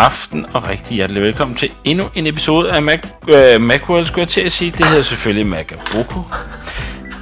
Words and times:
aften 0.00 0.46
og 0.52 0.68
rigtig 0.68 0.94
hjertelig 0.94 1.22
velkommen 1.22 1.56
til 1.56 1.70
endnu 1.84 2.04
en 2.14 2.26
episode 2.26 2.72
af 2.72 2.82
Mac, 2.82 3.00
uh, 3.22 3.60
Macworld, 3.60 4.04
skulle 4.04 4.20
jeg 4.20 4.28
til 4.28 4.40
at 4.40 4.52
sige. 4.52 4.70
Det 4.70 4.86
hedder 4.86 5.02
selvfølgelig 5.02 5.46
Macaboko. 5.46 6.20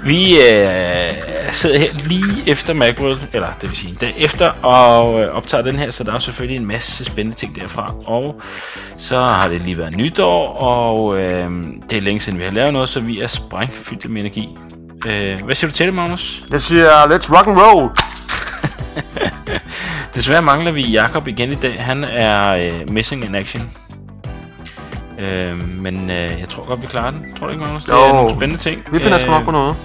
Vi 0.04 0.40
øh, 0.40 1.12
sidder 1.52 1.78
her 1.78 2.08
lige 2.08 2.50
efter 2.50 2.74
Macworld, 2.74 3.18
eller 3.32 3.48
det 3.60 3.68
vil 3.68 3.76
sige 3.76 3.90
en 3.90 3.96
dag 4.00 4.14
efter, 4.18 4.48
og 4.62 5.22
øh, 5.22 5.28
optager 5.28 5.62
den 5.62 5.76
her, 5.76 5.90
så 5.90 6.04
der 6.04 6.14
er 6.14 6.18
selvfølgelig 6.18 6.56
en 6.56 6.66
masse 6.66 7.04
spændende 7.04 7.36
ting 7.36 7.56
derfra. 7.56 7.94
Og 8.06 8.40
så 8.98 9.18
har 9.18 9.48
det 9.48 9.60
lige 9.60 9.78
været 9.78 9.96
nytår, 9.96 10.48
og 10.48 11.20
øh, 11.20 11.50
det 11.90 11.98
er 11.98 12.00
længe 12.00 12.20
siden 12.20 12.38
vi 12.38 12.44
har 12.44 12.50
lavet 12.50 12.72
noget, 12.72 12.88
så 12.88 13.00
vi 13.00 13.20
er 13.20 13.26
sprængfyldt 13.26 14.10
med 14.10 14.20
energi. 14.20 14.48
Øh, 15.06 15.42
hvad 15.44 15.54
siger 15.54 15.70
du 15.70 15.76
til 15.76 15.86
det, 15.86 15.94
Magnus? 15.94 16.42
Jeg 16.52 16.60
siger, 16.60 16.88
let's 16.88 17.36
rock 17.36 17.46
and 17.46 17.58
roll. 17.58 17.90
Desværre 20.14 20.42
mangler 20.42 20.72
vi 20.72 20.82
Jakob 20.82 21.28
igen 21.28 21.52
i 21.52 21.54
dag. 21.54 21.84
Han 21.84 22.04
er 22.04 22.48
øh, 22.54 22.90
missing 22.90 23.24
in 23.24 23.34
action. 23.34 23.70
Øh, 25.18 25.68
men 25.82 26.10
øh, 26.10 26.16
jeg 26.40 26.48
tror 26.48 26.66
godt, 26.66 26.82
vi 26.82 26.86
klarer 26.86 27.10
den. 27.10 27.20
Tror 27.38 27.46
du 27.46 27.52
ikke, 27.52 27.64
Magnus? 27.64 27.84
Det 27.84 27.92
Jo. 27.92 27.96
er 27.96 28.12
nogle 28.12 28.30
spændende 28.30 28.62
ting. 28.62 28.82
Vi 28.92 28.98
finder 28.98 29.18
sgu 29.18 29.30
nok 29.30 29.44
på 29.44 29.50
noget. 29.50 29.76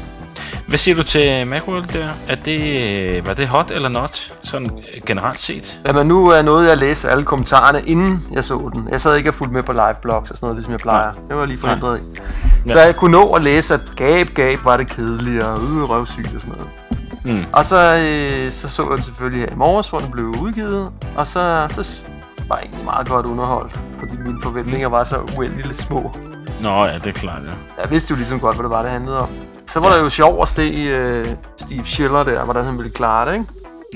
Hvad 0.67 0.77
siger 0.77 0.95
du 0.95 1.03
til 1.03 1.47
Macworld 1.47 1.83
der? 1.93 2.07
Er 2.29 2.35
det, 2.35 2.91
øh, 3.17 3.27
var 3.27 3.33
det 3.33 3.47
hot 3.47 3.71
eller 3.71 3.89
not? 3.89 4.33
Sådan 4.43 4.67
øh, 4.93 5.01
generelt 5.05 5.39
set? 5.41 5.81
Jamen, 5.87 6.07
nu 6.07 6.27
er 6.27 6.41
noget, 6.41 6.69
jeg 6.69 6.77
læste 6.77 7.09
alle 7.09 7.23
kommentarerne, 7.23 7.81
inden 7.85 8.19
jeg 8.33 8.43
så 8.43 8.69
den. 8.73 8.87
Jeg 8.91 9.01
sad 9.01 9.15
ikke 9.17 9.29
og 9.29 9.33
fulgte 9.33 9.53
med 9.53 9.63
på 9.63 9.71
live 9.73 9.95
blogs 10.01 10.31
og 10.31 10.37
sådan 10.37 10.45
noget, 10.45 10.55
ligesom 10.57 10.71
jeg 10.71 10.79
plejer. 10.79 11.11
Det 11.29 11.37
var 11.37 11.45
lige 11.45 11.57
forhindret 11.59 11.99
i. 11.99 12.69
Så 12.69 12.79
jeg 12.79 12.95
kunne 12.95 13.11
nå 13.11 13.33
at 13.33 13.41
læse, 13.43 13.73
at 13.73 13.79
gab, 13.95 14.27
gab 14.33 14.65
var 14.65 14.77
det 14.77 14.89
kedelige 14.89 15.45
og 15.45 15.57
øh, 15.61 15.89
røvsygt 15.89 16.35
og 16.35 16.41
sådan 16.41 16.55
noget. 16.57 16.67
Mm. 17.25 17.45
Og 17.53 17.65
så, 17.65 17.77
øh, 17.77 18.51
så 18.51 18.69
så 18.69 18.83
jeg 18.83 18.97
den 18.97 19.03
selvfølgelig 19.03 19.41
her 19.41 19.51
i 19.51 19.55
morges, 19.55 19.89
hvor 19.89 19.99
den 19.99 20.11
blev 20.11 20.25
udgivet. 20.25 20.91
Og 21.15 21.27
så, 21.27 21.67
så 21.69 22.03
var 22.47 22.55
jeg 22.55 22.65
egentlig 22.65 22.85
meget 22.85 23.07
godt 23.07 23.25
underholdt, 23.25 23.79
fordi 23.99 24.17
mine 24.17 24.41
forventninger 24.41 24.87
var 24.87 25.03
så 25.03 25.17
uendeligt 25.37 25.77
små. 25.77 26.11
Nå 26.61 26.85
ja, 26.85 26.93
det 26.93 27.07
er 27.07 27.11
klart, 27.11 27.41
ja. 27.43 27.81
Jeg 27.81 27.91
vidste 27.91 28.11
jo 28.11 28.15
ligesom 28.15 28.39
godt, 28.39 28.55
hvad 28.55 28.63
det 28.63 28.69
var, 28.69 28.81
det 28.81 28.91
handlede 28.91 29.19
om. 29.19 29.29
Så 29.67 29.79
var 29.79 29.89
ja. 29.89 29.95
der 29.95 30.03
jo 30.03 30.09
sjovt 30.09 30.41
at 30.41 30.47
se 30.47 30.87
øh, 30.91 31.27
Steve 31.57 31.83
Schiller 31.83 32.23
der, 32.23 32.43
hvordan 32.43 32.65
han 32.65 32.77
ville 32.77 32.91
klare 32.91 33.29
det, 33.29 33.33
ikke? 33.33 33.45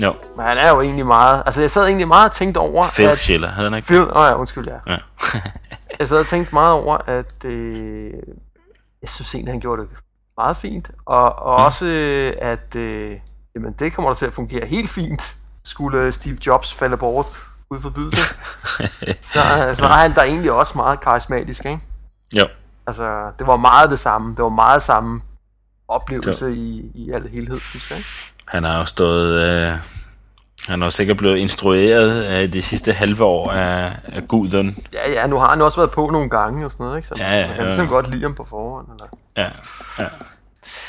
Jo, 0.02 0.14
Men 0.36 0.46
han 0.46 0.58
er 0.58 0.70
jo 0.70 0.80
egentlig 0.80 1.06
meget... 1.06 1.42
Altså, 1.46 1.60
jeg 1.60 1.70
sad 1.70 1.86
egentlig 1.86 2.08
meget 2.08 2.28
og 2.28 2.32
tænkte 2.32 2.58
over... 2.58 2.84
Phil 2.94 3.06
at, 3.06 3.16
Schiller, 3.16 3.48
havde 3.48 3.70
han 3.70 3.76
ikke? 3.76 3.86
Phil... 3.86 4.00
Åh 4.00 4.16
oh, 4.16 4.26
ja, 4.28 4.34
undskyld, 4.34 4.66
ja. 4.66 4.92
Ja. 4.92 4.98
Jeg 5.98 6.08
sad 6.08 6.20
og 6.20 6.26
tænkte 6.26 6.54
meget 6.54 6.72
over, 6.72 6.96
at... 7.06 7.44
Øh, 7.44 8.10
jeg 9.02 9.08
synes 9.08 9.34
egentlig, 9.34 9.52
han 9.52 9.60
gjorde 9.60 9.82
det 9.82 9.90
meget 10.38 10.56
fint. 10.56 10.90
Og, 11.06 11.38
og 11.38 11.58
Mm. 11.60 11.64
også, 11.64 11.86
øh, 11.86 12.32
at... 12.38 12.76
Øh, 12.76 13.10
jamen, 13.54 13.72
det 13.78 13.92
kommer 13.92 14.08
der 14.08 14.14
til 14.14 14.26
at 14.26 14.32
fungere 14.32 14.66
helt 14.66 14.90
fint. 14.90 15.36
Skulle 15.64 16.12
Steve 16.12 16.38
Jobs 16.46 16.74
falde 16.74 16.96
bort, 16.96 17.26
Gud 17.70 17.80
forbyde 17.80 18.10
det. 18.10 18.36
så, 19.32 19.40
så 19.74 19.86
er 19.86 19.92
han 19.96 20.14
der 20.14 20.22
egentlig 20.22 20.52
også 20.52 20.72
meget 20.78 21.00
karismatisk, 21.00 21.64
ikke? 21.64 21.80
jo, 22.34 22.46
Altså, 22.86 23.30
det 23.38 23.46
var 23.46 23.56
meget 23.56 23.90
det 23.90 23.98
samme. 23.98 24.30
Det 24.36 24.42
var 24.42 24.48
meget 24.48 24.82
samme 24.82 25.20
oplevelse 25.88 26.52
i, 26.52 26.90
i 26.94 27.10
al 27.10 27.28
helhed, 27.28 27.58
synes 27.60 27.90
jeg. 27.90 27.98
Ikke? 27.98 28.08
han 28.48 28.64
har 28.64 28.78
jo 28.78 28.84
stået... 28.84 29.34
Øh, 29.42 29.78
han 30.68 30.80
har 30.80 30.86
jo 30.86 30.90
sikkert 30.90 31.16
blevet 31.16 31.36
instrueret 31.36 32.22
af 32.22 32.50
de 32.52 32.62
sidste 32.62 32.92
halve 32.92 33.24
år 33.24 33.52
af, 33.52 33.92
af 34.12 34.28
guden. 34.28 34.76
Ja, 34.92 35.10
ja, 35.10 35.26
nu 35.26 35.36
har 35.38 35.48
han 35.50 35.62
også 35.62 35.76
været 35.80 35.90
på 35.90 36.10
nogle 36.12 36.30
gange 36.30 36.64
og 36.64 36.70
sådan 36.70 36.84
noget, 36.86 36.96
ikke? 36.98 37.08
Så 37.08 37.14
Ja, 37.18 37.30
ja, 37.34 37.40
man 37.40 37.48
kan 37.48 37.60
ja. 37.60 37.66
ligesom 37.66 37.88
godt 37.88 38.10
lide 38.10 38.22
ham 38.22 38.34
på 38.34 38.46
forhånd. 38.50 38.86
Eller? 38.92 39.06
Ja, 39.36 39.50
ja. 40.04 40.08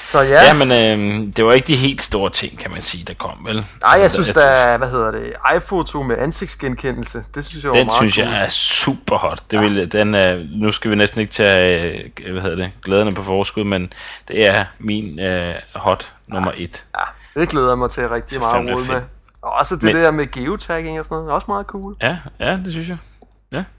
Så 0.08 0.22
ja, 0.22 0.30
ja 0.30 0.44
ja 0.48 0.54
men 0.54 0.72
øh, 0.72 1.28
det 1.38 1.46
var 1.46 1.54
ikke 1.54 1.68
de 1.68 1.76
helt 1.76 2.02
store 2.02 2.30
ting, 2.30 2.60
kan 2.60 2.72
man 2.72 2.82
sige, 2.82 3.04
der 3.06 3.14
kom, 3.14 3.46
vel? 3.46 3.56
nej, 3.56 3.64
jeg 3.92 4.02
Altså, 4.02 4.16
synes 4.24 4.32
da, 4.36 4.78
hvad 4.78 4.90
hedder 4.90 5.12
det, 5.12 5.34
iPhoto 5.58 6.02
med 6.02 6.18
ansigtsgenkendelse, 6.18 7.24
det 7.36 7.46
synes 7.46 7.64
jeg 7.64 7.70
var 7.70 7.76
Den 7.78 7.86
meget 7.86 7.98
synes 7.98 8.16
cool. 8.16 8.28
jeg 8.28 8.44
er 8.44 8.50
super 8.50 9.18
hot. 9.18 9.40
Det 9.52 9.60
vil, 9.60 9.92
den 9.92 10.16
er, 10.16 10.40
nu 10.52 10.72
skal 10.72 10.92
vi 10.92 10.96
næsten 10.96 11.22
ikke 11.22 11.34
tage 11.34 11.94
øh, 12.26 12.32
hvad 12.32 12.42
hedder 12.42 12.56
det, 12.56 12.72
glæderne 12.84 13.12
på 13.12 13.24
forskud, 13.24 13.64
men 13.64 13.94
det 14.28 14.48
er 14.48 14.66
min 14.80 15.20
øh, 15.20 15.56
hot 15.76 16.14
nummer 16.28 16.52
et. 16.58 16.84
Ja, 16.98 17.42
det 17.42 17.50
glæder 17.50 17.68
jeg 17.70 17.78
mig 17.78 17.90
til 17.90 18.10
rigtig 18.10 18.40
meget 18.40 18.70
at 18.70 18.88
med. 18.88 19.02
Og 19.42 19.52
også 19.54 19.76
det 19.76 19.84
Men- 19.84 19.96
der 19.96 20.12
med 20.12 20.32
geotagging 20.32 21.00
og 21.00 21.06
sådan 21.06 21.16
noget, 21.16 21.30
er 21.30 21.34
også 21.34 21.46
meget 21.48 21.66
cool. 21.66 21.96
Ja, 22.02 22.18
ja, 22.40 22.60
det 22.66 22.72
synes 22.72 22.90
jeg. 22.90 22.98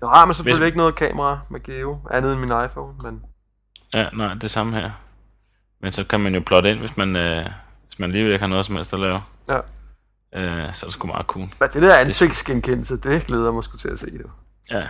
Nu 0.03 0.09
har 0.09 0.25
man 0.25 0.35
selvfølgelig 0.35 0.63
Hvis- 0.63 0.67
ikke 0.69 0.79
noget 0.79 0.95
kamera 0.95 1.39
med 1.51 1.63
geo, 1.63 1.99
andet 2.11 2.33
end 2.33 2.41
min 2.41 2.49
iPhone, 2.65 2.95
men 3.03 3.23
Ja, 3.95 4.07
nej, 4.17 4.35
det 4.35 4.51
samme 4.51 4.77
her. 4.77 4.91
Men 5.83 5.93
så 5.93 6.05
kan 6.05 6.21
man 6.21 6.35
jo 6.35 6.41
plotte 6.47 6.71
ind, 6.71 6.79
hvis 6.79 6.97
man, 6.97 7.17
øh, 7.17 7.45
hvis 7.87 7.99
man 7.99 8.09
alligevel 8.11 8.33
ikke 8.33 8.43
har 8.43 8.49
noget 8.49 8.67
som 8.67 8.75
helst 8.77 8.93
at 8.93 8.99
lave. 9.01 9.21
ja. 9.49 9.57
Øh, 10.35 10.75
så 10.75 10.87
er 10.87 10.89
det 10.89 10.93
sgu 10.93 11.07
meget 11.07 11.27
cool. 11.27 11.49
Hvad 11.59 11.69
det 11.69 11.83
der 11.83 11.97
ansigtsgenkendelse, 11.97 12.97
det 13.01 13.27
glæder 13.27 13.53
mig 13.53 13.65
sgu 13.65 13.77
til 13.77 13.89
at 13.89 13.99
se 13.99 14.07
det. 14.11 14.27
Ja, 14.71 14.83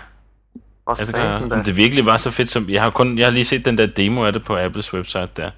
Også 0.86 1.16
ja 1.16 1.38
det, 1.38 1.50
gør, 1.50 1.62
det 1.62 1.76
virkelig 1.76 2.06
var 2.06 2.16
så 2.16 2.30
fedt 2.30 2.50
som... 2.50 2.68
Jeg 2.70 2.82
har, 2.82 2.90
kun, 2.90 3.18
jeg 3.18 3.26
har 3.26 3.30
lige 3.30 3.44
set 3.44 3.64
den 3.64 3.78
der 3.78 3.86
demo 3.86 4.24
af 4.24 4.32
det 4.32 4.44
på 4.44 4.56
Apples 4.58 4.94
website 4.94 5.28
der. 5.36 5.50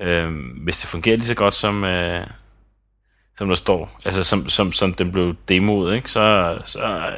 Øh, 0.00 0.32
hvis 0.64 0.78
det 0.80 0.88
fungerer 0.88 1.16
lige 1.16 1.26
så 1.26 1.34
godt 1.34 1.54
som... 1.54 1.84
Øh, 1.84 2.26
som 3.38 3.48
der 3.48 3.54
står, 3.54 3.90
altså 4.04 4.24
som, 4.24 4.48
som, 4.48 4.72
som 4.72 4.94
den 4.94 5.12
blev 5.12 5.34
demoet, 5.48 5.94
ikke? 5.94 6.10
Så, 6.10 6.56
så, 6.64 7.10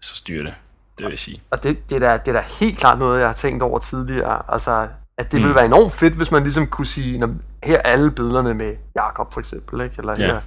så 0.00 0.16
styrer 0.16 0.44
det, 0.44 0.54
det 0.98 1.06
vil 1.06 1.18
sige. 1.18 1.42
Og 1.50 1.62
det, 1.62 1.90
det, 1.90 1.96
er 1.96 2.08
da, 2.08 2.16
det 2.24 2.28
er 2.36 2.40
da 2.40 2.44
helt 2.60 2.78
klart 2.78 2.98
noget, 2.98 3.20
jeg 3.20 3.28
har 3.28 3.34
tænkt 3.34 3.62
over 3.62 3.78
tidligere. 3.78 4.42
Altså, 4.48 4.88
at 5.18 5.32
det 5.32 5.38
Mm. 5.40 5.42
ville 5.42 5.54
være 5.54 5.64
enormt 5.66 5.92
fedt, 5.92 6.14
hvis 6.14 6.30
man 6.30 6.42
ligesom 6.42 6.66
kunne 6.66 6.86
sige, 6.86 7.18
"Nå, 7.18 7.28
her 7.64 7.76
er 7.76 7.82
alle 7.82 8.10
billederne 8.10 8.54
med 8.54 8.74
Jakob 8.96 9.32
for 9.32 9.40
eksempel, 9.40 9.80
ikke? 9.80 9.94
Eller 9.98 10.14
Ja. 10.18 10.26
her. 10.26 10.40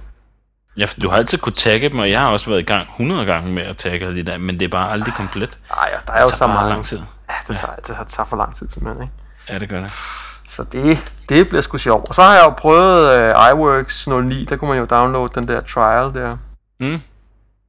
Ja, 0.76 0.84
for 0.84 1.00
du 1.00 1.08
har 1.08 1.16
altid 1.16 1.38
kunne 1.38 1.52
tagge 1.52 1.88
dem, 1.88 1.98
og 1.98 2.10
jeg 2.10 2.20
har 2.20 2.30
også 2.32 2.50
været 2.50 2.60
i 2.60 2.64
gang 2.64 2.88
100 2.88 3.24
gange 3.26 3.52
med 3.52 3.62
at 3.62 3.76
tagge 3.76 4.06
alle 4.06 4.16
de 4.24 4.30
der, 4.30 4.38
men 4.38 4.58
det 4.60 4.64
er 4.64 4.68
bare 4.68 4.90
aldrig 4.92 5.14
komplet. 5.14 5.58
Ej, 5.70 5.90
ja, 5.92 5.98
der 6.06 6.12
er 6.12 6.22
jo 6.22 6.26
Det 6.28 6.34
så 6.36 6.46
meget. 6.46 6.70
lang 6.70 6.84
tid. 6.84 6.98
Ja, 7.28 7.34
det 7.48 7.56
tager, 7.56 7.74
det 7.74 7.84
tager- 7.84 8.04
tager 8.04 8.26
for 8.26 8.36
lang 8.36 8.54
tid 8.54 8.68
simpelthen, 8.68 9.02
ikke? 9.02 9.14
Ja, 9.48 9.58
det 9.58 9.68
gør 9.68 9.80
det. 9.80 9.92
Så 10.56 10.64
det, 10.64 11.12
det 11.28 11.48
bliver 11.48 11.62
sgu 11.62 11.78
sjovt. 11.78 12.08
Og 12.08 12.14
så 12.14 12.22
har 12.22 12.34
jeg 12.34 12.44
jo 12.44 12.50
prøvet 12.50 13.34
uh, 13.36 13.50
iWorks 13.50 14.08
09, 14.08 14.44
der 14.44 14.56
kunne 14.56 14.68
man 14.70 14.78
jo 14.78 14.84
downloade 14.84 15.32
den 15.34 15.48
der 15.48 15.60
trial 15.60 16.14
der. 16.14 16.36
Mm. 16.80 17.00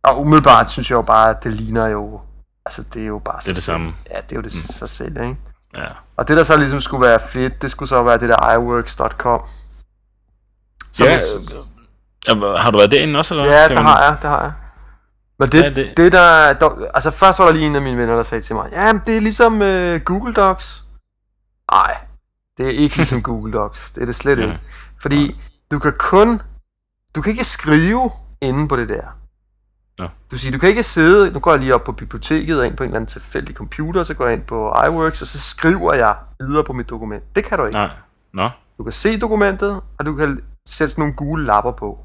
Og 0.04 0.22
umiddelbart 0.22 0.70
synes 0.70 0.90
jeg 0.90 0.96
jo 0.96 1.02
bare, 1.02 1.30
at 1.30 1.44
det 1.44 1.54
ligner 1.54 1.88
jo... 1.88 2.22
Altså, 2.66 2.84
det 2.94 3.02
er 3.02 3.06
jo 3.08 3.20
bare 3.26 3.42
sig 3.42 3.56
det 3.56 3.64
selv. 3.64 3.74
samme. 3.74 3.92
Ja, 4.12 4.16
det 4.22 4.32
er 4.32 4.36
jo 4.36 4.42
det 4.42 4.54
mm. 4.68 4.74
sig 4.74 4.90
selv, 4.90 5.22
ikke? 5.22 5.38
Ja. 5.78 5.86
Og 6.18 6.28
det, 6.28 6.38
der 6.38 6.44
så 6.44 6.58
ligesom 6.58 6.82
skulle 6.82 7.02
være 7.08 7.20
fedt, 7.20 7.62
det 7.62 7.72
skulle 7.72 7.90
så 7.90 8.04
være 8.04 8.18
det 8.18 8.30
der 8.30 8.54
iWorks.com. 8.54 9.42
Som 10.94 11.06
Ja, 11.08 11.12
jeg- 11.12 11.22
Ja, 12.28 12.58
Har 12.58 12.72
du 12.72 12.78
været 12.78 12.92
derinde 12.92 13.20
også, 13.20 13.34
eller? 13.34 13.46
Ja, 13.52 13.68
det 13.68 13.78
har 13.78 14.04
jeg, 14.04 14.18
det 14.22 14.30
har 14.30 14.42
jeg. 14.42 14.52
Men 15.40 15.50
det, 15.50 15.62
Ja, 15.64 15.68
det- 15.70 15.76
det... 15.76 15.98
det 15.98 16.12
der, 16.12 16.54
der... 16.54 16.70
Altså 16.94 17.12
først 17.12 17.40
var 17.40 17.46
der 17.46 17.52
lige 17.54 17.66
en 17.66 17.76
af 17.76 17.82
mine 17.82 17.98
venner, 17.98 18.16
der 18.16 18.24
sagde 18.24 18.44
til 18.44 18.56
mig, 18.56 18.70
ja, 18.72 18.94
det 19.06 19.18
er 19.18 19.22
ligesom 19.22 19.54
uh, 19.54 20.02
Google 20.06 20.34
Docs. 20.34 20.84
Nej, 21.72 21.98
det 22.58 22.66
er 22.66 22.70
ikke 22.70 22.98
ligesom 22.98 23.22
Google 23.24 23.54
Docs. 23.54 23.92
Det 23.92 24.02
er 24.02 24.06
det 24.06 24.16
slet 24.16 24.38
Nej. 24.38 24.48
ikke. 24.48 24.60
Fordi 25.02 25.36
du 25.72 25.80
kan 25.80 25.94
kun... 26.00 26.40
Du 27.16 27.22
kan 27.22 27.32
ikke 27.32 27.44
skrive 27.44 28.10
inde 28.42 28.68
på 28.68 28.76
det 28.76 28.90
der. 28.90 29.18
Nå. 29.98 30.08
Du 30.32 30.38
siger, 30.38 30.52
du 30.52 30.60
kan 30.60 30.70
ikke 30.70 30.84
sidde... 30.84 31.32
Nu 31.32 31.40
går 31.40 31.52
jeg 31.52 31.60
lige 31.60 31.76
op 31.76 31.84
på 31.84 31.92
biblioteket 31.92 32.60
og 32.60 32.66
ind 32.66 32.78
på 32.78 32.84
en 32.84 32.90
eller 32.90 32.96
anden 32.96 33.08
tilfældig 33.08 33.56
computer, 33.56 34.04
så 34.04 34.14
går 34.14 34.26
jeg 34.26 34.34
ind 34.34 34.44
på 34.44 34.74
iWorks, 34.88 35.22
og 35.22 35.28
så 35.28 35.40
skriver 35.40 35.94
jeg 35.94 36.16
videre 36.40 36.64
på 36.64 36.74
mit 36.74 36.90
dokument. 36.90 37.24
Det 37.36 37.46
kan 37.46 37.58
du 37.58 37.66
ikke. 37.66 37.78
Nej. 37.78 37.90
Nå. 38.34 38.50
Du 38.78 38.84
kan 38.84 38.92
se 38.92 39.20
dokumentet, 39.20 39.82
og 40.00 40.06
du 40.06 40.16
kan 40.16 40.42
sætte 40.68 40.92
sådan 40.92 41.02
nogle 41.02 41.16
gule 41.16 41.46
lapper 41.46 41.72
på. 41.72 42.00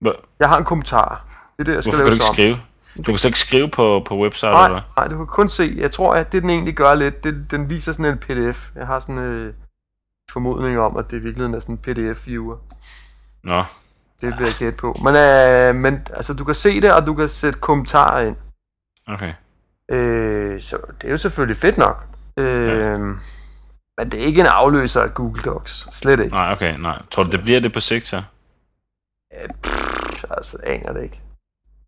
Hvor, 0.00 0.16
Jeg 0.40 0.48
har 0.48 0.58
en 0.58 0.64
kommentar. 0.64 1.24
Det 1.56 1.60
er 1.60 1.64
det, 1.64 1.74
jeg 1.74 1.82
skal 1.82 1.90
hvorfor 1.90 2.04
kan 2.04 2.04
du 2.04 2.10
lave 2.10 2.14
ikke 2.14 2.24
skrive? 2.24 2.56
Du 2.96 3.12
kan 3.12 3.18
slet 3.18 3.28
ikke 3.28 3.38
skrive 3.38 3.68
på, 3.68 4.02
på 4.06 4.18
website, 4.18 4.50
Nej, 4.52 4.66
eller 4.66 4.80
nej, 4.96 5.08
du 5.08 5.16
kan 5.16 5.26
kun 5.26 5.48
se. 5.48 5.74
Jeg 5.76 5.90
tror, 5.90 6.14
at 6.14 6.32
det 6.32 6.42
den 6.42 6.50
egentlig 6.50 6.74
gør 6.74 6.94
lidt, 6.94 7.24
det, 7.24 7.50
den 7.50 7.70
viser 7.70 7.92
sådan 7.92 8.04
en 8.04 8.18
pdf. 8.18 8.70
Jeg 8.74 8.86
har 8.86 9.00
sådan 9.00 9.18
øh, 9.18 9.54
formodning 10.32 10.78
om, 10.78 10.96
at 10.96 11.10
det 11.10 11.16
i 11.16 11.20
virkeligheden 11.20 11.54
er 11.54 11.60
sådan 11.60 11.74
en 11.74 11.80
pdf-viewer. 11.86 12.56
Nå. 13.44 13.64
Det 14.20 14.38
vil 14.38 14.46
jeg 14.46 14.54
gætte 14.58 14.78
på. 14.78 14.96
Men, 15.04 15.14
øh, 15.16 15.74
men 15.74 16.06
altså, 16.14 16.34
du 16.34 16.44
kan 16.44 16.54
se 16.54 16.80
det, 16.80 16.92
og 16.92 17.06
du 17.06 17.14
kan 17.14 17.28
sætte 17.28 17.58
kommentarer 17.58 18.26
ind. 18.26 18.36
Okay. 19.08 19.32
Øh, 19.90 20.60
så 20.60 20.76
det 21.00 21.06
er 21.06 21.10
jo 21.10 21.16
selvfølgelig 21.16 21.56
fedt 21.56 21.78
nok. 21.78 22.04
Øh, 22.36 22.98
Men 23.98 24.10
det 24.10 24.14
er 24.14 24.24
ikke 24.24 24.40
en 24.40 24.46
afløser 24.46 25.02
af 25.02 25.14
Google 25.14 25.42
Docs. 25.42 25.88
Slet 25.90 26.20
ikke. 26.20 26.34
Nej, 26.34 26.52
okay, 26.52 26.78
nej. 26.78 27.02
Tror 27.10 27.22
du, 27.22 27.30
det 27.30 27.42
bliver 27.42 27.60
det 27.60 27.72
på 27.72 27.80
sigt, 27.80 28.06
så? 28.06 28.22
Øh, 29.36 29.48
pff, 29.62 30.24
altså, 30.30 30.58
aner 30.64 30.92
det 30.92 31.02
ikke. 31.02 31.20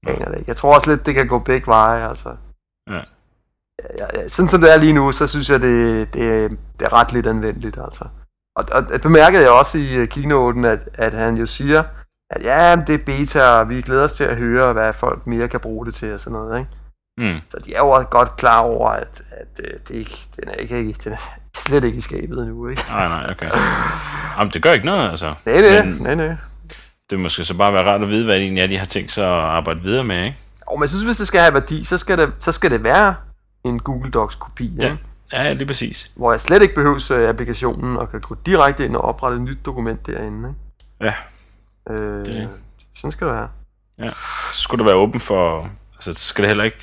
Aner 0.07 0.29
det 0.29 0.39
ikke. 0.39 0.49
Jeg 0.49 0.57
tror 0.57 0.75
også 0.75 0.91
lidt, 0.91 1.07
det 1.07 1.15
kan 1.15 1.29
gå 1.29 1.39
begge 1.39 1.67
veje, 1.67 2.09
altså. 2.09 2.37
Ja. 2.91 3.01
Ja, 3.99 4.07
ja, 4.15 4.29
sådan 4.29 4.49
som 4.49 4.61
det 4.61 4.73
er 4.73 4.77
lige 4.77 4.93
nu, 4.93 5.13
så 5.13 5.27
synes 5.27 5.51
jeg, 5.51 5.61
det, 5.63 6.15
det, 6.15 6.51
det 6.81 6.87
er 6.87 6.93
ret 6.93 7.13
lidt 7.13 7.27
anvendeligt, 7.27 7.79
altså. 7.85 8.05
Og, 8.57 8.65
og 8.73 8.89
det 8.89 9.03
bemærkede 9.03 9.43
jeg 9.43 9.51
også 9.51 9.79
i 9.79 9.95
øh, 9.95 10.09
keynoten, 10.09 10.65
at, 10.65 10.89
at 10.95 11.13
han 11.13 11.37
jo 11.37 11.47
siger, 11.47 11.83
at 12.31 12.43
ja, 12.43 12.77
det 12.87 12.95
er 12.95 13.05
beta, 13.07 13.43
og 13.43 13.71
vi 13.71 13.81
glæder 13.81 14.05
os 14.05 14.13
til 14.13 14.25
at 14.25 14.37
høre, 14.37 14.73
hvad 14.73 14.93
folk 14.93 15.27
mere 15.27 15.49
kan 15.49 15.61
bruge 15.61 15.87
det 15.87 15.95
til 15.95 16.15
og 16.15 16.21
sådan 16.21 16.39
noget, 16.39 16.59
ikke? 16.59 16.71
Mm. 17.19 17.41
Så 17.49 17.57
de 17.65 17.75
er 17.75 17.79
jo 17.79 17.89
også 17.89 18.07
godt 18.07 18.37
klar 18.37 18.59
over, 18.59 18.91
at, 18.91 19.23
at 19.31 19.61
øh, 19.65 19.71
det 19.89 19.95
ikke, 19.95 20.19
den, 20.37 20.49
er 20.49 20.55
ikke, 20.55 20.97
den 21.05 21.13
er 21.13 21.17
slet 21.57 21.85
ikke 21.85 21.99
i 21.99 22.01
skabet 22.01 22.39
endnu, 22.39 22.69
ikke? 22.69 22.83
Nej, 22.89 23.09
nej, 23.09 23.31
okay. 23.31 23.51
Jamen, 24.39 24.53
det 24.53 24.63
gør 24.63 24.73
ikke 24.73 24.87
noget, 24.87 25.11
altså. 25.11 25.35
Nej, 25.47 25.61
nej, 25.61 25.85
Men 25.85 25.97
nej, 26.01 26.15
nej. 26.15 26.37
det 27.11 27.21
måske 27.21 27.45
så 27.45 27.55
bare 27.55 27.73
være 27.73 27.91
rart 27.91 28.03
at 28.03 28.09
vide, 28.09 28.25
hvad 28.25 28.35
det 28.35 28.43
egentlig 28.43 28.63
er, 28.63 28.67
de 28.67 28.79
har 28.79 28.87
tænkt 28.87 29.13
sig 29.13 29.25
at 29.25 29.45
arbejde 29.45 29.81
videre 29.81 30.05
med, 30.05 30.25
ikke? 30.25 30.37
Og 30.67 30.79
men 30.79 30.83
jeg 30.83 30.89
synes, 30.89 31.05
hvis 31.05 31.17
det 31.17 31.27
skal 31.27 31.41
have 31.41 31.55
værdi, 31.55 31.85
så 31.85 31.99
skal 31.99 32.19
det, 32.19 32.33
så 32.41 32.53
skal 32.53 32.71
det 32.71 32.85
være 32.85 33.15
en 33.65 33.79
Google 33.79 34.11
Docs 34.11 34.35
kopi, 34.35 34.77
Ja, 34.81 34.87
ja. 34.87 34.97
Ja 35.43 35.53
lige 35.53 35.67
præcis. 35.67 36.11
hvor 36.17 36.33
jeg 36.33 36.41
slet 36.41 36.63
ikke 36.63 36.75
behøver 36.75 37.13
øh, 37.13 37.29
applikationen 37.29 37.97
og 37.97 38.11
kan 38.11 38.21
gå 38.21 38.37
direkte 38.47 38.85
ind 38.85 38.97
og 38.97 39.05
oprette 39.05 39.37
et 39.37 39.43
nyt 39.43 39.59
dokument 39.65 40.07
derinde. 40.07 40.49
Ikke? 40.49 41.05
Ja, 41.07 41.15
Øh, 41.95 42.25
Det- 42.25 42.49
Sådan 42.97 43.11
skal 43.11 43.27
det 43.27 43.35
være. 43.35 43.49
ja. 43.99 44.07
Så 44.09 44.61
skulle 44.61 44.79
det 44.79 44.87
være 44.87 44.95
åben 44.97 45.21
for... 45.21 45.71
Altså, 45.95 46.13
så 46.13 46.29
skal 46.29 46.43
det 46.43 46.49
heller 46.51 46.65
ikke... 46.65 46.77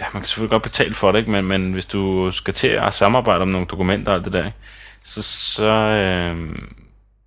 Ja, 0.00 0.04
man 0.12 0.22
kan 0.22 0.26
selvfølgelig 0.26 0.50
godt 0.50 0.62
betale 0.62 0.94
for 0.94 1.12
det, 1.12 1.18
ikke? 1.18 1.30
Men, 1.30 1.44
men 1.44 1.72
hvis 1.72 1.86
du 1.86 2.30
skal 2.30 2.54
til 2.54 2.66
at 2.68 2.94
samarbejde 2.94 3.42
om 3.42 3.48
nogle 3.48 3.66
dokumenter 3.66 4.12
og 4.12 4.16
alt 4.16 4.24
det 4.24 4.32
der, 4.32 4.44
ikke? 4.44 4.56
så, 5.04 5.22
så, 5.22 5.64
øh, 5.72 6.56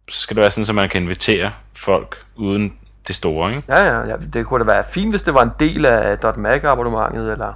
så 0.09 0.21
skal 0.21 0.35
det 0.35 0.41
være 0.41 0.51
sådan, 0.51 0.69
at 0.69 0.75
man 0.75 0.89
kan 0.89 1.01
invitere 1.01 1.51
folk 1.75 2.17
uden 2.35 2.73
det 3.07 3.15
store, 3.15 3.49
ikke? 3.55 3.63
Ja, 3.73 3.83
ja, 3.85 3.99
ja, 4.07 4.15
det 4.33 4.45
kunne 4.45 4.59
da 4.59 4.65
være 4.65 4.83
fint, 4.91 5.11
hvis 5.11 5.21
det 5.21 5.33
var 5.33 5.43
en 5.43 5.51
del 5.59 5.85
af 5.85 6.17
.Mac 6.37 6.63
abonnementet, 6.63 7.31
eller... 7.31 7.53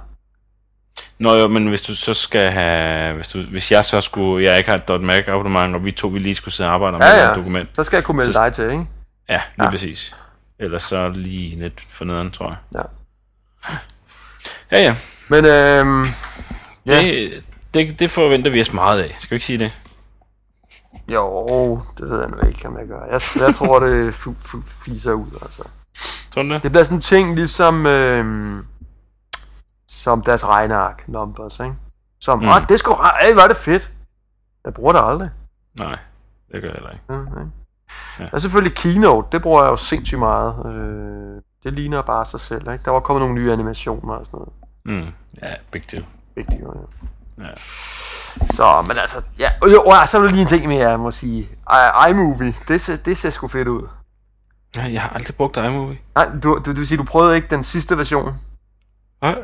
Nå 1.22 1.34
jo, 1.34 1.48
men 1.48 1.66
hvis 1.68 1.82
du 1.82 1.94
så 1.96 2.14
skal 2.14 2.50
have... 2.50 3.14
Hvis, 3.14 3.28
du, 3.28 3.42
hvis 3.42 3.72
jeg 3.72 3.84
så 3.84 4.00
skulle... 4.00 4.44
Jeg 4.50 4.58
ikke 4.58 4.70
har 4.70 4.76
et 4.94 5.00
.Mac 5.02 5.24
abonnement, 5.28 5.74
og 5.74 5.84
vi 5.84 5.90
to 5.92 6.08
vi 6.08 6.18
lige 6.18 6.34
skulle 6.34 6.54
sidde 6.54 6.68
og 6.70 6.74
arbejde 6.74 6.94
om 6.96 7.02
Ja, 7.02 7.14
et 7.16 7.28
ja. 7.28 7.34
dokument. 7.34 7.68
Så 7.76 7.84
skal 7.84 7.96
jeg 7.96 8.04
kunne 8.04 8.16
melde 8.16 8.32
Så- 8.32 8.40
dig 8.44 8.52
til, 8.52 8.64
ikke? 8.64 8.86
Ja, 9.28 9.40
lige 9.56 9.64
Ja. 9.64 9.70
præcis. 9.70 10.16
Ellers 10.60 10.82
så 10.82 11.08
lige 11.08 11.60
lidt 11.60 11.82
for 11.90 12.04
nederen, 12.04 12.30
tror 12.30 12.48
jeg. 12.48 12.56
Ja. 12.74 12.82
Ja, 14.72 14.82
ja. 14.82 14.96
Men 15.28 15.44
øhm, 15.44 16.06
Ja. 16.86 16.96
Det, 17.00 17.44
det, 17.74 17.98
det 18.00 18.10
forventer 18.10 18.50
vi 18.50 18.60
os 18.60 18.72
meget 18.72 19.02
af. 19.02 19.16
Skal 19.20 19.30
vi 19.30 19.36
ikke 19.36 19.46
sige 19.46 19.58
det? 19.58 19.72
jo, 21.14 21.80
det 21.98 22.10
ved 22.10 22.20
jeg 22.20 22.28
nu 22.30 22.48
ikke, 22.48 22.68
om 22.68 22.78
jeg 22.78 22.86
gør. 22.86 23.04
Jeg, 23.12 23.20
jeg 23.46 23.54
tror, 23.54 23.78
det 23.78 24.14
fiser 24.84 25.12
ud, 25.12 25.38
altså. 25.42 25.62
Tror 26.34 26.42
du 26.42 26.48
det? 26.48 26.62
Det 26.62 26.70
bliver 26.72 26.84
sådan 26.84 26.96
en 26.98 27.00
ting, 27.00 27.34
ligesom 27.34 27.86
øhm, 27.86 28.64
som 30.02 30.22
deres 30.22 30.48
regneark 30.48 31.08
numbers, 31.08 31.60
ikke? 31.60 31.74
Som, 32.20 32.38
mm. 32.38 32.48
Åh, 32.48 32.60
det 32.68 32.78
skulle, 32.78 32.98
ej, 32.98 33.44
er 33.44 33.48
det 33.48 33.56
fedt. 33.56 33.92
Jeg 34.64 34.74
bruger 34.74 34.92
det 34.92 35.00
aldrig. 35.04 35.30
Nej, 35.78 35.98
det 36.52 36.62
gør 36.62 36.68
jeg 36.68 36.74
heller 36.74 36.90
ikke. 36.90 37.04
Ja, 37.08 37.40
ikke? 37.40 37.50
Ja. 38.20 38.28
Og 38.32 38.40
selvfølgelig 38.40 38.76
Keynote, 38.76 39.28
det 39.32 39.42
bruger 39.42 39.62
jeg 39.62 39.70
jo 39.70 39.76
sindssygt 39.76 40.18
meget. 40.18 40.66
Øh, 40.66 41.42
det 41.64 41.72
ligner 41.72 42.02
bare 42.02 42.24
sig 42.24 42.40
selv, 42.40 42.72
ikke? 42.72 42.84
Der 42.84 42.90
var 42.90 43.00
kommet 43.00 43.20
nogle 43.20 43.34
nye 43.34 43.52
animationer 43.52 44.14
og 44.14 44.26
sådan 44.26 44.38
noget. 44.38 44.52
Mm. 44.84 45.12
Ja, 45.42 45.54
big 45.70 45.90
deal. 45.90 46.04
Vigtigt, 46.34 46.62
jo, 46.62 46.74
ja. 47.38 47.44
Ja. 47.44 47.54
Så, 48.50 48.84
men 48.88 48.98
altså, 48.98 49.24
ja. 49.38 49.50
Og, 49.62 49.72
jo, 49.72 49.82
og 49.82 50.08
så 50.08 50.18
er 50.18 50.22
der 50.22 50.28
lige 50.28 50.40
en 50.40 50.46
ting 50.46 50.68
mere, 50.68 50.88
jeg 50.88 51.00
må 51.00 51.10
sige. 51.10 51.40
I, 51.40 52.10
iMovie, 52.10 52.54
det 52.68 52.80
ser, 52.80 52.96
det 52.96 53.16
ser 53.16 53.30
sgu 53.30 53.48
fedt 53.48 53.68
ud. 53.68 53.88
Ja, 54.76 54.82
Jeg 54.92 55.02
har 55.02 55.08
aldrig 55.08 55.36
brugt 55.36 55.56
iMovie. 55.56 55.98
Nej, 56.14 56.28
du, 56.42 56.54
du, 56.66 56.70
du 56.72 56.76
vil 56.76 56.86
sige, 56.86 56.98
du 56.98 57.04
prøvede 57.04 57.36
ikke 57.36 57.48
den 57.48 57.62
sidste 57.62 57.98
version. 57.98 58.32
Nej. 59.22 59.42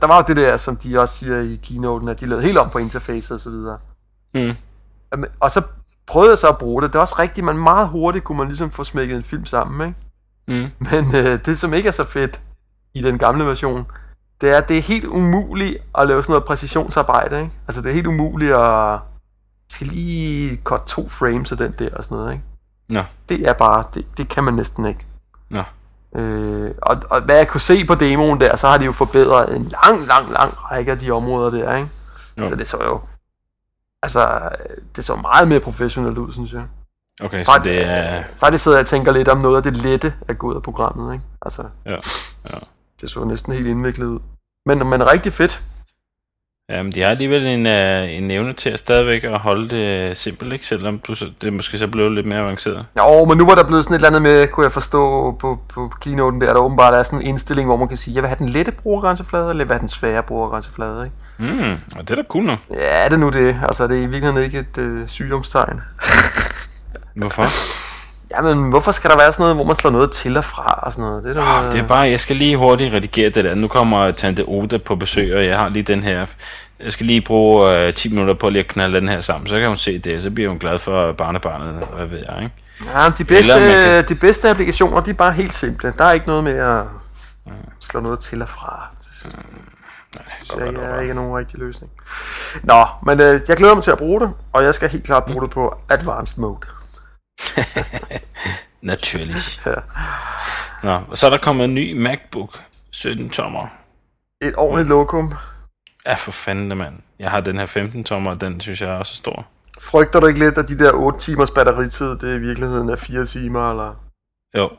Der 0.00 0.06
var 0.06 0.16
jo 0.16 0.24
det 0.28 0.36
der, 0.36 0.56
som 0.56 0.76
de 0.76 1.00
også 1.00 1.18
siger 1.18 1.40
i 1.40 1.60
keynoten, 1.62 2.08
at 2.08 2.20
de 2.20 2.26
lavede 2.26 2.44
helt 2.44 2.58
om 2.58 2.70
på 2.70 2.78
interface 2.78 3.34
og 3.34 3.40
så 3.40 3.50
videre. 3.50 3.78
Mm. 4.34 4.54
Og 5.40 5.50
så 5.50 5.62
prøvede 6.06 6.30
jeg 6.30 6.38
så 6.38 6.48
at 6.48 6.58
bruge 6.58 6.82
det. 6.82 6.92
Det 6.92 6.98
er 6.98 7.00
også 7.00 7.16
rigtigt, 7.18 7.44
men 7.44 7.58
meget 7.58 7.88
hurtigt 7.88 8.24
kunne 8.24 8.38
man 8.38 8.46
ligesom 8.46 8.70
få 8.70 8.84
smækket 8.84 9.16
en 9.16 9.22
film 9.22 9.44
sammen, 9.44 9.88
ikke? 9.88 10.00
Mm. 10.48 10.70
Men 10.90 11.14
øh, 11.14 11.44
det, 11.46 11.58
som 11.58 11.74
ikke 11.74 11.86
er 11.86 11.92
så 11.92 12.04
fedt 12.04 12.40
i 12.94 13.02
den 13.02 13.18
gamle 13.18 13.46
version, 13.46 13.86
det 14.40 14.50
er, 14.50 14.58
at 14.58 14.68
det 14.68 14.78
er 14.78 14.82
helt 14.82 15.04
umuligt 15.04 15.76
at 15.98 16.08
lave 16.08 16.22
sådan 16.22 16.32
noget 16.32 16.44
præcisionsarbejde, 16.44 17.40
ikke? 17.42 17.52
Altså, 17.68 17.82
det 17.82 17.88
er 17.90 17.94
helt 17.94 18.06
umuligt 18.06 18.52
at... 18.52 19.00
Jeg 19.64 19.76
skal 19.76 19.86
lige 19.86 20.56
cut 20.64 20.80
to 20.80 21.08
frames 21.08 21.52
af 21.52 21.58
den 21.58 21.74
der 21.78 21.96
og 21.96 22.04
sådan 22.04 22.16
noget, 22.16 22.32
ikke? 22.32 22.44
Nå. 22.88 23.00
Det 23.28 23.48
er 23.48 23.52
bare... 23.52 23.84
Det, 23.94 24.06
det 24.16 24.28
kan 24.28 24.44
man 24.44 24.54
næsten 24.54 24.86
ikke. 24.86 25.06
Nå. 25.50 25.62
Øh, 26.16 26.70
og, 26.82 26.96
og 27.10 27.20
hvad 27.20 27.36
jeg 27.36 27.48
kunne 27.48 27.60
se 27.60 27.84
på 27.84 27.94
demoen 27.94 28.40
der, 28.40 28.56
så 28.56 28.68
har 28.68 28.78
de 28.78 28.84
jo 28.84 28.92
forbedret 28.92 29.56
en 29.56 29.64
lang, 29.64 30.06
lang, 30.06 30.32
lang 30.32 30.54
række 30.70 30.92
af 30.92 30.98
de 30.98 31.10
områder 31.10 31.50
der, 31.50 31.76
ikke? 31.76 31.88
Jo. 32.38 32.48
Så 32.48 32.54
det 32.54 32.68
så 32.68 32.84
jo... 32.84 33.00
Altså, 34.02 34.40
det 34.96 35.04
så 35.04 35.16
meget 35.16 35.48
mere 35.48 35.60
professionelt 35.60 36.18
ud, 36.18 36.32
synes 36.32 36.52
jeg. 36.52 36.62
Okay, 37.22 37.44
så 37.44 37.60
det 37.64 37.84
er... 37.86 38.22
Faktisk 38.36 38.64
sidder 38.64 38.78
jeg 38.78 38.82
og 38.82 38.86
tænker 38.86 39.12
lidt 39.12 39.28
om 39.28 39.38
noget 39.38 39.56
af 39.56 39.62
det 39.62 39.76
lette 39.76 40.14
at 40.28 40.38
gå 40.38 40.46
ud 40.46 40.54
af 40.54 40.62
programmet, 40.62 41.12
ikke? 41.12 41.24
Altså, 41.42 41.62
Ja, 41.86 41.96
ja. 42.50 42.58
det 43.00 43.10
så 43.10 43.24
næsten 43.24 43.52
helt 43.52 43.66
indviklet 43.66 44.06
ud. 44.06 44.18
Men, 44.66 44.86
men 44.86 45.06
rigtig 45.06 45.32
fedt. 45.32 45.62
Jamen, 46.68 46.92
de 46.92 47.02
har 47.02 47.10
alligevel 47.10 47.46
en, 47.46 47.66
uh, 47.66 48.10
en 48.10 48.30
evne 48.30 48.52
til 48.52 48.70
at 48.70 48.78
stadigvæk 48.78 49.24
at 49.24 49.38
holde 49.38 49.68
det 49.68 50.16
simpelt, 50.16 50.52
ikke? 50.52 50.66
Selvom 50.66 50.98
du, 50.98 51.14
så, 51.14 51.30
det 51.42 51.52
måske 51.52 51.78
så 51.78 51.86
blev 51.86 52.10
lidt 52.10 52.26
mere 52.26 52.38
avanceret. 52.38 52.86
Jo, 53.00 53.24
men 53.24 53.38
nu 53.38 53.46
var 53.46 53.54
der 53.54 53.64
blevet 53.64 53.84
sådan 53.84 53.94
et 53.94 53.98
eller 53.98 54.08
andet 54.08 54.22
med, 54.22 54.48
kunne 54.48 54.64
jeg 54.64 54.72
forstå 54.72 55.32
på, 55.32 55.58
på 55.68 55.92
keynoten 56.00 56.40
der, 56.40 56.52
der 56.52 56.60
åbenbart 56.60 56.94
er 56.94 57.02
sådan 57.02 57.20
en 57.20 57.26
indstilling, 57.26 57.68
hvor 57.68 57.76
man 57.76 57.88
kan 57.88 57.96
sige, 57.96 58.14
jeg 58.14 58.22
vil 58.22 58.28
have 58.28 58.38
den 58.38 58.48
lette 58.48 58.72
brugergrænseflade, 58.72 59.50
eller 59.50 59.60
jeg 59.60 59.68
vil 59.68 59.74
have 59.74 59.80
den 59.80 59.88
svære 59.88 60.22
brugergrænseflade, 60.22 61.04
ikke? 61.04 61.54
Mm, 61.54 61.72
og 61.96 62.08
det 62.08 62.10
er 62.10 62.14
da 62.14 62.28
cool 62.28 62.44
nok. 62.44 62.58
Ja, 62.70 63.04
er 63.04 63.08
det 63.08 63.20
nu 63.20 63.28
det? 63.28 63.56
Altså, 63.62 63.86
det 63.86 63.98
er 63.98 64.02
i 64.02 64.06
virkeligheden 64.06 64.44
ikke 64.44 64.58
et 64.58 64.78
øh, 64.78 65.08
sygdomstegn. 65.08 65.80
Hvorfor? 67.14 67.46
Jamen, 68.36 68.68
hvorfor 68.70 68.92
skal 68.92 69.10
der 69.10 69.16
være 69.16 69.32
sådan 69.32 69.42
noget, 69.42 69.56
hvor 69.56 69.64
man 69.64 69.74
slår 69.76 69.90
noget 69.90 70.10
til 70.12 70.36
og 70.36 70.44
fra 70.44 70.78
og 70.82 70.92
sådan 70.92 71.04
noget? 71.04 71.24
Det 71.24 71.30
er, 71.30 71.34
da, 71.34 71.66
Oh, 71.66 71.72
det 71.72 71.80
er 71.80 71.86
bare, 71.86 72.00
jeg 72.08 72.20
skal 72.20 72.36
lige 72.36 72.56
hurtigt 72.56 72.94
redigere 72.94 73.30
det 73.30 73.44
der. 73.44 73.54
Nu 73.54 73.68
kommer 73.68 74.10
Tante 74.10 74.44
Oda 74.46 74.78
på 74.78 74.96
besøg, 74.96 75.36
og 75.36 75.46
jeg 75.46 75.58
har 75.58 75.68
lige 75.68 75.82
den 75.82 76.02
her. 76.02 76.26
Jeg 76.84 76.92
skal 76.92 77.06
lige 77.06 77.20
bruge 77.20 77.86
uh, 77.88 77.94
10 77.94 78.08
minutter 78.08 78.34
på 78.34 78.48
lige 78.48 78.60
at 78.64 78.68
knalde 78.68 79.00
den 79.00 79.08
her 79.08 79.20
sammen, 79.20 79.46
så 79.46 79.58
kan 79.58 79.68
hun 79.68 79.76
se 79.76 79.98
det, 79.98 80.22
så 80.22 80.30
bliver 80.30 80.48
hun 80.48 80.58
glad 80.58 80.78
for 80.78 81.12
barnebarnet, 81.12 81.84
hvad 81.96 82.06
ved 82.06 82.18
jeg, 82.18 82.42
ikke? 82.42 82.54
Ja, 82.94 83.08
de 83.18 83.24
bedste, 83.24 83.52
kan- 83.74 84.04
de 84.08 84.14
bedste 84.14 84.50
applikationer, 84.50 85.00
de 85.00 85.10
er 85.10 85.14
bare 85.14 85.32
helt 85.32 85.54
simple. 85.54 85.92
Der 85.98 86.04
er 86.04 86.12
ikke 86.12 86.26
noget 86.26 86.44
med 86.44 86.52
at 86.58 86.82
slå 87.80 88.00
noget 88.00 88.20
til 88.20 88.42
og 88.42 88.48
fra. 88.48 88.88
Det 88.98 89.08
synes, 89.20 89.34
jeg 90.58 90.68
ikke 90.68 90.80
er, 90.80 91.00
ikke 91.00 91.14
nogen 91.14 91.36
rigtig 91.36 91.58
løsning. 91.58 91.92
Nå, 92.62 92.84
men 93.06 93.20
øh, 93.20 93.40
jeg 93.48 93.56
glæder 93.56 93.74
mig 93.74 93.84
til 93.84 93.90
at 93.90 93.98
bruge 93.98 94.20
det, 94.20 94.32
og 94.52 94.64
jeg 94.64 94.74
skal 94.74 94.88
helt 94.88 95.04
klart 95.04 95.24
bruge 95.24 95.42
det 95.42 95.50
på 95.50 95.74
advanced 95.90 96.40
mode. 96.40 96.56
Naturligt. 98.82 99.62
Ja. 99.66 99.74
Nå, 100.82 101.00
og 101.08 101.18
så 101.18 101.26
er 101.26 101.30
der 101.30 101.38
kommet 101.38 101.64
en 101.64 101.74
ny 101.74 102.02
MacBook 102.02 102.60
17 102.90 103.30
tommer. 103.30 103.66
Et 104.42 104.54
ordentligt 104.56 104.88
lokum. 104.88 105.32
Ja, 106.06 106.14
for 106.14 106.30
fanden 106.32 106.78
mand. 106.78 106.94
Jeg 107.18 107.30
har 107.30 107.40
den 107.40 107.56
her 107.58 107.66
15 107.66 108.04
tommer, 108.04 108.30
og 108.30 108.40
den 108.40 108.60
synes 108.60 108.80
jeg 108.80 108.90
er 108.90 108.98
også 108.98 109.16
stor. 109.16 109.46
Frygter 109.80 110.20
du 110.20 110.26
ikke 110.26 110.40
lidt, 110.40 110.58
at 110.58 110.68
de 110.68 110.78
der 110.78 110.92
8 110.92 111.18
timers 111.18 111.50
batteritid, 111.50 112.16
det 112.16 112.36
i 112.36 112.38
virkeligheden 112.38 112.88
er 112.88 112.96
4 112.96 113.26
timer, 113.26 113.70
eller? 113.70 113.94
Jo, 114.58 114.70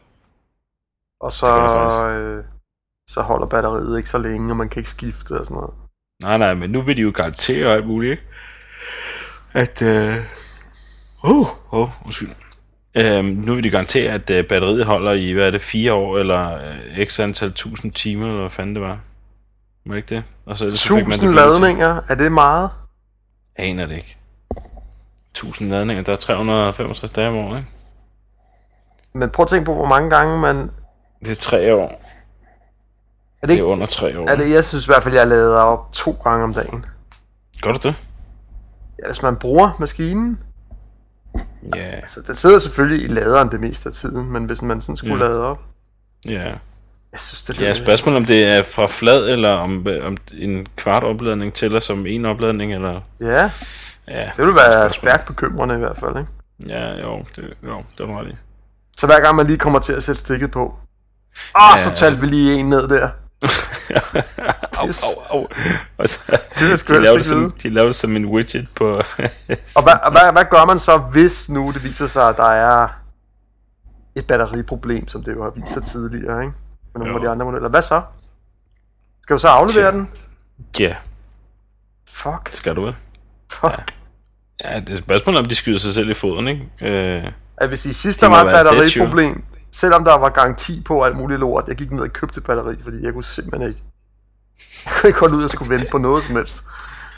Og 1.21 1.31
så, 1.31 1.59
øh, 2.09 2.43
så 3.09 3.21
holder 3.21 3.47
batteriet 3.47 3.97
ikke 3.97 4.09
så 4.09 4.17
længe, 4.17 4.51
og 4.51 4.57
man 4.57 4.69
kan 4.69 4.79
ikke 4.79 4.89
skifte 4.89 5.39
og 5.39 5.45
sådan 5.45 5.55
noget. 5.55 5.73
nej, 6.21 6.37
nej, 6.37 6.53
men 6.53 6.69
nu 6.69 6.81
vil 6.81 6.97
de 6.97 7.01
jo 7.01 7.11
garantere 7.15 7.73
alt 7.73 7.87
muligt, 7.87 8.11
ikke? 8.11 8.23
At, 9.53 9.81
øh... 9.81 10.15
Uh, 11.23 11.47
oh, 11.71 11.89
undskyld. 12.05 12.29
Øhm, 12.97 13.25
nu 13.25 13.53
vil 13.55 13.63
de 13.63 13.69
garantere, 13.69 14.11
at 14.11 14.29
øh, 14.29 14.47
batteriet 14.47 14.85
holder 14.85 15.11
i, 15.11 15.31
hvad 15.31 15.47
er 15.47 15.51
det, 15.51 15.61
fire 15.61 15.93
år, 15.93 16.17
eller 16.17 16.55
øh, 16.97 17.05
x 17.05 17.19
antal 17.19 17.53
tusind 17.53 17.91
timer, 17.91 18.27
eller 18.27 18.39
hvad 18.39 18.49
fanden 18.49 18.75
det 18.75 18.83
var. 18.83 18.99
Var 19.85 19.93
det 19.93 19.97
ikke 19.97 20.15
det? 20.15 20.23
Og 20.45 20.57
så, 20.57 20.77
så 20.77 20.87
fik 20.87 20.91
man 20.91 21.05
det 21.05 21.07
1000 21.13 21.21
billigt. 21.29 21.45
ladninger, 21.45 22.01
er 22.09 22.15
det 22.15 22.31
meget? 22.31 22.69
Jeg 23.57 23.65
aner 23.65 23.85
det 23.85 23.95
ikke. 23.95 24.17
1000 25.31 25.69
ladninger, 25.69 26.03
der 26.03 26.11
er 26.13 26.17
365 26.17 27.11
dage 27.11 27.27
om 27.29 27.35
året, 27.35 27.57
ikke? 27.57 27.69
Men 29.13 29.29
prøv 29.29 29.43
at 29.43 29.49
tænke 29.49 29.65
på, 29.65 29.73
hvor 29.73 29.85
mange 29.85 30.09
gange 30.09 30.41
man... 30.41 30.71
Det 31.19 31.31
er 31.31 31.35
tre 31.35 31.75
år. 31.75 31.81
Er 31.87 31.87
det 31.87 31.97
Det 33.41 33.49
er 33.49 33.51
ikke, 33.51 33.65
under 33.65 33.85
tre 33.85 34.19
år. 34.19 34.29
er 34.29 34.35
det, 34.35 34.49
jeg 34.51 34.65
synes 34.65 34.85
i 34.85 34.89
hvert 34.89 35.03
fald, 35.03 35.15
jeg 35.15 35.27
lader 35.27 35.59
op 35.59 35.91
to 35.91 36.11
gange 36.23 36.43
om 36.43 36.53
dagen. 36.53 36.83
Gør 37.61 37.71
du 37.71 37.79
det? 37.87 37.95
Ja, 39.03 39.07
hvis 39.07 39.21
man 39.21 39.35
bruger 39.35 39.71
maskinen, 39.79 40.39
Ja, 41.75 42.05
så 42.07 42.21
den 42.27 42.35
sidder 42.35 42.59
selvfølgelig 42.59 43.03
i 43.05 43.07
laderen 43.07 43.49
det 43.51 43.59
meste 43.59 43.89
af 43.89 43.93
tiden, 43.95 44.31
men 44.31 44.45
hvis 44.45 44.61
man 44.61 44.81
sådan 44.81 44.95
skulle 44.97 45.23
Ja. 45.25 45.29
lade 45.29 45.43
op, 45.45 45.61
ja. 46.27 46.41
jeg 47.11 47.19
synes, 47.19 47.43
det 47.43 47.61
er 47.61 47.67
Ja, 47.67 47.73
spørgsmålet 47.73 48.17
om 48.17 48.25
det 48.25 48.45
er 48.45 48.63
fra 48.63 48.87
flad, 48.87 49.29
eller 49.29 49.49
om, 49.51 49.87
om 50.03 50.17
en 50.33 50.67
kvart 50.75 51.03
opladning 51.03 51.53
tæller 51.53 51.79
som 51.79 52.05
en 52.05 52.25
opladning, 52.25 52.73
eller... 52.73 53.01
Ja, 53.21 53.51
Ja, 54.07 54.29
det 54.37 54.45
vil 54.47 54.55
være 54.55 54.89
stærkt 54.89 55.25
bekymrende 55.27 55.75
i 55.75 55.77
hvert 55.77 55.97
fald, 55.97 56.17
ikke? 56.17 56.31
Ja, 56.67 56.91
jo, 57.01 57.25
det, 57.35 57.43
jo, 57.63 57.83
det 57.97 58.07
var 58.07 58.19
ret 58.21 58.27
i. 58.27 58.35
Så 58.97 59.05
hver 59.05 59.19
gang 59.19 59.35
man 59.35 59.47
lige 59.47 59.57
kommer 59.57 59.79
til 59.79 59.93
at 59.93 60.03
sætte 60.03 60.19
stikket 60.19 60.51
på, 60.51 60.75
ah, 61.55 61.71
Ja. 61.73 61.77
så 61.77 61.95
talte 61.95 62.21
vi 62.21 62.27
lige 62.27 62.55
en 62.59 62.69
ned 62.69 62.87
der. 62.87 63.09
au, 64.77 64.87
au, 64.87 65.39
au. 65.39 65.47
Og 65.97 66.09
så, 66.09 66.39
Det 66.59 66.71
er 66.71 66.75
sgu 66.75 66.93
de, 66.93 67.01
lavede 67.01 67.17
ikke 67.17 67.27
som, 67.27 67.51
de 67.63 67.69
lavede 67.69 67.87
det 67.87 67.95
som 67.95 68.15
en 68.15 68.25
widget 68.25 68.67
på... 68.75 68.87
Og 69.75 69.83
hvad, 69.83 70.11
hvad, 70.11 70.31
hvad 70.31 70.45
gør 70.49 70.65
man 70.65 70.79
så, 70.79 70.97
hvis 70.97 71.49
nu 71.49 71.71
det 71.73 71.83
viser 71.83 72.07
sig, 72.07 72.29
at 72.29 72.37
der 72.37 72.49
er 72.51 72.87
et 74.15 74.27
batteriproblem, 74.27 75.07
som 75.07 75.23
det 75.23 75.33
jo 75.33 75.43
har 75.43 75.51
vist 75.55 75.73
sig 75.73 75.83
tidligere, 75.83 76.41
ikke? 76.45 76.53
Med 76.95 76.99
nogle 77.05 77.09
Jo. 77.11 77.15
af 77.15 77.21
de 77.21 77.29
andre 77.29 77.45
modeller. 77.45 77.69
Hvad 77.69 77.81
så? 77.81 78.01
Skal 79.23 79.33
du 79.35 79.39
så 79.39 79.47
aflevere 79.47 79.85
Ja. 79.85 79.91
den? 79.91 80.09
ja, 80.79 80.95
Fuck. 82.09 82.49
skal 82.53 82.75
du 82.75 82.81
vel? 82.85 82.95
Fuck. 83.51 83.93
Ja, 84.63 84.79
det 84.79 84.89
er 84.89 84.97
spørgsmålet, 84.97 85.39
om 85.39 85.45
de 85.45 85.55
skyder 85.55 85.79
sig 85.79 85.93
selv 85.93 86.09
i 86.09 86.13
foden, 86.13 86.47
ikke? 86.47 86.67
Øh, 86.81 87.31
Jeg 87.61 87.69
vil 87.69 87.77
sige, 87.77 87.93
sidst 87.93 88.21
Det 88.21 88.29
der 88.29 88.35
var 88.35 88.43
et 88.43 88.59
et 88.59 88.65
batteriproblem, 88.65 89.43
selvom 89.79 90.03
der 90.03 90.17
var 90.17 90.29
garanti 90.29 90.81
på 90.85 91.03
alt 91.03 91.17
muligt 91.17 91.39
lort, 91.39 91.63
jeg 91.67 91.75
gik 91.75 91.91
ned 91.91 92.01
og 92.01 92.09
købte 92.09 92.41
batteri, 92.41 92.75
fordi 92.83 92.97
jeg 93.03 93.13
kunne 93.13 93.23
simpelthen 93.23 93.69
ikke, 93.69 93.83
jeg 94.85 94.93
kunne 94.93 95.07
ikke 95.09 95.19
holde 95.19 95.35
ud, 95.35 95.41
at 95.41 95.43
jeg 95.43 95.49
skulle 95.49 95.75
vente 95.75 95.91
på 95.91 95.97
noget 95.97 96.23
som 96.23 96.35
helst. 96.35 96.63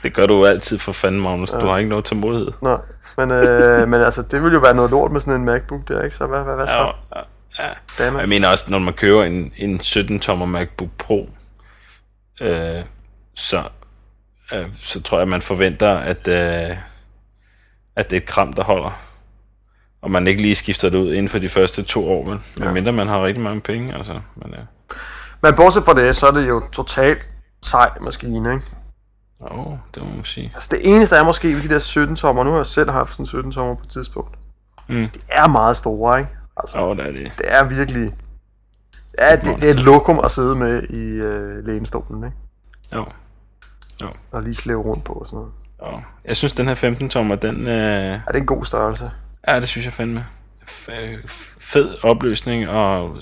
Det 0.04 0.14
gør 0.16 0.28
du 0.28 0.46
altid 0.46 0.80
for 0.80 0.92
fanden, 0.92 1.22
Magnus. 1.22 1.54
Ja. 1.54 1.60
Du 1.60 1.66
har 1.66 1.78
ikke 1.78 1.90
noget 1.90 2.06
tålmodighed. 2.06 2.52
Nej, 2.62 2.78
men, 3.18 3.32
øh, 3.32 3.88
men 3.88 4.02
altså, 4.02 4.22
det 4.22 4.44
ville 4.44 4.54
jo 4.54 4.60
være 4.60 4.76
noget 4.76 4.92
lort 4.92 5.12
med 5.12 5.20
sådan 5.22 5.40
en 5.40 5.46
MacBook 5.46 5.88
der, 5.88 6.04
ikke? 6.04 6.16
Så 6.16 6.28
hvad, 6.28 6.44
hvad, 6.44 6.56
hvad 6.56 6.68
så? 6.68 6.94
Ja, 7.16 7.22
ja, 7.64 7.74
ja. 8.00 8.18
Jeg 8.18 8.30
mener 8.30 8.48
også, 8.48 8.66
når 8.72 8.80
man 8.80 8.94
køber 8.94 9.24
en, 9.24 9.54
en 9.58 9.80
17-tommer 9.80 10.46
MacBook 10.46 10.90
Pro, 10.98 11.30
øh, 12.42 12.84
så, 13.36 13.64
øh, 14.54 14.66
så 14.74 15.02
tror 15.02 15.20
jeg, 15.20 15.28
man 15.28 15.42
forventer, 15.42 15.92
at, 15.92 16.28
øh, 16.28 16.78
at 17.96 18.10
det 18.10 18.18
er 18.18 18.22
et 18.22 18.28
kram, 18.28 18.54
der 18.54 18.64
holder. 18.64 19.07
Og 20.02 20.12
man 20.12 20.28
ikke 20.28 20.42
lige 20.42 20.56
skifter 20.56 20.90
det 20.90 20.98
ud 20.98 21.14
inden 21.14 21.30
for 21.30 21.40
de 21.40 21.50
første 21.50 21.84
to 21.84 22.10
år, 22.10 22.26
men 22.26 22.42
ja. 22.60 22.72
mindre 22.72 22.92
man 22.92 23.08
har 23.08 23.24
rigtig 23.24 23.44
mange 23.44 23.62
penge. 23.62 23.96
Altså, 23.96 24.14
men, 24.36 24.54
ja. 24.54 24.60
men 25.42 25.56
bortset 25.56 25.84
fra 25.84 25.94
det, 25.94 26.16
så 26.16 26.28
er 26.28 26.32
det 26.32 26.48
jo 26.48 26.62
totalt 26.72 27.30
sej 27.64 27.92
maskine, 28.02 28.54
ikke? 28.54 28.66
Åh, 29.42 29.68
oh, 29.68 29.78
det 29.96 30.04
må 30.04 30.10
man 30.10 30.26
sige. 30.26 30.52
Altså 30.54 30.70
det 30.72 30.80
eneste 30.96 31.16
er 31.16 31.24
måske 31.24 31.56
ved 31.56 31.62
de 31.62 31.70
der 31.70 31.80
17 31.80 32.16
tommer, 32.16 32.44
nu 32.44 32.50
har 32.50 32.58
jeg 32.58 32.66
selv 32.66 32.90
haft 32.90 33.12
sådan 33.12 33.26
17 33.26 33.52
tommer 33.52 33.76
på 33.76 33.82
et 33.84 33.90
tidspunkt. 33.90 34.36
Mm. 34.88 35.10
Det 35.14 35.24
er 35.30 35.48
meget 35.48 35.78
store, 35.78 36.20
ikke? 36.20 36.32
Altså, 36.58 36.78
oh, 36.78 36.98
det 36.98 37.06
er 37.08 37.12
det. 37.12 37.32
Det 37.38 37.46
er 37.46 37.64
virkelig... 37.64 38.14
Ja, 39.20 39.36
det, 39.36 39.56
det 39.56 39.66
er 39.66 39.70
et 39.70 39.80
lokum 39.80 40.20
at 40.24 40.32
sidde 40.32 40.56
med 40.56 40.84
i 40.84 41.22
øh, 41.22 41.66
lænestolen, 41.66 42.24
ikke? 42.24 42.38
Jo. 42.94 43.06
jo. 44.02 44.08
Og 44.32 44.42
lige 44.42 44.56
slæve 44.56 44.82
rundt 44.82 45.04
på 45.04 45.14
og 45.14 45.28
sådan 45.28 45.38
noget. 45.38 45.54
Jo. 45.82 46.02
Jeg 46.26 46.38
synes, 46.38 46.54
den 46.54 46.68
her 46.68 46.76
15 46.76 47.10
tommer, 47.10 47.36
den... 47.36 47.68
Øh... 47.68 47.68
Ja, 47.68 48.12
det 48.14 48.22
er 48.28 48.36
en 48.36 48.46
god 48.46 48.66
størrelse. 48.66 49.12
Ja, 49.48 49.60
det 49.60 49.70
synes 49.70 49.86
jeg 49.86 49.94
fandme. 49.94 50.26
F- 50.70 51.56
fed 51.60 51.96
opløsning, 52.04 52.70
og 52.70 53.18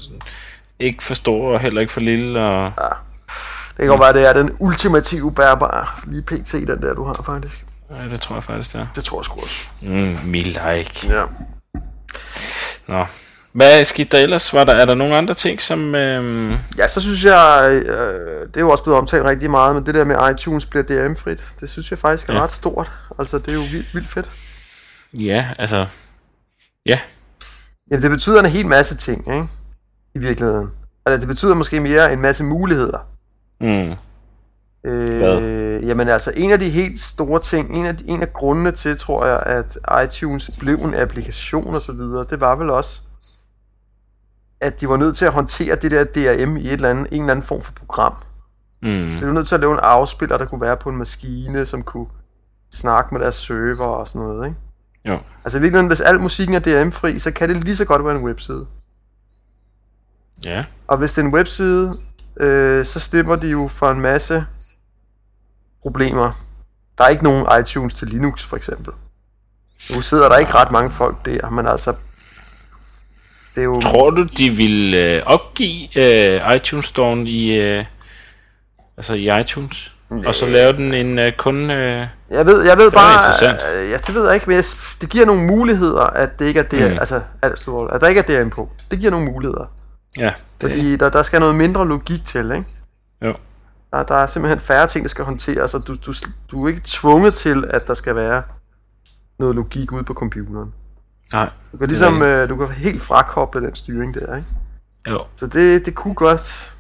ikke 0.79 1.03
for 1.03 1.13
stor, 1.13 1.53
og 1.53 1.59
heller 1.59 1.81
ikke 1.81 1.93
for 1.93 1.99
lille, 1.99 2.39
og... 2.39 2.71
Ja. 2.77 2.87
Det 3.77 3.81
kan 3.83 3.87
godt 3.87 3.99
være, 3.99 4.13
det 4.13 4.29
er 4.29 4.33
den 4.33 4.55
ultimative 4.59 5.33
bærbare, 5.33 5.85
lige 6.05 6.21
pt. 6.21 6.51
den 6.51 6.81
der, 6.81 6.93
du 6.93 7.03
har 7.03 7.23
faktisk. 7.25 7.65
Ja, 7.91 8.09
det 8.09 8.21
tror 8.21 8.35
jeg 8.35 8.43
faktisk, 8.43 8.73
det 8.73 8.81
er. 8.81 8.87
Det 8.95 9.03
tror 9.03 9.19
jeg 9.19 9.25
sgu 9.25 9.39
også. 9.41 9.67
Mm, 9.81 10.17
me 10.23 10.41
like. 10.41 11.07
Ja. 11.07 11.23
Nå. 12.87 13.05
Hvad 13.53 13.85
skete 13.85 14.17
der 14.17 14.23
ellers? 14.23 14.53
Var 14.53 14.63
der, 14.63 14.73
er 14.73 14.85
der 14.85 14.95
nogle 14.95 15.15
andre 15.17 15.33
ting, 15.33 15.61
som... 15.61 15.95
Øhm... 15.95 16.53
Ja, 16.77 16.87
så 16.87 17.01
synes 17.01 17.25
jeg, 17.25 17.69
øh, 17.85 18.47
det 18.47 18.57
er 18.57 18.61
jo 18.61 18.69
også 18.69 18.83
blevet 18.83 18.99
omtalt 18.99 19.25
rigtig 19.25 19.51
meget, 19.51 19.75
men 19.75 19.85
det 19.85 19.95
der 19.95 20.03
med 20.03 20.15
iTunes 20.31 20.65
bliver 20.65 20.83
DRM-frit, 20.83 21.45
det 21.59 21.69
synes 21.69 21.91
jeg 21.91 21.99
faktisk 21.99 22.29
er 22.29 22.33
ja. 22.33 22.43
ret 22.43 22.51
stort. 22.51 22.91
Altså, 23.19 23.37
det 23.37 23.47
er 23.47 23.53
jo 23.53 23.63
vildt, 23.71 23.93
vildt 23.93 24.09
fedt. 24.09 24.29
Ja, 25.13 25.47
altså... 25.59 25.85
Ja. 26.85 26.99
Ja, 27.91 27.97
det 27.97 28.11
betyder 28.11 28.39
en 28.39 28.45
hel 28.45 28.67
masse 28.67 28.97
ting, 28.97 29.19
ikke? 29.27 29.47
I 30.15 30.19
virkeligheden. 30.19 30.69
Altså, 31.05 31.19
det 31.19 31.27
betyder 31.27 31.53
måske 31.53 31.79
mere 31.79 32.13
en 32.13 32.21
masse 32.21 32.43
muligheder. 32.43 32.99
Mm. 33.61 33.95
Øh, 34.91 35.87
jamen 35.87 36.07
altså, 36.07 36.31
en 36.35 36.51
af 36.51 36.59
de 36.59 36.69
helt 36.69 36.99
store 36.99 37.39
ting, 37.39 37.75
en 37.75 37.85
af, 37.85 37.97
de, 37.97 38.07
en 38.07 38.21
af 38.21 38.33
grundene 38.33 38.71
til, 38.71 38.97
tror 38.97 39.25
jeg, 39.25 39.39
at 39.39 39.77
iTunes 40.03 40.51
blev 40.59 40.75
en 40.75 40.95
applikation 40.95 41.75
og 41.75 41.81
så 41.81 41.91
videre, 41.91 42.25
det 42.29 42.39
var 42.39 42.55
vel 42.55 42.69
også, 42.69 43.01
at 44.61 44.81
de 44.81 44.89
var 44.89 44.97
nødt 44.97 45.17
til 45.17 45.25
at 45.25 45.33
håndtere 45.33 45.75
det 45.75 45.91
der 45.91 46.03
DRM 46.03 46.57
i 46.57 46.67
et 46.67 46.73
eller 46.73 46.89
andet, 46.89 47.07
en 47.11 47.21
eller 47.21 47.31
anden 47.31 47.45
form 47.45 47.61
for 47.61 47.73
program. 47.73 48.15
Mm. 48.81 49.17
Det 49.19 49.27
var 49.27 49.33
nødt 49.33 49.47
til 49.47 49.55
at 49.55 49.61
lave 49.61 49.73
en 49.73 49.79
afspiller, 49.81 50.37
der 50.37 50.45
kunne 50.45 50.61
være 50.61 50.77
på 50.77 50.89
en 50.89 50.97
maskine, 50.97 51.65
som 51.65 51.83
kunne 51.83 52.07
snakke 52.73 53.13
med 53.13 53.21
deres 53.21 53.35
server 53.35 53.85
og 53.85 54.07
sådan 54.07 54.27
noget, 54.27 54.47
ikke? 54.47 54.59
Jo. 55.07 55.19
Altså 55.43 55.57
i 55.57 55.61
virkeligheden, 55.61 55.87
hvis 55.87 56.01
al 56.01 56.19
musikken 56.19 56.55
er 56.55 56.59
DRM-fri, 56.59 57.19
så 57.19 57.31
kan 57.31 57.49
det 57.49 57.63
lige 57.63 57.75
så 57.75 57.85
godt 57.85 58.05
være 58.05 58.15
en 58.15 58.23
webside. 58.23 58.67
Ja. 60.45 60.65
Og 60.87 60.97
hvis 60.97 61.13
det 61.13 61.21
er 61.21 61.25
en 61.25 61.33
webside, 61.33 61.93
øh, 62.39 62.85
så 62.85 62.99
slipper 62.99 63.35
de 63.35 63.49
jo 63.49 63.67
for 63.67 63.91
en 63.91 64.01
masse 64.01 64.45
problemer. 65.81 66.31
Der 66.97 67.03
er 67.03 67.07
ikke 67.07 67.23
nogen 67.23 67.45
iTunes 67.61 67.93
til 67.93 68.07
Linux, 68.07 68.43
for 68.43 68.57
eksempel. 68.57 68.93
Nu 69.95 70.01
sidder 70.01 70.29
der 70.29 70.37
ikke 70.37 70.53
ret 70.53 70.71
mange 70.71 70.91
folk 70.91 71.25
der, 71.25 71.49
men 71.49 71.67
altså... 71.67 71.95
Det 73.55 73.61
er 73.61 73.65
jo... 73.65 73.81
Tror 73.81 74.09
du, 74.09 74.23
de 74.23 74.49
vil 74.49 74.93
øh, 74.93 75.23
opgive 75.25 75.97
øh, 75.97 76.55
iTunes 76.55 76.85
Store 76.85 77.17
i, 77.17 77.51
øh, 77.51 77.85
altså 78.97 79.13
i 79.13 79.39
iTunes? 79.39 79.94
Ja. 80.11 80.27
Og 80.27 80.35
så 80.35 80.45
lave 80.45 80.73
den 80.73 80.93
en 80.93 81.19
øh, 81.19 81.31
kun... 81.37 81.71
Øh, 81.71 82.07
jeg 82.29 82.45
ved, 82.45 82.63
jeg 82.63 82.77
ved 82.77 82.91
bare... 82.91 83.23
Øh, 83.83 83.89
ja, 83.89 83.97
det 83.97 84.15
ved 84.15 84.33
ikke, 84.33 84.45
men 84.47 84.55
jeg, 84.55 84.63
det 85.01 85.09
giver 85.09 85.25
nogle 85.25 85.45
muligheder, 85.45 86.01
at 86.01 86.39
det 86.39 86.45
ikke 86.45 86.59
er 86.59 86.63
det, 86.63 86.91
mm. 86.91 86.97
altså, 86.99 87.21
at, 87.41 87.51
at 87.91 88.01
der 88.01 88.07
ikke 88.07 88.21
er 88.21 88.43
DRM 88.43 88.49
på. 88.49 88.69
Det 88.91 88.99
giver 88.99 89.11
nogle 89.11 89.25
muligheder. 89.25 89.71
Ja. 90.17 90.23
Det... 90.25 90.33
Fordi 90.61 90.95
der, 90.95 91.09
der 91.09 91.23
skal 91.23 91.39
noget 91.39 91.55
mindre 91.55 91.87
logik 91.87 92.25
til, 92.25 92.51
ikke? 92.51 92.65
Jo. 93.21 93.33
Der, 93.91 94.03
der 94.03 94.15
er 94.15 94.27
simpelthen 94.27 94.59
færre 94.59 94.87
ting, 94.87 95.03
der 95.03 95.09
skal 95.09 95.25
håndteres, 95.25 95.73
og 95.73 95.87
du, 95.87 95.95
du, 96.05 96.13
du 96.51 96.65
er 96.65 96.69
ikke 96.69 96.81
tvunget 96.83 97.33
til, 97.33 97.65
at 97.69 97.87
der 97.87 97.93
skal 97.93 98.15
være 98.15 98.43
noget 99.39 99.55
logik 99.55 99.91
ude 99.91 100.03
på 100.03 100.13
computeren. 100.13 100.73
Nej. 101.33 101.49
Du 101.71 101.77
kan 101.77 101.87
ligesom, 101.87 102.21
øh, 102.21 102.49
du 102.49 102.55
kan 102.57 102.67
helt 102.67 103.01
frakoble 103.01 103.61
den 103.61 103.75
styring 103.75 104.13
der, 104.13 104.35
ikke? 104.35 104.47
Jo. 105.07 105.23
Så 105.35 105.47
det, 105.47 105.85
det 105.85 105.95
kunne 105.95 106.15
godt... 106.15 106.71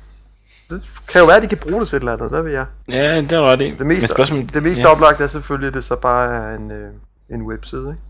Det 1.05 1.11
kan 1.11 1.21
jo 1.21 1.27
være, 1.27 1.37
at 1.37 1.43
de 1.43 1.47
kan 1.47 1.57
bruge 1.57 1.79
det 1.79 1.87
til 1.87 1.95
et 1.95 1.99
eller 1.99 2.13
andet, 2.13 2.29
hvad 2.29 2.41
ved 2.41 2.51
jeg? 2.51 2.65
Ja, 2.89 3.21
det 3.21 3.31
er 3.31 3.41
ret 3.41 3.61
i. 3.61 3.75
Det 3.79 3.87
mest, 3.87 4.09
spørgsmål, 4.09 4.41
det 4.41 4.63
mest 4.63 4.81
ja. 4.81 4.87
oplagt 4.87 5.21
er 5.21 5.27
selvfølgelig, 5.27 5.67
at 5.67 5.73
det 5.73 5.83
så 5.83 5.95
bare 5.95 6.35
er 6.35 6.55
en, 6.55 6.71
øh, 6.71 6.91
en 7.29 7.41
webside, 7.41 7.89
ikke? 7.89 8.01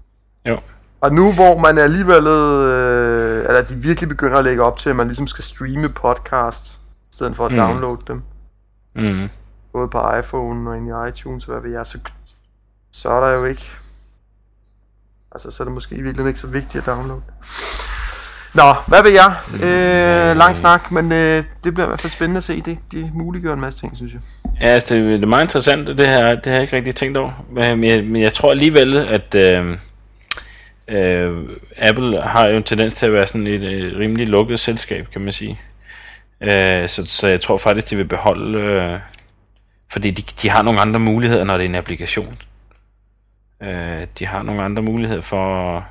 Jo. 0.50 0.60
Og 1.02 1.14
nu 1.14 1.34
hvor 1.34 1.58
man 1.58 1.78
alligevel, 1.78 2.28
øh, 2.28 3.46
eller 3.48 3.64
de 3.64 3.76
virkelig 3.76 4.10
begynder 4.10 4.38
at 4.38 4.44
lægge 4.44 4.64
op 4.64 4.78
til, 4.78 4.90
at 4.90 4.96
man 4.96 5.08
ligesom 5.08 5.28
skal 5.28 5.44
streame 5.44 5.90
podcast, 5.90 6.82
i 6.86 7.14
stedet 7.14 7.36
for 7.36 7.46
at 7.46 7.52
mm. 7.52 7.58
downloade 7.58 8.02
dem. 8.08 8.22
Mm. 8.96 9.30
Både 9.74 9.88
på 9.88 10.16
iPhone 10.20 10.70
og 10.70 10.78
ind 10.78 10.88
i 10.88 11.10
iTunes, 11.10 11.46
hvad 11.46 11.62
ved 11.62 11.72
jeg, 11.72 11.86
så, 11.86 12.00
så 12.92 13.10
er 13.10 13.22
der 13.22 13.40
jo 13.40 13.46
ikke... 13.46 13.72
Altså, 15.32 15.52
så 15.52 15.64
er 15.64 15.66
det 15.66 15.74
måske 15.74 15.96
i 15.96 16.02
virkeligheden 16.02 16.28
ikke 16.28 16.40
så 16.40 16.48
vigtigt 16.48 16.88
at 16.88 16.96
downloade. 16.96 17.22
Nå, 18.56 18.74
hvad 18.88 19.04
vil 19.04 19.14
jeg? 19.14 19.34
Øh, 19.54 20.38
lang 20.38 20.58
snak, 20.58 20.92
men 20.92 21.12
øh, 21.12 21.44
det 21.64 21.74
bliver 21.74 21.86
i 21.86 21.88
hvert 21.88 22.02
fald 22.02 22.12
spændende 22.12 22.38
at 22.38 22.44
se. 22.44 22.62
Det, 22.62 22.78
det 22.92 23.12
muliggør 23.14 23.54
en 23.54 23.62
masse 23.62 23.80
ting, 23.80 23.96
synes 23.98 24.14
jeg. 24.14 24.22
Ja, 24.62 24.68
altså, 24.68 24.96
det, 24.96 25.06
det 25.06 25.24
er 25.24 25.28
meget 25.28 25.44
interessant, 25.44 25.88
det 25.88 26.08
her. 26.08 26.36
Det 26.36 26.46
har 26.46 26.54
jeg 26.54 26.62
ikke 26.62 26.76
rigtig 26.76 26.96
tænkt 26.96 27.18
over. 27.18 27.46
Men 27.50 27.84
jeg, 27.84 28.04
men 28.04 28.22
jeg 28.22 28.34
tror 28.34 28.52
alligevel, 28.52 28.98
at... 28.98 29.36
Øh, 29.36 29.78
øh, 30.88 31.50
Apple 31.78 32.22
har 32.22 32.48
jo 32.48 32.58
en 32.58 32.64
tendens 32.64 32.94
til 32.94 33.06
at 33.06 33.14
være 33.14 33.28
sådan 33.28 33.48
et, 33.48 33.62
øh, 33.62 34.00
rimelig 34.00 34.28
lukket 34.28 34.60
selskab, 34.60 35.08
kan 35.12 35.22
man 35.22 35.34
sige. 35.34 35.60
Øh, 36.42 36.88
så, 36.90 37.06
så 37.06 37.28
jeg 37.28 37.42
tror 37.42 37.58
faktisk, 37.58 37.90
de 37.90 37.96
vil 37.96 38.06
beholde... 38.08 38.60
Øh, 38.60 39.00
fordi 39.92 40.12
de, 40.12 40.22
de 40.42 40.50
har 40.50 40.62
nogle 40.62 40.80
andre 40.80 41.00
muligheder, 41.00 41.44
når 41.44 41.58
det 41.58 41.66
er 41.66 41.70
en 41.70 41.76
applikation. 41.76 42.36
Øh, 43.64 44.08
de 44.20 44.26
har 44.26 44.44
nogle 44.44 44.64
andre 44.64 44.84
muligheder 44.84 45.22
for... 45.22 45.86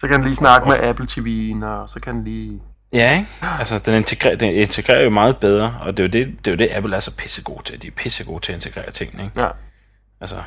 Så 0.00 0.08
kan 0.08 0.16
den 0.16 0.24
lige 0.24 0.36
snakke 0.36 0.68
med 0.68 0.78
Apple 0.78 1.06
TV'en, 1.10 1.64
og 1.64 1.88
så 1.88 2.00
kan 2.00 2.14
den 2.14 2.24
lige... 2.24 2.62
Ja, 2.92 3.18
ikke? 3.18 3.28
Altså, 3.58 3.78
den 3.78 3.94
integrerer, 3.94 4.36
den 4.36 4.54
integrerer 4.54 5.04
jo 5.04 5.10
meget 5.10 5.36
bedre, 5.36 5.78
og 5.80 5.96
det 5.96 5.98
er 5.98 6.04
jo 6.04 6.08
det, 6.08 6.38
det, 6.44 6.46
er 6.46 6.50
jo 6.50 6.56
det 6.56 6.68
Apple 6.72 6.96
er 6.96 7.00
så 7.00 7.16
pissegod 7.16 7.62
til. 7.64 7.82
De 7.82 7.86
er 7.86 7.90
pissegode 7.90 8.40
til 8.40 8.52
at 8.52 8.56
integrere 8.56 8.90
tingene, 8.90 9.24
ikke? 9.24 9.40
Ja. 9.40 9.48
Altså, 10.20 10.42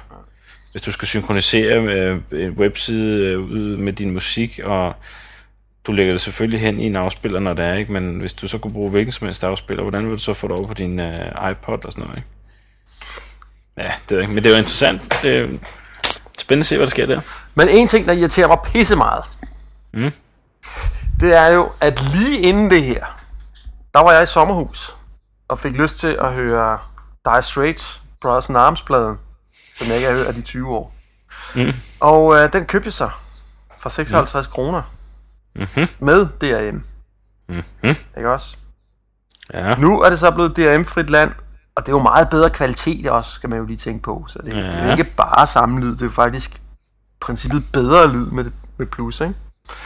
hvis 0.71 0.81
du 0.81 0.91
skal 0.91 1.07
synkronisere 1.07 1.81
med 1.81 2.21
en 2.31 2.51
webside 2.51 3.25
øh, 3.25 3.39
ud 3.39 3.77
med 3.77 3.93
din 3.93 4.13
musik, 4.13 4.59
og 4.63 4.95
du 5.83 5.91
lægger 5.91 6.13
det 6.13 6.21
selvfølgelig 6.21 6.59
hen 6.59 6.79
i 6.79 6.85
en 6.85 6.95
afspiller, 6.95 7.39
når 7.39 7.53
det 7.53 7.65
er, 7.65 7.73
ikke? 7.73 7.91
men 7.91 8.19
hvis 8.19 8.33
du 8.33 8.47
så 8.47 8.57
kunne 8.57 8.73
bruge 8.73 8.91
hvilken 8.91 9.11
som 9.11 9.27
helst 9.27 9.43
afspiller, 9.43 9.83
hvordan 9.83 10.05
vil 10.05 10.13
du 10.13 10.19
så 10.19 10.33
få 10.33 10.47
det 10.47 10.55
over 10.55 10.67
på 10.67 10.73
din 10.73 10.99
uh, 10.99 11.51
iPod 11.51 11.85
og 11.85 11.91
sådan 11.91 12.03
noget? 12.03 12.17
Ikke? 12.17 12.29
Ja, 13.77 13.91
det 14.09 14.17
er 14.17 14.21
ikke, 14.21 14.33
men 14.33 14.43
det 14.43 14.49
er 14.49 14.53
jo 14.53 14.57
interessant. 14.57 15.19
Det 15.21 15.37
er 15.37 15.47
spændende 16.39 16.63
at 16.63 16.65
se, 16.65 16.77
hvad 16.77 16.87
der 16.87 16.91
sker 16.91 17.05
der. 17.05 17.21
Men 17.55 17.69
en 17.69 17.87
ting, 17.87 18.07
der 18.07 18.13
irriterer 18.13 18.47
mig 18.47 18.57
pisse 18.63 18.95
meget, 18.95 19.23
mm. 19.93 20.11
det 21.19 21.33
er 21.33 21.47
jo, 21.47 21.71
at 21.81 22.01
lige 22.01 22.39
inden 22.39 22.69
det 22.69 22.83
her, 22.83 23.05
der 23.93 23.99
var 23.99 24.11
jeg 24.11 24.23
i 24.23 24.25
sommerhus, 24.25 24.95
og 25.47 25.59
fik 25.59 25.73
lyst 25.73 25.99
til 25.99 26.17
at 26.21 26.33
høre 26.33 26.79
Dire 27.25 27.41
Straits, 27.41 28.01
Brothers 28.21 28.49
in 28.49 28.55
Arms-pladen, 28.55 29.17
som 29.75 29.87
jeg 29.87 29.95
ikke 29.95 30.07
har 30.07 30.15
hørt 30.15 30.27
af 30.27 30.33
de 30.33 30.41
20 30.41 30.69
år. 30.69 30.95
Mm. 31.55 31.73
Og 31.99 32.35
øh, 32.35 32.53
den 32.53 32.65
købte 32.65 32.87
jeg 32.87 32.93
så 32.93 33.09
for 33.77 33.89
56 33.89 34.47
mm. 34.47 34.51
kroner. 34.51 34.81
Mm-hmm. 35.55 35.87
Med 35.99 36.27
DRM. 36.41 36.83
Mm-hmm. 37.49 37.95
Ikke 38.17 38.31
også? 38.31 38.57
Ja. 39.53 39.75
Nu 39.75 40.01
er 40.01 40.09
det 40.09 40.19
så 40.19 40.31
blevet 40.31 40.57
DRM-frit 40.57 41.09
land, 41.09 41.31
og 41.75 41.85
det 41.85 41.91
er 41.91 41.95
jo 41.95 42.01
meget 42.01 42.29
bedre 42.29 42.49
kvalitet 42.49 43.07
også, 43.07 43.31
skal 43.31 43.49
man 43.49 43.59
jo 43.59 43.65
lige 43.65 43.77
tænke 43.77 44.03
på. 44.03 44.25
Så 44.27 44.39
det, 44.45 44.53
ja. 44.53 44.57
det 44.57 44.73
er 44.73 44.83
jo 44.85 44.91
ikke 44.91 45.03
bare 45.17 45.47
samme 45.47 45.79
lyd, 45.79 45.91
det 45.91 46.01
er 46.01 46.05
jo 46.05 46.11
faktisk 46.11 46.61
princippet 47.19 47.63
bedre 47.73 48.11
lyd 48.11 48.25
med, 48.25 48.51
med 48.77 48.85
plus, 48.87 49.21
ikke? 49.21 49.33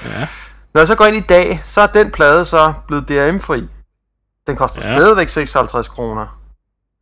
Ja. 0.05 0.27
Når 0.73 0.81
jeg 0.81 0.87
så 0.87 0.95
går 0.95 1.05
ind 1.05 1.15
i 1.15 1.19
dag, 1.19 1.61
så 1.63 1.81
er 1.81 1.87
den 1.87 2.11
plade 2.11 2.45
så 2.45 2.73
blevet 2.87 3.09
DRM-fri. 3.09 3.67
Den 4.47 4.55
koster 4.55 4.81
ja. 4.85 4.95
stadigvæk 4.97 5.29
56 5.29 5.87
kroner. 5.87 6.41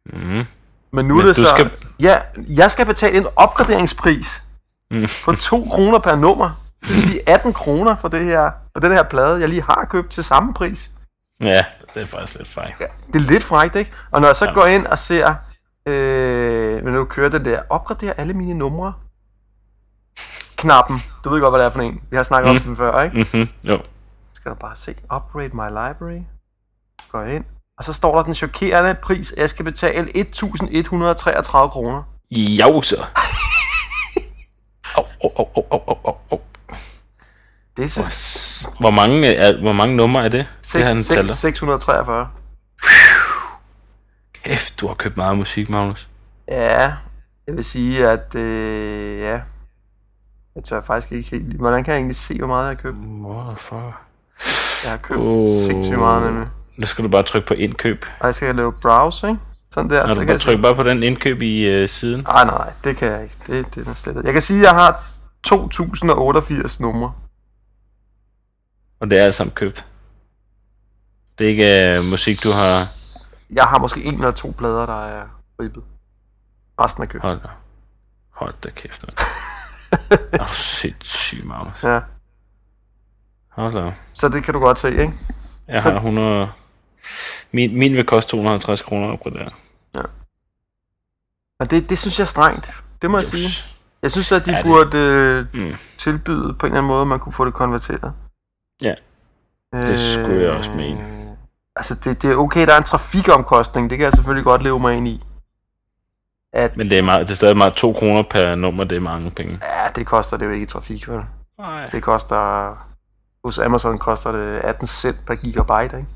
Mm. 0.05 0.45
Men 0.93 1.05
nu 1.05 1.15
Men 1.15 1.21
er 1.21 1.27
det 1.27 1.35
så... 1.35 1.45
Skal... 1.45 1.71
Ja, 1.99 2.19
jeg 2.37 2.71
skal 2.71 2.85
betale 2.85 3.17
en 3.17 3.27
opgraderingspris 3.35 4.43
mm. 4.91 5.07
på 5.25 5.35
2 5.35 5.67
kroner 5.71 5.99
per 5.99 6.15
nummer. 6.15 6.61
Det 6.81 6.89
vil 6.89 7.01
sige 7.01 7.29
18 7.29 7.53
kroner 7.53 7.95
for 7.95 8.07
det 8.07 8.23
her 8.25 8.51
på 8.73 8.79
den 8.81 8.91
her 8.91 9.03
plade, 9.03 9.39
jeg 9.39 9.49
lige 9.49 9.63
har 9.63 9.87
købt 9.89 10.11
til 10.11 10.23
samme 10.23 10.53
pris. 10.53 10.91
Ja, 11.41 11.65
det 11.93 12.01
er 12.01 12.05
faktisk 12.05 12.37
lidt 12.37 12.47
fejl. 12.47 12.73
Ja, 12.79 12.85
det 13.07 13.15
er 13.15 13.31
lidt 13.31 13.43
frækt, 13.43 13.75
ikke? 13.75 13.91
Og 14.11 14.21
når 14.21 14.27
jeg 14.27 14.35
så 14.35 14.45
ja. 14.45 14.53
går 14.53 14.65
ind 14.65 14.87
og 14.87 14.97
ser, 14.99 15.33
øh, 15.87 16.83
men 16.83 16.93
nu 16.93 17.05
kører 17.05 17.29
den 17.29 17.45
der, 17.45 17.61
opgrader 17.69 18.13
alle 18.13 18.33
mine 18.33 18.53
numre. 18.53 18.93
Knappen. 20.61 21.01
Du 21.23 21.29
ved 21.29 21.41
godt, 21.41 21.51
hvad 21.51 21.59
det 21.59 21.65
er 21.65 21.71
for 21.71 21.81
en. 21.81 22.01
Vi 22.09 22.15
har 22.15 22.23
snakket 22.23 22.51
mm. 22.51 22.57
om 22.57 22.63
den 22.63 22.77
før, 22.77 23.01
ikke? 23.03 23.17
Mm-hmm. 23.17 23.49
Jo. 23.67 23.81
Skal 24.33 24.51
du 24.51 24.55
bare 24.55 24.75
se, 24.75 24.95
upgrade 25.15 25.49
my 25.53 25.67
library. 25.67 26.21
Går 27.11 27.23
ind. 27.23 27.45
Og 27.77 27.83
så 27.83 27.93
står 27.93 28.15
der 28.15 28.23
den 28.23 28.35
chokerende 28.35 28.95
pris, 29.01 29.33
jeg 29.37 29.49
skal 29.49 29.65
betale 29.65 30.07
1.133 30.17 31.67
kroner. 31.67 32.03
Så. 32.81 33.05
Au, 34.95 35.05
au, 35.23 35.31
au, 35.37 35.47
au, 35.55 35.83
au, 35.87 35.97
au, 36.05 36.17
au. 36.31 36.41
Det 37.77 37.85
er 37.85 37.89
så... 37.89 38.67
Hvor 38.79 38.91
mange, 38.91 39.35
er, 39.35 39.61
hvor 39.61 39.73
mange 39.73 39.95
numre 39.95 40.25
er 40.25 40.29
det? 40.29 40.47
det 40.73 40.87
han 40.87 40.99
6, 40.99 41.07
tæller. 41.07 41.33
643. 41.33 42.27
Kæft, 44.43 44.79
du 44.79 44.87
har 44.87 44.93
købt 44.93 45.17
meget 45.17 45.37
musik, 45.37 45.69
Magnus. 45.69 46.09
Ja, 46.47 46.93
jeg 47.47 47.55
vil 47.55 47.63
sige, 47.63 48.07
at 48.09 48.35
øh, 48.35 49.19
ja, 49.19 49.41
jeg 50.55 50.63
tør 50.63 50.81
faktisk 50.81 51.11
ikke 51.11 51.29
helt... 51.29 51.55
Hvordan 51.55 51.83
kan 51.83 51.93
jeg 51.93 51.99
egentlig 51.99 52.15
se, 52.15 52.37
hvor 52.37 52.47
meget 52.47 52.61
jeg 52.63 52.69
har 52.69 52.81
købt? 52.81 52.97
Motherfucker. 52.97 54.01
Jeg 54.83 54.91
har 54.91 54.97
købt 54.97 55.19
oh. 55.19 55.47
sindssygt 55.67 55.99
meget 55.99 56.23
nemlig. 56.23 56.47
Der 56.79 56.85
skal 56.85 57.03
du 57.03 57.09
bare 57.09 57.23
trykke 57.23 57.47
på 57.47 57.53
indkøb. 57.53 58.05
Og 58.19 58.25
jeg 58.25 58.35
skal 58.35 58.55
lave 58.55 58.73
browse, 58.81 59.29
ikke? 59.29 59.41
Sådan 59.73 59.89
der. 59.89 60.01
Og 60.01 60.09
så 60.09 60.21
du 60.21 60.25
kan 60.25 60.39
trykke 60.39 60.61
bare 60.61 60.75
på 60.75 60.83
den 60.83 61.03
indkøb 61.03 61.41
i 61.41 61.61
øh, 61.61 61.89
siden. 61.89 62.21
Nej, 62.21 62.45
nej, 62.45 62.73
det 62.83 62.97
kan 62.97 63.11
jeg 63.11 63.23
ikke. 63.23 63.35
Det, 63.47 63.75
det 63.75 63.87
er 63.87 63.93
slet 63.93 64.11
ikke. 64.11 64.25
Jeg 64.25 64.33
kan 64.33 64.41
sige, 64.41 64.59
at 64.59 64.63
jeg 64.63 64.73
har 64.73 65.03
2088 65.43 66.79
numre. 66.79 67.13
Og 68.99 69.09
det 69.09 69.19
er 69.19 69.23
alt 69.23 69.35
sammen 69.35 69.53
købt. 69.53 69.87
Det 71.37 71.45
er 71.45 71.49
ikke 71.49 71.91
øh, 71.91 71.99
musik, 72.11 72.43
du 72.43 72.49
har... 72.49 72.87
Jeg 73.49 73.63
har 73.63 73.77
måske 73.77 74.03
en 74.03 74.13
eller 74.13 74.31
to 74.31 74.53
plader, 74.57 74.85
der 74.85 75.05
er 75.05 75.23
ribbet. 75.61 75.83
Resten 76.79 77.03
er 77.03 77.07
købt. 77.07 77.23
Hold 77.23 77.39
da. 77.39 77.47
Hold 78.29 78.53
da 78.63 78.69
kæft, 78.69 79.03
mand. 79.07 79.17
Er 80.11 80.37
du 80.37 80.53
sindssyg, 80.53 81.45
Magnus. 81.45 81.83
Ja, 81.83 81.99
Hold 83.51 83.73
da. 83.73 83.93
så 84.13 84.29
det 84.29 84.43
kan 84.43 84.53
du 84.53 84.59
godt 84.59 84.79
se, 84.79 84.89
ikke? 84.89 85.13
Jeg 85.67 85.79
Så- 85.81 85.89
har 85.89 85.97
100... 85.97 86.49
Min, 87.51 87.79
min 87.79 87.93
vil 87.93 88.05
koste 88.05 88.31
250 88.31 88.81
kroner 88.81 89.17
på 89.23 89.29
det 89.29 89.39
her. 89.39 89.49
Men 91.59 91.67
det, 91.69 91.89
det 91.89 91.99
synes 91.99 92.19
jeg 92.19 92.23
er 92.23 92.27
strengt. 92.27 92.83
Det 93.01 93.11
må 93.11 93.17
jeg 93.17 93.25
sige. 93.25 93.49
Jeg 94.01 94.11
synes, 94.11 94.31
at 94.31 94.45
de 94.45 94.51
Ja, 94.51 94.57
ja, 94.57 94.63
det- 94.63 94.69
burde 94.69 94.97
øh, 94.97 95.45
Mm. 95.53 95.75
tilbyde 95.97 96.53
på 96.53 96.65
en 96.65 96.71
eller 96.71 96.77
anden 96.77 96.87
måde, 96.87 97.01
at 97.01 97.07
man 97.07 97.19
kunne 97.19 97.33
få 97.33 97.45
det 97.45 97.53
konverteret. 97.53 98.13
Ja, 98.83 98.95
det 99.73 99.99
skulle 99.99 100.41
jeg 100.41 100.51
også 100.51 100.71
mene. 100.71 101.07
Altså, 101.75 101.95
det, 101.95 102.21
det 102.21 102.31
er 102.31 102.35
okay, 102.35 102.67
der 102.67 102.73
er 102.73 102.77
en 102.77 102.83
trafikomkostning. 102.83 103.89
Det 103.89 103.97
kan 103.97 104.05
jeg 104.05 104.13
selvfølgelig 104.13 104.43
godt 104.43 104.63
leve 104.63 104.79
mig 104.79 104.95
ind 104.97 105.07
i. 105.07 105.21
At, 106.53 106.77
Men 106.77 106.89
det 106.89 106.97
er, 106.97 107.01
meget, 107.01 107.27
det 107.27 107.31
er 107.31 107.35
stadig 107.35 107.57
meget 107.57 107.73
2 107.73 107.93
kroner 107.93 108.23
per 108.29 108.55
nummer, 108.55 108.83
det 108.83 108.95
er 108.95 108.99
mange 108.99 109.31
penge. 109.37 109.59
ja, 109.63 109.87
det 109.95 110.07
koster 110.07 110.37
det 110.37 110.45
jo 110.45 110.51
ikke 110.51 110.63
i 110.63 110.67
trafik, 110.67 111.07
vel? 111.07 111.21
Nej. 111.59 111.87
Det 111.87 112.03
koster... 112.03 112.69
Hos 113.45 113.59
Amazon 113.59 113.97
koster 113.97 114.31
det 114.31 114.59
18 114.59 114.87
cent 114.87 115.25
per 115.27 115.35
gigabyte, 115.35 115.97
ikke? 115.97 116.09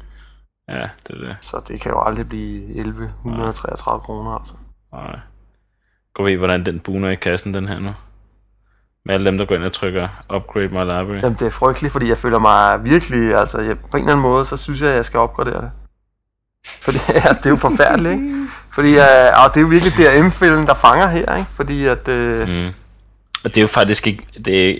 Ja, 0.69 0.89
det 1.07 1.23
er 1.23 1.27
det. 1.27 1.37
Så 1.41 1.61
det 1.67 1.81
kan 1.81 1.91
jo 1.91 2.01
aldrig 2.01 2.27
blive 2.27 2.63
1133 2.63 3.99
kroner, 3.99 4.31
altså. 4.31 4.53
Nej. 4.93 5.19
Gå 6.13 6.23
ved, 6.23 6.37
hvordan 6.37 6.65
den 6.65 6.79
buner 6.79 7.09
i 7.09 7.15
kassen, 7.15 7.53
den 7.53 7.67
her 7.67 7.79
nu. 7.79 7.93
Med 9.05 9.13
alle 9.13 9.25
dem, 9.25 9.37
der 9.37 9.45
går 9.45 9.55
ind 9.55 9.63
og 9.63 9.71
trykker 9.71 10.07
Upgrade 10.35 10.67
My 10.67 10.81
Library. 10.81 11.21
Jamen, 11.21 11.33
det 11.39 11.41
er 11.41 11.49
frygteligt, 11.49 11.91
fordi 11.91 12.09
jeg 12.09 12.17
føler 12.17 12.39
mig 12.39 12.83
virkelig... 12.83 13.35
Altså, 13.35 13.61
jeg, 13.61 13.79
på 13.79 13.97
en 13.97 13.99
eller 13.99 14.11
anden 14.11 14.21
måde, 14.21 14.45
så 14.45 14.57
synes 14.57 14.81
jeg, 14.81 14.89
at 14.89 14.95
jeg 14.95 15.05
skal 15.05 15.19
opgradere 15.19 15.61
det. 15.61 15.71
Fordi 16.65 16.97
ja, 17.09 17.29
det 17.33 17.45
er 17.45 17.49
jo 17.49 17.55
forfærdeligt, 17.55 18.13
ikke? 18.13 18.44
Fordi 18.75 18.95
uh, 18.97 19.43
og 19.43 19.49
det 19.53 19.57
er 19.57 19.61
jo 19.61 19.67
virkelig 19.67 19.93
DRM-fælden, 19.93 20.67
der 20.67 20.73
fanger 20.73 21.07
her, 21.07 21.35
ikke? 21.35 21.49
Fordi 21.53 21.85
at... 21.85 22.07
Uh, 22.07 22.49
Mm. 22.49 22.73
Og 23.43 23.49
det 23.49 23.57
er 23.57 23.61
jo 23.61 23.67
faktisk 23.67 24.07
ikke... 24.07 24.27
Det, 24.45 24.71
er, 24.71 24.75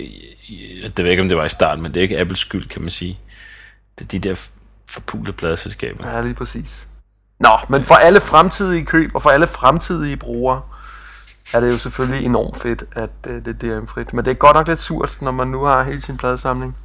det 0.89 0.97
ved 0.97 1.05
jeg 1.05 1.11
ikke, 1.11 1.23
om 1.23 1.29
det 1.29 1.37
var 1.37 1.45
i 1.45 1.49
starten, 1.49 1.83
men 1.83 1.93
det 1.93 1.99
er 1.99 2.03
ikke 2.03 2.19
Apples 2.19 2.39
skyld, 2.39 2.69
kan 2.69 2.81
man 2.81 2.91
sige. 2.91 3.19
Det 3.99 4.05
er 4.05 4.07
de 4.07 4.19
der 4.19 4.47
forpulede 4.89 5.33
pladeselskaber. 5.33 6.09
Ja, 6.09 6.21
lige 6.21 6.33
præcis. 6.33 6.87
Nå, 7.39 7.57
men 7.69 7.83
for 7.83 7.95
alle 7.95 8.19
fremtidige 8.19 8.85
køb 8.85 9.15
og 9.15 9.21
for 9.21 9.29
alle 9.29 9.47
fremtidige 9.47 10.17
brugere, 10.17 10.61
er 11.53 11.59
det 11.59 11.71
jo 11.71 11.77
selvfølgelig 11.77 12.25
enormt 12.25 12.61
fedt, 12.61 12.83
at 12.91 13.09
uh, 13.27 13.33
det 13.33 13.47
er 13.47 13.53
DRM-frit. 13.53 14.13
Men 14.13 14.25
det 14.25 14.31
er 14.31 14.35
godt 14.35 14.55
nok 14.55 14.67
lidt 14.67 14.79
surt, 14.79 15.17
når 15.21 15.31
man 15.31 15.47
nu 15.47 15.63
har 15.63 15.83
hele 15.83 16.01
sin 16.01 16.17
pladesamling, 16.17 16.77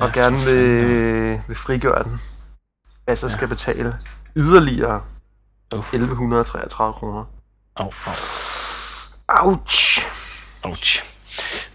og 0.00 0.10
Ja, 0.16 0.20
gerne 0.20 0.36
vil, 0.52 1.40
vil 1.48 1.56
frigøre 1.56 2.02
den. 2.02 2.20
Altså 3.06 3.28
skal 3.28 3.48
betale 3.48 3.96
yderligere 4.36 5.02
Uff. 5.74 5.92
1133 5.92 6.92
kroner. 6.92 7.24
Au, 7.76 7.84
au. 7.84 8.12
Ouch! 9.28 10.06
Ouch. 10.64 11.02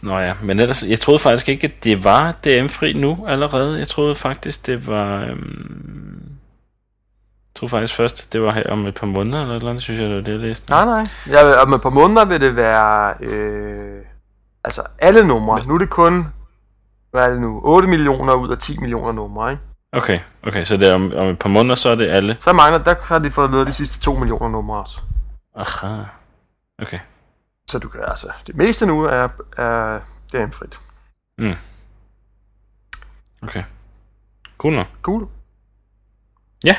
Nå 0.02 0.20
ja, 0.20 0.34
men 0.44 0.60
ellers, 0.60 0.84
jeg 0.84 1.00
troede 1.00 1.20
faktisk 1.20 1.50
ikke, 1.50 1.68
at 1.68 1.84
det 1.84 2.04
var 2.04 2.32
DM-fri 2.32 2.94
nu 2.94 3.26
allerede. 3.28 3.80
Jeg 3.80 3.88
troede 3.88 4.16
faktisk, 4.16 4.66
det 4.66 4.88
var... 4.88 5.22
Øhm, 5.22 6.22
jeg 7.48 7.56
troede 7.56 7.70
faktisk 7.70 7.96
først, 7.96 8.34
det 8.34 8.42
var 8.42 8.52
her 8.52 8.72
om 8.72 8.86
et 8.86 8.96
par 8.96 9.08
måneder, 9.08 9.42
eller 9.42 9.56
et 9.56 9.60
eller 9.60 9.70
andet, 9.70 9.84
synes 9.84 10.00
jeg, 10.00 10.08
det 10.08 10.16
var 10.16 10.22
det, 10.22 10.32
jeg 10.32 10.40
læste. 10.40 10.70
Nej, 10.70 10.86
nej. 10.86 11.08
Ja, 11.28 11.62
om 11.62 11.74
et 11.74 11.82
par 11.82 11.90
måneder 11.90 12.26
vil 12.26 12.42
det 12.42 12.56
være... 12.56 13.14
Øh, 13.20 14.02
altså 14.64 14.82
alle 15.00 15.28
numre. 15.28 15.66
Nu 15.68 15.74
er 15.74 15.78
det 15.78 15.90
kun... 15.90 16.26
Hvad 17.12 17.26
er 17.26 17.30
det 17.30 17.42
nu? 17.42 17.62
8 17.64 17.88
millioner 17.88 18.34
ud 18.34 18.50
af 18.50 18.58
10 18.58 18.78
millioner 18.80 19.12
numre, 19.12 19.52
ikke? 19.52 19.64
Okay, 19.94 20.20
okay, 20.44 20.66
så 20.66 20.78
det 20.78 20.88
er 20.88 20.94
om, 20.94 21.14
om 21.14 21.28
et 21.28 21.40
par 21.40 21.50
måneder, 21.50 21.76
så 21.76 21.90
er 21.90 21.96
det 21.96 22.10
alle. 22.10 22.36
Så 22.40 22.54
mangler, 22.54 22.84
der 22.84 22.96
har 23.02 23.20
de 23.20 23.32
fået 23.32 23.52
løbet 23.52 23.68
de 23.68 23.74
sidste 23.74 24.00
2 24.00 24.16
millioner 24.16 24.50
numre 24.50 24.80
også. 24.80 25.02
Aha. 25.56 26.04
Okay. 26.82 27.00
Så 27.70 27.80
du 27.80 27.90
kan 27.90 28.02
altså... 28.08 28.28
Det 28.48 28.56
meste 28.56 28.86
nu 28.86 29.04
er, 29.04 29.28
er 29.58 30.00
DM-frit. 30.34 30.78
Okay. 33.44 33.64
Cool 34.58 34.74
nok. 34.74 34.88
Cool. 35.02 35.28
Ja, 36.64 36.76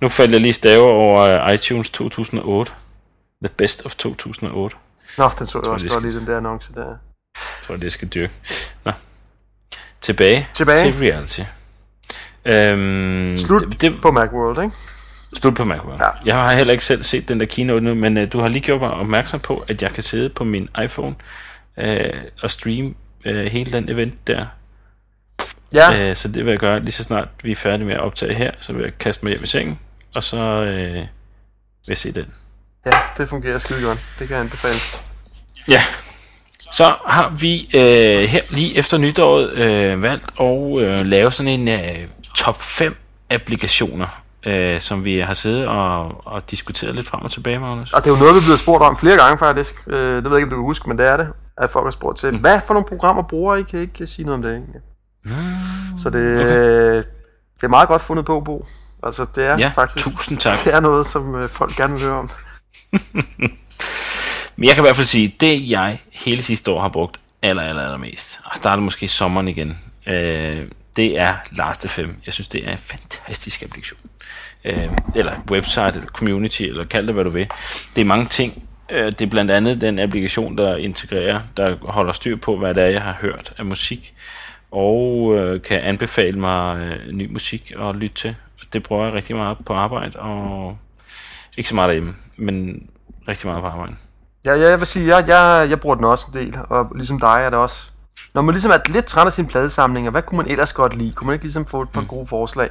nu 0.00 0.08
faldt 0.08 0.32
jeg 0.32 0.40
lige 0.40 0.52
stave 0.52 0.82
over 0.82 1.46
uh, 1.48 1.54
iTunes 1.54 1.90
2008. 1.90 2.72
The 3.44 3.54
Best 3.58 3.86
of 3.86 3.94
2008. 3.94 4.76
Nå, 5.18 5.30
den 5.38 5.46
så 5.46 5.58
jeg 5.58 5.64
tror, 5.64 5.72
også 5.72 5.88
godt 5.88 6.04
lige, 6.04 6.18
den 6.18 6.26
der 6.26 6.36
annonce 6.36 6.72
der. 6.74 6.86
Jeg 6.86 6.96
tror, 7.66 7.76
det 7.76 7.92
skal 7.92 8.08
dyrke. 8.08 8.32
Nå. 8.84 8.92
Tilbage, 10.00 10.48
Tilbage. 10.54 10.92
til 10.92 10.98
reality. 10.98 11.40
Øhm, 12.46 13.36
Slut 13.36 13.62
Det, 13.62 13.80
det, 13.80 14.00
på 14.02 14.10
Macworld, 14.10 14.62
ikke? 14.62 14.74
Slut 15.36 15.54
på 15.54 15.64
Macworld. 15.64 16.00
Ja. 16.00 16.08
Jeg 16.24 16.34
har 16.34 16.52
heller 16.52 16.72
ikke 16.72 16.84
selv 16.84 17.02
set 17.02 17.28
den 17.28 17.40
der 17.40 17.46
keynote 17.46 17.84
nu, 17.84 17.94
men 17.94 18.16
uh, 18.16 18.24
du 18.32 18.40
har 18.40 18.48
lige 18.48 18.62
gjort 18.62 18.80
mig 18.80 18.90
opmærksom 18.90 19.40
på, 19.40 19.64
at 19.68 19.82
jeg 19.82 19.90
kan 19.90 20.02
sidde 20.02 20.28
på 20.28 20.44
min 20.44 20.68
iPhone 20.84 21.14
uh, 21.82 21.86
og 22.42 22.50
streame 22.50 22.94
uh, 23.26 23.32
hele 23.36 23.72
den 23.72 23.88
event 23.88 24.26
der. 24.26 24.46
Ja. 25.74 26.10
Uh, 26.10 26.16
så 26.16 26.28
det 26.28 26.44
vil 26.44 26.50
jeg 26.50 26.60
gøre 26.60 26.80
lige 26.80 26.92
så 26.92 27.02
snart 27.02 27.28
vi 27.42 27.50
er 27.50 27.56
færdige 27.56 27.86
med 27.86 27.94
at 27.94 28.00
optage 28.00 28.34
her, 28.34 28.50
så 28.60 28.72
vil 28.72 28.82
jeg 28.82 28.98
kaste 28.98 29.24
mig 29.24 29.30
hjem 29.30 29.44
i 29.44 29.46
sengen, 29.46 29.78
og 30.14 30.24
så 30.24 30.60
uh, 30.60 30.94
vil 30.96 31.08
jeg 31.88 31.98
se 31.98 32.12
den. 32.12 32.34
ja, 32.86 32.92
det 33.18 33.28
fungerer 33.28 33.58
skide 33.58 33.82
godt. 33.82 34.08
Det 34.18 34.28
kan 34.28 34.36
anbefales. 34.36 35.00
Ja. 35.68 35.82
Så 36.72 36.94
har 37.06 37.28
vi 37.28 37.70
øh, 37.74 38.20
her 38.28 38.40
lige 38.54 38.78
efter 38.78 38.98
nytåret 38.98 39.50
øh, 39.50 40.02
valgt 40.02 40.26
at 40.40 40.82
øh, 40.82 41.06
lave 41.06 41.32
sådan 41.32 41.60
en 41.60 41.68
øh, 41.68 42.08
top 42.34 42.62
5 42.62 42.96
applikationer, 43.30 44.22
øh, 44.46 44.80
som 44.80 45.04
vi 45.04 45.18
har 45.18 45.34
siddet 45.34 45.66
og, 45.68 46.26
og 46.26 46.50
diskuteret 46.50 46.96
lidt 46.96 47.06
frem 47.08 47.22
og 47.22 47.30
tilbage, 47.30 47.58
Magnus. 47.58 47.92
Og 47.92 48.04
det 48.04 48.10
er 48.10 48.14
jo 48.14 48.18
noget, 48.20 48.34
vi 48.34 48.38
er 48.38 48.42
blevet 48.44 48.58
spurgt 48.60 48.82
om 48.82 48.96
flere 48.98 49.16
gange 49.16 49.38
faktisk. 49.38 49.74
Øh, 49.86 50.16
det 50.16 50.24
ved 50.24 50.30
jeg 50.30 50.36
ikke, 50.38 50.44
om 50.46 50.50
du 50.50 50.56
kan 50.56 50.62
huske, 50.64 50.88
men 50.88 50.98
det 50.98 51.06
er 51.06 51.16
det. 51.16 51.28
At 51.58 51.70
folk 51.70 51.86
har 51.86 51.90
spurgt 51.90 52.18
til, 52.18 52.38
hvad 52.38 52.60
for 52.66 52.74
nogle 52.74 52.88
programmer 52.88 53.22
bruger 53.22 53.56
I? 53.56 53.62
Kan 53.62 53.78
I 53.78 53.82
ikke 53.82 54.06
sige 54.06 54.26
noget 54.26 54.36
om 54.36 54.42
det? 54.42 54.54
Ikke? 54.56 54.80
Så 56.02 56.10
det, 56.10 56.40
okay. 56.40 56.96
det 57.56 57.62
er 57.62 57.68
meget 57.68 57.88
godt 57.88 58.02
fundet 58.02 58.24
på, 58.26 58.40
Bo. 58.40 58.64
Altså, 59.02 59.26
det 59.34 59.46
er 59.46 59.58
Ja, 59.58 59.72
faktisk 59.74 60.04
tusind 60.04 60.38
tak. 60.38 60.64
det 60.64 60.74
er 60.74 60.80
noget, 60.80 61.06
som 61.06 61.34
øh, 61.34 61.48
folk 61.48 61.76
gerne 61.76 61.92
vil 61.92 62.02
høre 62.02 62.18
om. 62.18 62.30
Men 64.56 64.64
jeg 64.68 64.74
kan 64.74 64.82
i 64.82 64.86
hvert 64.86 64.96
fald 64.96 65.06
sige, 65.06 65.36
det 65.40 65.70
jeg 65.70 66.02
hele 66.12 66.42
sidste 66.42 66.70
år 66.70 66.80
har 66.80 66.88
brugt 66.88 67.20
aller, 67.42 67.62
aller, 67.62 67.82
aller 67.82 67.98
mest, 67.98 68.40
og 68.44 68.56
starter 68.56 68.82
måske 68.82 69.08
sommeren 69.08 69.48
igen, 69.48 69.78
øh, 70.08 70.62
det 70.96 71.18
er 71.18 71.34
Last.fm. 71.50 72.10
Jeg 72.26 72.34
synes, 72.34 72.48
det 72.48 72.68
er 72.68 72.72
en 72.72 72.78
fantastisk 72.78 73.62
applikation. 73.62 74.00
Øh, 74.64 74.90
eller 75.14 75.32
website, 75.50 75.88
eller 75.88 76.06
community, 76.06 76.62
eller 76.62 76.84
kald 76.84 77.06
det, 77.06 77.14
hvad 77.14 77.24
du 77.24 77.30
vil. 77.30 77.50
Det 77.94 78.00
er 78.00 78.04
mange 78.04 78.26
ting. 78.26 78.52
Øh, 78.90 79.06
det 79.06 79.20
er 79.20 79.26
blandt 79.26 79.50
andet 79.50 79.80
den 79.80 79.98
applikation, 79.98 80.58
der 80.58 80.76
integrerer, 80.76 81.40
der 81.56 81.76
holder 81.82 82.12
styr 82.12 82.36
på, 82.36 82.56
hvad 82.56 82.74
det 82.74 82.82
er, 82.82 82.88
jeg 82.88 83.02
har 83.02 83.16
hørt 83.20 83.52
af 83.58 83.64
musik, 83.64 84.14
og 84.70 85.34
øh, 85.36 85.62
kan 85.62 85.80
anbefale 85.80 86.40
mig 86.40 86.78
øh, 86.78 87.12
ny 87.12 87.32
musik 87.32 87.72
at 87.80 87.94
lytte 87.94 88.16
til. 88.16 88.36
Det 88.72 88.82
bruger 88.82 89.04
jeg 89.04 89.14
rigtig 89.14 89.36
meget 89.36 89.56
på 89.66 89.72
arbejde, 89.72 90.18
og 90.18 90.78
ikke 91.56 91.68
så 91.68 91.74
meget 91.74 91.88
derhjemme, 91.88 92.12
men 92.36 92.86
rigtig 93.28 93.46
meget 93.46 93.62
på 93.62 93.68
arbejde. 93.68 93.96
Ja, 94.44 94.54
ja, 94.54 94.68
jeg 94.68 94.78
vil 94.78 94.86
sige, 94.86 95.16
jeg, 95.16 95.28
jeg, 95.28 95.66
jeg 95.70 95.80
bruger 95.80 95.96
den 95.96 96.04
også 96.04 96.26
en 96.34 96.38
del, 96.38 96.56
og 96.70 96.92
ligesom 96.94 97.20
dig 97.20 97.40
er 97.42 97.50
det 97.50 97.58
også 97.58 97.90
når 98.34 98.42
man 98.42 98.52
ligesom 98.52 98.70
er 98.70 98.78
lidt 98.88 99.04
træt 99.04 99.26
af 99.26 99.32
sine 99.32 99.48
pladesamlinger, 99.48 100.10
hvad 100.10 100.22
kunne 100.22 100.36
man 100.36 100.50
ellers 100.50 100.72
godt 100.72 100.96
lide? 100.96 101.12
Kunne 101.12 101.26
man 101.26 101.34
ikke 101.34 101.44
ligesom 101.44 101.66
få 101.66 101.82
et 101.82 101.88
par 101.88 102.00
mm. 102.00 102.06
gode 102.06 102.26
forslag? 102.26 102.70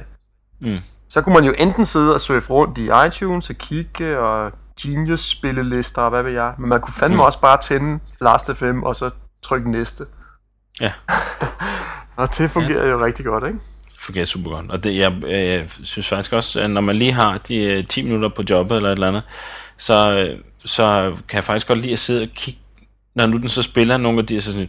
Mm. 0.60 0.78
Så 1.08 1.22
kunne 1.22 1.34
man 1.34 1.44
jo 1.44 1.54
enten 1.58 1.84
sidde 1.84 2.14
og 2.14 2.20
surfe 2.20 2.50
rundt 2.50 2.78
i 2.78 2.88
iTunes 3.06 3.50
og 3.50 3.56
kigge 3.56 4.18
og 4.18 4.52
Genius-spillelister 4.80 6.02
og 6.02 6.10
hvad 6.10 6.22
ved 6.22 6.32
jeg. 6.32 6.54
Men 6.58 6.68
man 6.68 6.80
kunne 6.80 6.94
fandme 6.94 7.16
mm. 7.16 7.20
også 7.20 7.40
bare 7.40 7.58
tænde 7.60 8.00
Last 8.20 8.50
FM 8.54 8.82
og 8.82 8.96
så 8.96 9.10
trykke 9.42 9.70
næste. 9.70 10.04
Ja. 10.80 10.92
og 12.16 12.28
det 12.38 12.50
fungerer 12.50 12.84
ja. 12.84 12.90
jo 12.90 13.04
rigtig 13.04 13.24
godt, 13.24 13.44
ikke? 13.44 13.58
Det 13.92 14.00
fungerer 14.00 14.24
super 14.24 14.50
godt. 14.50 14.70
Og 14.70 14.84
det, 14.84 14.96
jeg, 14.96 15.12
jeg 15.24 15.68
synes 15.82 16.08
faktisk 16.08 16.32
også, 16.32 16.60
at 16.60 16.70
når 16.70 16.80
man 16.80 16.96
lige 16.96 17.12
har 17.12 17.38
de 17.38 17.82
10 17.82 18.00
øh, 18.00 18.06
minutter 18.06 18.28
på 18.28 18.42
jobbet 18.50 18.76
eller 18.76 18.88
et 18.88 18.92
eller 18.92 19.08
andet, 19.08 19.22
så, 19.78 20.10
øh, 20.10 20.38
så 20.64 21.16
kan 21.28 21.36
jeg 21.36 21.44
faktisk 21.44 21.68
godt 21.68 21.78
lide 21.78 21.92
at 21.92 21.98
sidde 21.98 22.22
og 22.22 22.28
kigge, 22.34 22.60
når 23.14 23.26
nu 23.26 23.36
den 23.36 23.48
så 23.48 23.62
spiller 23.62 23.96
nogle 23.96 24.18
af 24.18 24.26
de 24.26 24.40
sådan, 24.40 24.68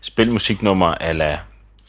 spilmusiknumre 0.00 1.02
ala 1.02 1.40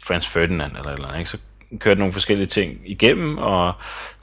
Franz 0.03 0.27
Ferdinand 0.27 0.77
eller 0.77 0.91
eller 0.91 1.07
andet, 1.07 1.19
ikke? 1.19 1.29
så 1.29 1.37
kører 1.79 1.95
den 1.95 1.99
nogle 1.99 2.13
forskellige 2.13 2.47
ting 2.47 2.77
igennem, 2.85 3.37
og 3.37 3.73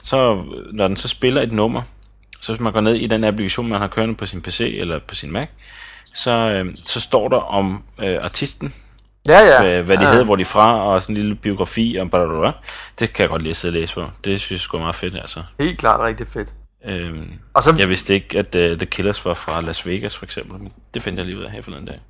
så 0.03 0.43
når 0.73 0.87
den 0.87 0.97
så 0.97 1.07
spiller 1.07 1.41
et 1.41 1.51
nummer, 1.51 1.81
så 2.39 2.51
hvis 2.51 2.59
man 2.59 2.73
går 2.73 2.81
ned 2.81 2.95
i 2.95 3.07
den 3.07 3.23
applikation, 3.23 3.67
man 3.67 3.79
har 3.79 3.87
kørende 3.87 4.15
på 4.15 4.25
sin 4.25 4.41
PC 4.41 4.75
eller 4.79 4.99
på 4.99 5.15
sin 5.15 5.31
Mac, 5.31 5.47
så, 6.13 6.31
øh, 6.31 6.75
så 6.75 7.01
står 7.01 7.29
der 7.29 7.37
om 7.37 7.83
øh, 7.99 8.17
artisten, 8.23 8.73
Ja, 9.27 9.39
ja. 9.39 9.61
Hvad, 9.61 9.83
hvad 9.83 9.97
de 9.97 10.03
ja. 10.03 10.09
hedder, 10.09 10.25
hvor 10.25 10.35
de 10.35 10.41
er 10.41 10.45
fra, 10.45 10.85
og 10.85 11.01
sådan 11.01 11.15
en 11.15 11.21
lille 11.21 11.35
biografi, 11.35 11.97
og 12.01 12.09
blablabla. 12.09 12.51
Det 12.99 13.13
kan 13.13 13.21
jeg 13.23 13.29
godt 13.29 13.41
lide 13.41 13.49
at 13.49 13.55
sidde 13.55 13.71
og 13.71 13.79
læse 13.79 13.93
på. 13.93 14.05
Det 14.25 14.41
synes 14.41 14.51
jeg 14.51 14.59
sgu 14.59 14.77
er 14.77 14.81
meget 14.81 14.95
fedt, 14.95 15.15
altså. 15.15 15.43
Helt 15.59 15.79
klart 15.79 15.99
rigtig 15.99 16.27
fedt. 16.27 16.53
Øhm, 16.85 17.31
Og 17.53 17.63
så, 17.63 17.75
jeg 17.77 17.89
vidste 17.89 18.13
ikke, 18.13 18.39
at 18.39 18.55
uh, 18.55 18.77
The 18.77 18.85
Killers 18.85 19.25
var 19.25 19.33
fra 19.33 19.61
Las 19.61 19.85
Vegas, 19.87 20.15
for 20.15 20.25
eksempel. 20.25 20.59
Men 20.59 20.71
det 20.93 21.03
fandt 21.03 21.17
jeg 21.17 21.25
lige 21.25 21.37
ud 21.37 21.43
af 21.43 21.51
her 21.51 21.61
forleden 21.61 21.85
dag. 21.85 22.01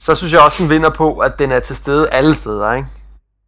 så 0.00 0.14
synes 0.14 0.32
jeg 0.32 0.40
også, 0.40 0.62
den 0.62 0.70
vinder 0.70 0.90
på, 0.90 1.18
at 1.18 1.38
den 1.38 1.52
er 1.52 1.60
til 1.60 1.76
stede 1.76 2.08
alle 2.10 2.34
steder, 2.34 2.72
ikke? 2.72 2.88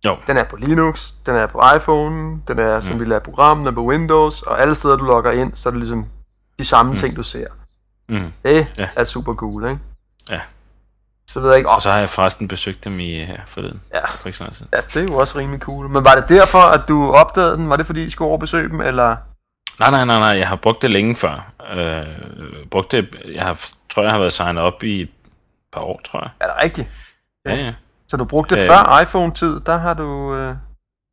Jo, 0.04 0.16
Den 0.26 0.36
er 0.36 0.44
på 0.44 0.56
Linux, 0.56 1.12
den 1.26 1.34
er 1.34 1.46
på 1.46 1.62
iPhone, 1.76 2.40
den 2.48 2.58
er, 2.58 2.80
som 2.80 2.94
Mm. 2.94 3.00
vi 3.00 3.04
lader 3.04 3.20
program, 3.20 3.58
den 3.58 3.66
er 3.66 3.70
på 3.72 3.84
Windows, 3.86 4.42
og 4.42 4.60
alle 4.62 4.74
steder, 4.74 4.96
du 4.96 5.04
logger 5.04 5.32
ind, 5.32 5.52
så 5.54 5.68
er 5.68 5.70
det 5.70 5.80
ligesom 5.80 6.06
de 6.58 6.64
samme 6.64 6.92
mm. 6.92 6.98
ting, 6.98 7.16
du 7.16 7.22
ser. 7.22 7.46
mm. 8.08 8.32
Det 8.44 8.72
Ja. 8.78 8.88
er 8.96 9.04
super 9.04 9.34
cool, 9.34 9.64
ikke? 9.64 9.78
Ja. 10.30 10.40
Så 11.30 11.40
ved 11.40 11.48
jeg 11.48 11.58
ikke, 11.58 11.70
og 11.70 11.76
oh, 11.76 11.80
så 11.82 11.90
har 11.90 11.98
jeg 11.98 12.08
forresten 12.08 12.48
besøgt 12.48 12.84
dem 12.84 13.00
i 13.00 13.24
her 13.24 13.40
forleden. 13.46 13.80
Ja. 13.94 14.06
For 14.06 14.28
ikke 14.28 14.44
ja, 14.72 14.76
det 14.94 14.96
er 14.96 15.02
jo 15.02 15.16
også 15.16 15.38
rimelig 15.38 15.60
cool. 15.60 15.88
Men 15.88 16.04
var 16.04 16.14
det 16.14 16.28
derfor, 16.28 16.58
at 16.58 16.80
du 16.88 17.12
opdagede 17.12 17.56
den? 17.56 17.68
Var 17.68 17.76
det 17.76 17.86
fordi, 17.86 18.04
I 18.04 18.10
skulle 18.10 18.26
over 18.26 18.36
og 18.36 18.40
besøge 18.40 18.68
dem, 18.68 18.80
eller? 18.80 19.16
Nej, 19.78 19.90
nej, 19.90 20.04
nej, 20.04 20.18
nej, 20.18 20.28
jeg 20.38 20.48
har 20.48 20.56
brugt 20.56 20.83
det 20.83 20.90
længe 20.90 21.16
før. 21.16 21.52
Øh, 21.72 22.06
brugt 22.70 22.92
det, 22.92 23.16
jeg 23.35 23.42
har, 23.42 23.68
tror, 23.90 24.02
jeg 24.02 24.12
har 24.12 24.18
været 24.18 24.33
signet 24.33 24.62
op 24.62 24.83
i 24.83 25.00
et 25.00 25.09
par 25.72 25.80
år, 25.80 26.00
tror 26.04 26.20
jeg. 26.20 26.30
Er 26.40 26.44
det 26.46 26.54
rigtigt? 26.62 26.90
Ja, 27.46 27.54
ja. 27.54 27.74
Så 28.09 28.16
du 28.16 28.24
brugte 28.24 28.54
det 28.54 28.61
Øh. 28.61 28.66
før 28.66 29.00
iPhone-tid, 29.00 29.61
der 29.61 29.76
har 29.78 29.94
du... 29.94 30.35
Øh... 30.35 30.54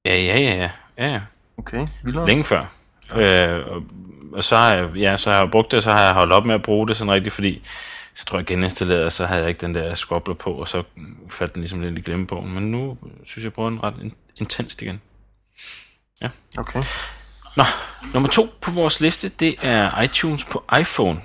Ja, 0.05 0.15
ja, 0.15 0.39
ja, 0.39 0.55
ja. 0.55 0.69
ja, 0.97 1.11
ja. 1.11 1.21
Okay, 1.57 1.87
vildere. 2.03 2.27
Længe 2.27 2.43
før. 2.43 2.65
Øh, 3.15 3.67
og, 3.67 3.83
og 4.33 4.43
så 4.43 4.55
har 4.57 4.73
jeg, 4.73 4.95
ja, 4.95 5.17
så 5.17 5.31
har 5.31 5.39
jeg 5.39 5.51
brugt 5.51 5.71
det, 5.71 5.83
så 5.83 5.91
har 5.91 6.03
jeg 6.03 6.13
holdt 6.13 6.33
op 6.33 6.45
med 6.45 6.55
at 6.55 6.61
bruge 6.61 6.87
det 6.87 6.97
sådan 6.97 7.13
rigtigt, 7.13 7.35
fordi 7.35 7.63
så 8.15 8.25
tror 8.25 8.37
jeg 8.39 8.45
geninstalleret, 8.45 9.05
og 9.05 9.11
så 9.11 9.25
havde 9.25 9.41
jeg 9.41 9.49
ikke 9.49 9.61
den 9.61 9.75
der 9.75 9.95
skobler 9.95 10.35
på, 10.35 10.51
og 10.53 10.67
så 10.67 10.83
faldt 11.29 11.53
den 11.53 11.61
ligesom 11.61 11.81
lidt 11.81 11.97
i 11.97 12.01
glemmebogen. 12.01 12.53
Men 12.53 12.71
nu 12.71 12.97
synes 13.25 13.37
jeg, 13.37 13.43
jeg 13.43 13.53
bruger 13.53 13.69
den 13.69 13.83
ret 13.83 13.93
in- 14.01 14.15
intenst 14.39 14.81
igen. 14.81 15.01
Okay. 16.57 16.83
Nå, 17.57 17.63
nummer 18.13 18.29
to 18.29 18.43
på 18.61 18.71
vores 18.71 19.01
liste, 19.01 19.29
det 19.29 19.55
er 19.61 20.01
iTunes 20.01 20.45
på 20.45 20.63
iPhone. 20.79 21.19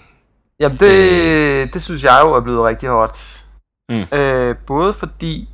Jamen, 0.60 0.78
det, 0.78 1.74
det 1.74 1.82
synes 1.82 2.04
jeg 2.04 2.20
jo 2.22 2.32
er 2.32 2.40
blevet 2.40 2.64
rigtig 2.64 2.88
hot. 2.88 3.42
Mm. 3.88 4.18
Øh, 4.18 4.56
både 4.66 4.92
fordi 4.92 5.48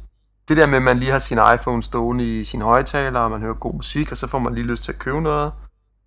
det 0.49 0.57
der 0.57 0.67
med, 0.67 0.77
at 0.77 0.83
man 0.83 0.99
lige 0.99 1.11
har 1.11 1.19
sin 1.19 1.39
iPhone 1.55 1.83
stående 1.83 2.41
i 2.41 2.45
sin 2.45 2.61
højtaler, 2.63 3.21
og 3.21 3.31
man 3.31 3.41
hører 3.41 3.55
god 3.55 3.75
musik, 3.75 4.11
og 4.13 4.17
så 4.17 4.27
får 4.27 4.39
man 4.39 4.55
lige 4.55 4.67
lyst 4.67 4.85
til 4.85 4.93
at 4.93 4.99
købe 4.99 5.21
noget. 5.21 5.53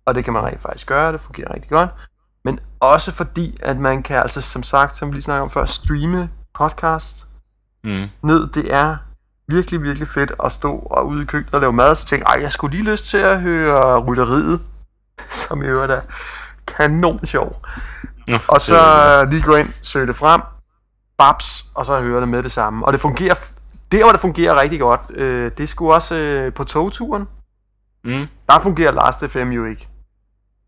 Og 0.06 0.14
det 0.14 0.24
kan 0.24 0.32
man 0.32 0.42
rent 0.44 0.60
faktisk 0.60 0.86
gøre, 0.86 1.12
det 1.12 1.20
fungerer 1.20 1.54
rigtig 1.54 1.70
godt. 1.70 1.90
Men 2.44 2.58
også 2.80 3.12
fordi, 3.12 3.56
at 3.62 3.76
man 3.76 4.02
kan 4.02 4.16
altså, 4.16 4.40
som 4.40 4.62
sagt, 4.62 4.96
som 4.96 5.08
vi 5.08 5.14
lige 5.14 5.22
snakkede 5.22 5.42
om 5.42 5.50
før, 5.50 5.64
streame 5.64 6.30
podcast 6.54 7.26
Mm. 7.84 8.08
ned. 8.22 8.46
Det 8.46 8.74
er 8.74 8.96
virkelig, 9.48 9.82
virkelig 9.82 10.08
fedt 10.08 10.32
at 10.44 10.52
stå 10.52 10.76
og 10.78 11.06
ude 11.06 11.22
i 11.22 11.26
køkkenet 11.26 11.54
og 11.54 11.60
lave 11.60 11.72
mad, 11.72 11.90
og 11.90 11.96
så 11.96 12.06
tænke, 12.06 12.26
ej, 12.26 12.38
jeg 12.42 12.52
skulle 12.52 12.76
lige 12.76 12.90
lyst 12.90 13.04
til 13.10 13.18
at 13.18 13.40
høre 13.40 13.98
rytteriet, 13.98 14.60
som 15.40 15.62
i 15.62 15.66
øvrigt 15.66 15.92
er 15.92 16.00
kanon 16.66 17.26
sjov. 17.26 17.62
Nå, 18.28 18.38
Og 18.48 18.60
så 18.60 18.74
lige 19.30 19.42
gå 19.42 19.54
ind, 19.54 19.68
søge 19.82 20.06
det 20.06 20.16
frem, 20.16 20.40
babs, 21.18 21.64
og 21.74 21.86
så 21.86 22.00
høre 22.00 22.20
det 22.20 22.28
med 22.28 22.42
det 22.42 22.52
samme. 22.52 22.86
Og 22.86 22.92
det 22.92 23.00
fungerer, 23.00 23.34
der 23.92 24.02
hvor 24.04 24.12
det 24.12 24.20
fungerer 24.20 24.60
rigtig 24.60 24.80
godt, 24.80 25.00
øh, 25.14 25.50
det 25.58 25.68
skulle 25.68 25.94
også 25.94 26.14
øh, 26.14 26.52
på 26.54 26.64
togturen, 26.64 27.28
Mm. 28.04 28.26
der 28.48 28.60
fungerer 28.60 28.92
Last 28.92 29.24
FM 29.30 29.48
jo 29.50 29.64
ikke. 29.64 29.88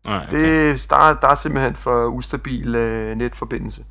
Nej, 0.07 0.23
okay. 0.27 0.37
Det, 0.71 0.89
der, 0.89 1.13
der 1.13 1.27
er 1.27 1.35
simpelthen 1.35 1.75
for 1.75 2.05
ustabil 2.05 2.75
øh, 2.75 3.15
netforbindelse, 3.15 3.81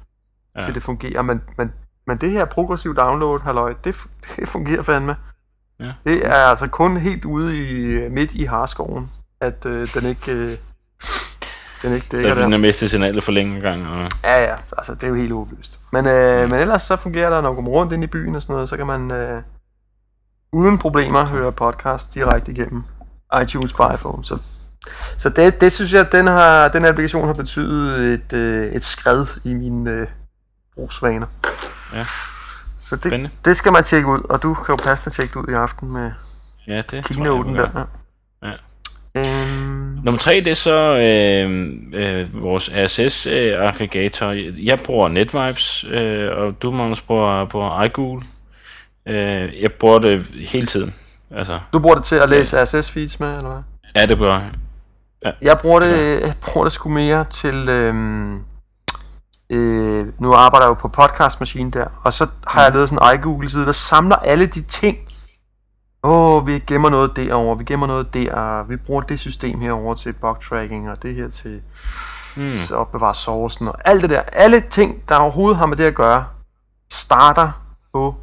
Ja. 0.54 0.60
ja. 0.60 0.66
til 0.66 0.74
det 0.74 0.82
fungerer. 0.82 1.22
Men, 1.22 1.42
men, 1.58 1.72
men 2.06 2.16
det 2.16 2.30
her 2.30 2.44
progressiv 2.44 2.96
download, 2.96 3.40
halløj, 3.40 3.74
det, 3.84 3.96
det 4.36 4.48
fungerer 4.48 4.82
fandme. 4.82 5.16
Ja. 5.80 5.92
Det 6.06 6.26
er 6.26 6.34
altså 6.34 6.68
kun 6.68 6.96
helt 6.96 7.24
ude 7.24 7.58
i 7.58 8.08
midt 8.08 8.32
i 8.32 8.44
harskoven, 8.44 9.10
at 9.40 9.66
øh, 9.66 9.88
den 9.94 10.06
ikke... 10.08 10.32
Øh, 10.32 10.50
den 11.82 11.92
ikke 11.94 12.06
Så 12.10 12.16
dækker 12.16 12.30
er 12.30 12.34
der. 12.34 12.42
den 12.42 12.52
har 12.52 12.58
mistet 12.58 12.90
signalet 12.90 13.24
for 13.24 13.32
længe 13.32 13.60
gang. 13.60 13.86
Og, 13.86 14.08
Ja, 14.24 14.42
ja, 14.42 14.52
altså 14.52 14.94
det 14.94 15.02
er 15.02 15.08
jo 15.08 15.14
helt 15.14 15.32
håbløst. 15.32 15.80
Men, 15.92 16.06
øh, 16.06 16.50
men 16.50 16.60
ellers 16.60 16.82
så 16.82 16.96
fungerer 16.96 17.30
der, 17.30 17.40
når 17.40 17.48
man 17.48 17.54
kommer 17.54 17.70
rundt 17.70 17.92
ind 17.92 18.04
i 18.04 18.06
byen 18.06 18.34
og 18.34 18.42
sådan 18.42 18.52
noget, 18.54 18.68
så 18.68 18.76
kan 18.76 18.86
man 18.86 19.10
øh, 19.10 19.42
uden 20.52 20.78
problemer 20.78 21.24
høre 21.24 21.52
podcast 21.52 22.14
direkte 22.14 22.52
igennem 22.52 22.82
iTunes 23.42 23.72
på 23.72 23.90
iPhone. 23.94 24.24
Så, 24.24 24.38
så 25.18 25.28
det, 25.28 25.60
det 25.60 25.72
synes 25.72 25.94
jeg, 25.94 26.12
den, 26.12 26.26
har, 26.26 26.68
den 26.68 26.84
applikation 26.84 27.26
har 27.26 27.34
betydet 27.34 28.14
et, 28.14 28.32
øh, 28.38 28.66
et 28.66 28.84
skred 28.84 29.26
i 29.44 29.54
mine 29.54 29.90
øh, 29.90 30.06
brugsvaner. 30.74 31.26
Ja. 31.94 32.04
Så 32.84 32.96
det, 32.96 33.04
Spændende. 33.04 33.30
det 33.44 33.56
skal 33.56 33.72
man 33.72 33.84
tjekke 33.84 34.08
ud, 34.08 34.20
og 34.30 34.42
du 34.42 34.54
kan 34.54 34.72
jo 34.72 34.76
passe 34.84 35.10
tjekke 35.10 35.38
ud 35.38 35.44
i 35.48 35.52
aften 35.52 35.92
med 35.92 36.10
ja, 36.66 36.82
det 36.90 37.04
keynoten 37.04 37.54
der. 37.54 37.86
Ja. 38.42 38.52
Øhm, 39.16 39.98
Nummer 40.04 40.18
tre, 40.18 40.34
det 40.34 40.46
er 40.46 40.54
så 40.54 40.96
øh, 40.96 41.72
øh, 41.92 42.42
vores 42.42 42.68
RSS-aggregator. 42.68 44.30
Jeg 44.64 44.80
bruger 44.80 45.08
NetVibes, 45.08 45.84
øh, 45.84 46.30
og 46.36 46.62
du, 46.62 46.70
Magnus, 46.70 47.00
bruger, 47.00 47.44
bruger 47.44 47.82
iGoogle. 47.84 48.22
Øh, 49.08 49.62
jeg 49.62 49.72
bruger 49.72 49.98
det 49.98 50.26
hele 50.48 50.66
tiden. 50.66 50.94
Altså, 51.30 51.60
du 51.72 51.78
bruger 51.78 51.94
det 51.94 52.04
til 52.04 52.16
at 52.16 52.28
læse 52.28 52.62
RSS-feeds 52.62 53.16
med, 53.20 53.36
eller 53.36 53.50
hvad? 53.50 53.62
ja, 53.96 54.06
det 54.06 54.18
gør 54.18 54.32
jeg. 54.32 54.50
Jeg 55.42 55.58
bruger 55.58 55.80
det, 55.80 56.20
jeg 56.20 56.34
bruger 56.40 56.64
det 56.64 56.72
sgu 56.72 56.88
mere 56.88 57.24
til... 57.30 57.68
Øhm, 57.68 58.40
øh, 59.50 60.06
nu 60.18 60.34
arbejder 60.34 60.66
jeg 60.66 60.68
jo 60.68 60.74
på 60.74 60.88
podcastmaskinen 60.88 61.72
der, 61.72 61.86
og 62.02 62.12
så 62.12 62.28
har 62.46 62.62
jeg 62.62 62.72
lavet 62.72 62.88
sådan 62.88 63.08
en 63.08 63.20
iGoogle-side, 63.20 63.66
der 63.66 63.72
samler 63.72 64.16
alle 64.16 64.46
de 64.46 64.62
ting. 64.62 64.98
Åh, 66.02 66.36
oh, 66.36 66.46
vi 66.46 66.58
gemmer 66.58 66.88
noget 66.88 67.16
derovre, 67.16 67.58
vi 67.58 67.64
gemmer 67.64 67.86
noget 67.86 68.14
der, 68.14 68.62
vi 68.62 68.76
bruger 68.76 69.00
det 69.02 69.20
system 69.20 69.60
herover 69.60 69.94
til 69.94 70.12
bug 70.12 70.40
tracking, 70.40 70.90
og 70.90 71.02
det 71.02 71.14
her 71.14 71.28
til 71.28 71.62
Mm. 72.36 72.54
så 72.54 72.76
opbevare 72.76 73.14
sourcen, 73.14 73.68
og 73.68 73.74
alt 73.84 74.02
det 74.02 74.10
der. 74.10 74.20
Alle 74.20 74.60
ting, 74.60 75.08
der 75.08 75.16
overhovedet 75.16 75.58
har 75.58 75.66
med 75.66 75.76
det 75.76 75.84
at 75.84 75.94
gøre, 75.94 76.24
starter 76.92 77.50
på 77.92 78.14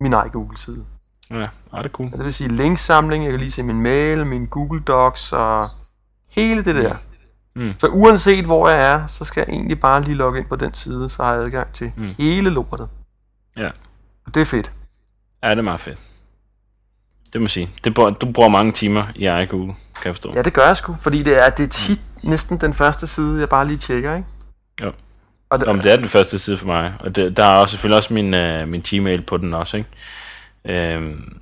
min 0.00 0.12
iGoogle-side. 0.26 0.84
Ja, 1.30 1.36
ej, 1.36 1.48
det 1.82 1.84
er 1.84 1.88
cool. 1.88 2.08
Og 2.12 2.18
det 2.18 2.24
vil 2.24 2.34
sige 2.34 2.48
linksamling, 2.48 3.24
jeg 3.24 3.30
kan 3.32 3.40
lige 3.40 3.50
se 3.52 3.62
min 3.62 3.80
mail, 3.80 4.26
min 4.26 4.46
Google 4.46 4.80
Docs 4.80 5.32
og 5.32 5.66
hele 6.30 6.64
det 6.64 6.74
der. 6.74 6.92
Mm. 6.92 6.98
Så 7.78 7.86
uanset 7.86 8.44
hvor 8.44 8.68
jeg 8.68 8.92
er, 8.94 9.06
så 9.06 9.24
skal 9.24 9.44
jeg 9.46 9.54
egentlig 9.54 9.80
bare 9.80 10.02
lige 10.04 10.14
logge 10.14 10.38
ind 10.38 10.46
på 10.48 10.56
den 10.56 10.74
side, 10.74 11.08
så 11.08 11.22
har 11.22 11.34
jeg 11.34 11.42
adgang 11.42 11.72
til 11.72 11.92
Mm. 11.96 12.02
mm. 12.02 12.14
hele 12.18 12.50
lortet. 12.50 12.88
Ja. 13.56 13.68
Og 14.26 14.34
det 14.34 14.40
er 14.42 14.46
fedt. 14.46 14.72
ja, 15.42 15.50
det 15.50 15.58
er 15.58 15.62
meget 15.62 15.80
fedt. 15.80 15.98
Det 17.32 17.40
må 17.40 17.44
jeg 17.44 17.50
sige. 17.50 17.70
Det 17.84 17.96
du 17.96 18.32
bruger 18.34 18.48
mange 18.48 18.72
timer 18.72 19.06
i 19.14 19.24
iGoogle, 19.42 19.74
kan 19.94 20.04
jeg 20.04 20.14
forstå. 20.14 20.32
Ja, 20.34 20.42
det 20.42 20.52
gør 20.52 20.66
jeg 20.66 20.76
sgu, 20.76 20.94
fordi 21.00 21.22
det 21.22 21.38
er, 21.46 21.50
det 21.50 21.64
er 21.64 21.68
tit 21.68 22.00
næsten 22.24 22.56
den 22.60 22.74
første 22.74 23.06
side, 23.06 23.40
jeg 23.40 23.48
bare 23.48 23.66
lige 23.66 23.78
tjekker, 23.78 24.16
ikke? 24.16 24.28
Jo. 24.82 24.92
Og 25.50 25.58
det, 25.58 25.66
Nå, 25.66 25.72
men 25.72 25.82
det 25.82 25.92
er 25.92 25.96
den 25.96 26.08
første 26.08 26.38
side 26.38 26.56
for 26.56 26.66
mig, 26.66 26.94
og 27.00 27.16
det, 27.16 27.36
der 27.36 27.44
er 27.44 27.52
også, 27.54 27.70
selvfølgelig 27.72 27.96
også 27.96 28.14
min, 28.14 28.34
øh, 28.34 28.68
min 28.70 28.80
Gmail 28.88 29.22
på 29.22 29.36
den 29.36 29.54
også, 29.54 29.76
ikke? 29.76 29.88
Øhm, 30.64 31.38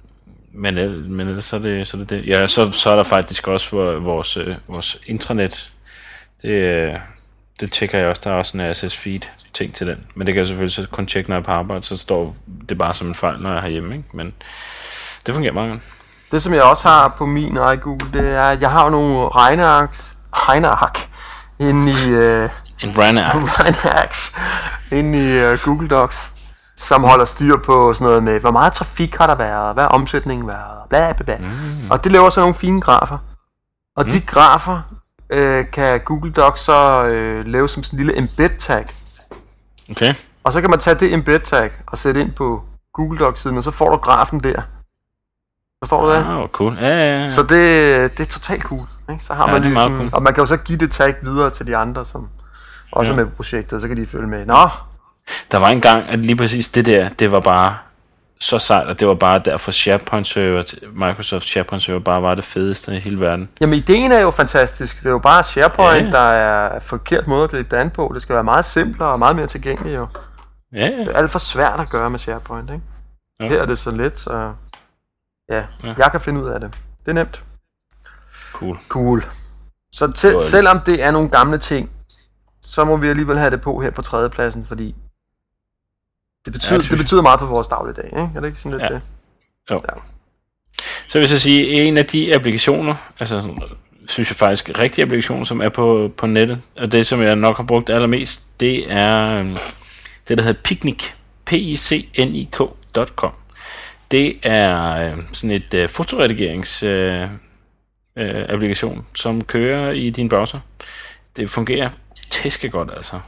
men, 0.55 0.75
men 1.17 1.29
ellers 1.29 1.45
så 1.45 1.57
er 1.57 1.61
det 1.61 1.87
så 1.87 1.97
er 1.97 1.99
det. 1.99 2.11
det. 2.11 2.27
Ja, 2.27 2.47
så, 2.47 2.73
så 2.73 2.91
er 2.91 2.97
der 2.97 3.05
faktisk 3.05 3.49
også 3.49 3.69
for 3.69 3.99
vores, 3.99 4.37
øh, 4.37 4.55
vores 4.69 4.99
intranet. 5.07 5.73
Det, 6.43 6.49
øh, 6.49 6.97
det 7.61 7.73
tjekker 7.73 7.99
jeg 7.99 8.09
også. 8.09 8.23
Der 8.25 8.31
er 8.31 8.35
også 8.35 8.59
en 8.59 8.71
RSS 8.71 8.97
feed 8.97 9.21
ting 9.55 9.75
til 9.75 9.87
den. 9.87 10.07
Men 10.15 10.27
det 10.27 10.35
kan 10.35 10.39
jeg 10.39 10.47
selvfølgelig 10.47 10.75
så 10.75 10.87
kun 10.91 11.07
tjekke, 11.07 11.31
når 11.31 11.37
jeg 11.37 11.41
er 11.41 11.45
på 11.45 11.51
arbejde, 11.53 11.83
så 11.83 11.97
står 11.97 12.35
det 12.69 12.79
bare 12.79 12.95
som 12.95 13.07
en 13.07 13.15
fejl, 13.15 13.41
når 13.41 13.51
jeg 13.51 13.65
er 13.65 13.69
hjemme, 13.69 13.97
ikke? 13.97 14.09
Men 14.15 14.33
det 15.27 15.35
fungerer 15.35 15.53
meget 15.53 15.71
godt. 15.71 15.83
det, 16.33 16.43
som 16.43 16.55
jeg 16.55 16.63
også 16.63 16.89
har 16.89 17.15
på 17.19 17.27
min 17.27 17.53
iGoogle, 17.53 18.13
det 18.13 18.35
er, 18.35 18.43
at 18.43 18.63
jeg 18.63 18.71
har 18.71 18.91
nogle 18.91 19.29
regneark, 19.29 19.97
regneark 20.33 20.99
inde 21.59 21.93
i, 21.93 22.15
uh, 22.15 22.51
En 22.83 22.99
regnearks 22.99 24.35
inde 24.99 25.19
i 25.19 25.53
uh, 25.53 25.59
Google 25.65 25.89
Docs. 25.89 26.33
som 26.77 27.05
holder 27.05 27.25
styr 27.25 27.57
på 27.67 27.95
sådan 27.95 28.05
noget 28.05 28.23
med, 28.23 28.41
hvor 28.41 28.51
meget 28.51 28.73
trafik 28.73 29.17
har 29.17 29.27
der 29.27 29.35
været, 29.35 29.75
hvad 29.75 29.85
har 29.85 29.89
omsætningen 29.89 30.49
været, 30.49 30.89
bla 30.89 31.13
bla 31.13 31.25
bla. 31.25 31.37
Mm. 31.39 31.91
Og 31.91 32.05
det 32.05 32.13
laver 32.13 32.31
så 32.31 32.41
nogle 32.41 32.55
fine 32.55 32.81
grafer. 32.81 33.19
Og 33.97 34.05
mm. 34.05 34.11
de 34.11 34.21
grafer 34.21 35.00
øh, 35.33 35.65
kan 35.73 36.01
Google 36.01 36.33
Docs 36.33 36.61
så 36.61 37.05
øh, 37.05 37.47
lave 37.47 37.69
som 37.69 37.83
sådan 37.83 37.99
en 38.01 38.07
lille 38.07 38.19
embed 38.19 38.59
tag. 38.59 38.87
Okay. 39.91 40.15
Og 40.45 40.53
så 40.53 40.61
kan 40.61 40.71
man 40.71 40.79
tage 40.79 40.97
det 40.97 41.15
embed 41.15 41.41
tag 41.41 41.71
og 41.87 41.99
sætte 41.99 42.21
ind 42.21 42.33
på 42.33 42.63
Google 42.95 43.19
Docs-siden, 43.19 43.57
og 43.57 43.63
så 43.65 43.71
får 43.71 43.91
du 43.91 43.97
grafen 43.97 44.41
der. 44.41 44.63
Forstår 45.85 46.01
du 46.05 46.11
det? 46.11 46.17
Ah, 46.43 46.49
cool. 46.49 46.77
Ja, 46.81 46.89
ja, 46.89 47.21
ja. 47.23 47.29
Så 47.29 47.43
det, 47.43 47.49
det 48.19 48.21
er 48.27 48.31
totalt 48.31 48.63
cool. 48.63 48.81
Ikke? 49.11 49.25
Så 49.25 49.35
har 49.35 49.47
Ja, 49.47 49.53
man 49.53 49.55
det 49.55 49.63
lige 49.63 49.75
meget 49.75 49.87
sådan, 49.91 49.99
cool. 49.99 50.11
Og 50.15 50.23
man 50.23 50.35
kan 50.35 50.43
jo 50.43 50.47
så 50.47 50.57
give 50.57 50.79
det 50.79 50.91
tag 50.91 51.15
videre 51.23 51.51
til 51.51 51.67
de 51.67 51.77
andre, 51.77 52.05
som 52.05 52.29
også 52.93 53.13
Ja. 53.13 53.19
er 53.19 53.23
med 53.25 53.31
på 53.31 53.37
projektet, 53.37 53.81
så 53.81 53.89
kan 53.89 53.97
de 53.97 54.07
følge 54.07 54.27
med. 54.29 54.47
Nå, 54.47 54.69
Der 55.51 55.59
var 55.59 55.69
en 55.69 55.81
gang, 55.81 56.09
at 56.09 56.19
lige 56.19 56.37
præcis 56.37 56.69
det 56.69 56.87
der, 56.87 57.09
det 57.09 57.31
var 57.33 57.41
bare 57.41 57.77
så 58.43 58.59
sejt, 58.59 58.87
og 58.89 59.01
det 59.01 59.09
var 59.09 59.15
bare 59.15 59.39
derfor 59.45 59.73
SharePoint 59.73 60.27
server, 60.27 60.63
Microsoft 60.93 61.45
SharePoint 61.49 61.83
server 61.83 62.01
bare 62.01 62.23
var 62.23 62.35
det 62.35 62.45
fedeste 62.45 62.97
i 62.97 63.01
hele 63.01 63.21
verden. 63.21 63.49
jamen 63.61 63.75
ideen 63.79 64.13
er 64.13 64.21
jo 64.21 64.31
fantastisk. 64.31 64.99
Det 64.99 65.07
er 65.07 65.11
jo 65.11 65.19
bare 65.19 65.43
SharePoint, 65.45 66.07
Ja, 66.07 66.11
der 66.13 66.19
er 66.19 66.81
forkert 66.81 67.27
måde 67.27 67.45
at 67.45 67.51
gribe 67.51 67.69
det 67.71 67.77
an 67.77 67.91
på. 67.91 68.11
Det 68.15 68.23
skal 68.23 68.35
være 68.35 68.45
meget 68.45 68.65
simplere 68.65 69.09
og 69.13 69.19
meget 69.19 69.37
mere 69.37 69.47
tilgængeligt 69.47 69.97
jo. 69.97 70.07
Ja. 70.75 70.87
Det 70.87 71.07
er 71.09 71.17
alt 71.17 71.31
for 71.31 71.39
svært 71.39 71.81
at 71.81 71.91
gøre 71.91 72.11
med 72.11 72.19
SharePoint, 72.19 72.71
ikke? 72.71 72.83
Ja. 73.41 73.49
Her 73.49 73.63
er 73.63 73.67
det 73.67 73.79
så 73.79 73.91
let, 73.91 74.19
så 74.19 74.53
ja, 75.51 75.65
Ja. 75.85 75.95
jeg 75.99 76.11
kan 76.11 76.21
finde 76.21 76.43
ud 76.43 76.49
af 76.49 76.61
det. 76.61 76.71
Det 77.01 77.09
er 77.09 77.13
nemt. 77.13 77.45
Cool. 78.53 78.79
Cool. 78.89 79.25
Så 79.95 80.13
til, 80.13 80.41
selvom 80.41 80.81
det 80.81 81.03
er 81.05 81.11
nogle 81.11 81.29
gamle 81.29 81.59
ting, 81.59 81.91
så 82.63 82.85
må 82.85 82.97
vi 82.97 83.09
alligevel 83.09 83.39
have 83.39 83.51
det 83.51 83.61
på 83.61 83.81
her 83.81 83.91
på 83.91 84.03
tredjepladsen, 84.03 84.65
fordi 84.67 84.95
det 86.45 86.53
betyder, 86.53 86.75
Ja, 86.75 86.83
ja, 86.83 86.89
det 86.91 86.99
betyder 86.99 87.23
meget 87.23 87.41
for 87.41 87.47
vores 87.47 87.67
dagligdag, 87.67 88.05
ikke? 88.05 88.29
Er 88.37 88.41
det 88.41 88.47
ikke 88.47 88.61
sådan 88.61 88.79
lidt 88.79 88.91
Ja. 88.91 88.95
det? 88.95 89.03
Jo. 89.71 89.83
Så 91.09 91.19
vil 91.19 91.31
jeg 91.31 91.41
sige, 91.41 91.73
en 91.73 91.97
af 91.97 92.07
de 92.07 92.35
applikationer, 92.35 92.95
altså 93.21 93.41
sådan, 93.41 93.59
synes 94.07 94.31
jeg 94.31 94.37
faktisk 94.37 94.79
rigtige 94.79 95.03
applikationer, 95.05 95.45
som 95.45 95.61
er 95.61 95.69
på, 95.69 96.11
på 96.17 96.27
nettet, 96.27 96.61
og 96.77 96.93
det 96.93 97.07
som 97.07 97.23
jeg 97.23 97.37
nok 97.37 97.57
har 97.57 97.65
brugt 97.65 97.91
allermest, 97.91 98.61
det 98.61 98.93
er 98.93 99.27
øhm, 99.39 99.57
det, 100.29 100.39
der 100.39 100.45
hedder 100.45 100.61
Picnic. 100.65 101.05
P-I-C-N-I-K.com. 101.47 103.33
Det 104.11 104.39
er 104.43 104.91
øh, 104.93 105.23
sådan 105.33 105.51
et 105.57 105.75
øh, 105.75 105.89
fotoredigerings 105.89 106.83
øh, 106.83 107.23
øh, 108.17 108.45
applikation, 108.49 109.07
som 109.15 109.45
kører 109.45 109.91
i 109.91 110.11
din 110.11 110.29
browser. 110.29 110.61
Det 111.37 111.51
fungerer 111.51 111.91
tæske 112.31 112.69
godt, 112.69 112.91
altså. 112.97 113.21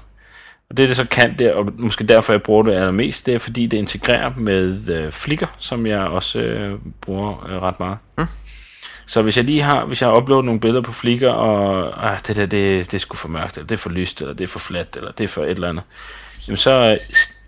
Og 0.72 0.78
det, 0.78 0.88
det 0.88 0.96
så 0.96 1.08
kan, 1.08 1.38
det, 1.38 1.52
og 1.52 1.72
måske 1.78 2.04
derfor 2.04 2.32
jeg 2.32 2.42
bruger 2.42 2.62
det 2.62 2.72
allermest, 2.72 3.26
det 3.26 3.34
er 3.34 3.38
fordi 3.38 3.66
det 3.66 3.76
integrerer 3.76 4.32
med 4.36 4.88
øh, 4.88 5.12
Flickr, 5.12 5.46
som 5.58 5.86
jeg 5.86 6.00
også 6.00 6.40
øh, 6.40 6.78
bruger 7.00 7.46
øh, 7.48 7.62
ret 7.62 7.80
meget. 7.80 7.98
Mm. 8.18 8.24
Så 9.06 9.22
hvis 9.22 9.36
jeg 9.36 9.44
lige 9.44 9.62
har, 9.62 9.84
hvis 9.84 10.02
jeg 10.02 10.08
har 10.08 10.16
uploadet 10.16 10.44
nogle 10.44 10.60
billeder 10.60 10.82
på 10.82 10.92
Flickr, 10.92 11.28
og 11.28 12.12
ah, 12.12 12.18
det 12.26 12.36
der, 12.36 12.46
det, 12.46 12.86
det 12.86 12.94
er 12.94 12.98
sgu 12.98 13.16
for 13.16 13.28
mørkt, 13.28 13.56
eller 13.56 13.66
det 13.66 13.74
er 13.74 13.80
for 13.80 13.90
lyst, 13.90 14.20
eller 14.20 14.34
det 14.34 14.44
er 14.44 14.48
for 14.48 14.58
fladt, 14.58 14.96
eller 14.96 15.12
det 15.12 15.24
er 15.24 15.28
for 15.28 15.42
et 15.42 15.50
eller 15.50 15.68
andet, 15.68 15.84
jamen 16.48 16.56
så 16.56 16.70
øh, 16.70 16.96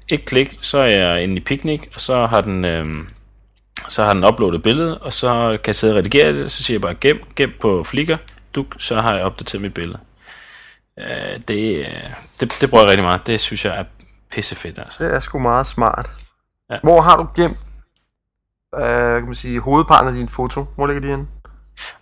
et 0.09 0.25
klik, 0.25 0.59
så 0.61 0.79
er 0.79 0.87
jeg 0.87 1.23
inde 1.23 1.37
i 1.37 1.41
Picnic, 1.41 1.81
og 1.95 2.01
så 2.01 2.27
har 2.27 2.41
den, 2.41 2.65
øh, 2.65 2.87
så 3.89 4.05
har 4.05 4.15
den 4.15 4.25
uploadet 4.25 4.63
billedet, 4.63 4.99
og 4.99 5.13
så 5.13 5.59
kan 5.65 5.67
jeg 5.67 5.75
sidde 5.75 5.93
og 5.93 5.99
redigere 5.99 6.33
det, 6.33 6.53
så 6.53 6.63
siger 6.63 6.75
jeg 6.75 6.83
bare 6.83 6.95
gem, 6.95 7.23
gem 7.37 7.53
på 7.61 7.85
Flickr, 7.85 8.17
du, 8.55 8.67
så 8.79 9.01
har 9.01 9.15
jeg 9.15 9.25
opdateret 9.25 9.63
mit 9.63 9.75
billede. 9.75 9.99
Øh, 10.99 11.41
det, 11.49 11.87
øh, 11.87 12.11
det, 12.41 12.57
det 12.61 12.71
bruger 12.71 12.83
jeg 12.85 12.91
rigtig 12.91 13.05
meget. 13.05 13.27
Det 13.27 13.41
synes 13.41 13.65
jeg 13.65 13.79
er 13.79 13.85
pissefedt, 14.31 14.79
altså. 14.79 15.05
Det 15.05 15.15
er 15.15 15.21
sgu 15.21 15.39
meget 15.39 15.67
smart. 15.67 16.11
Ja. 16.71 16.79
Hvor 16.83 17.01
har 17.01 17.17
du 17.17 17.29
gemt 17.37 17.59
øh, 18.79 19.19
kan 19.19 19.25
man 19.25 19.35
sige, 19.35 19.61
hovedparten 19.61 20.09
af 20.09 20.15
din 20.15 20.29
foto? 20.29 20.67
Hvor 20.77 20.87
ligger 20.87 21.01
de 21.01 21.09
henne? 21.09 21.27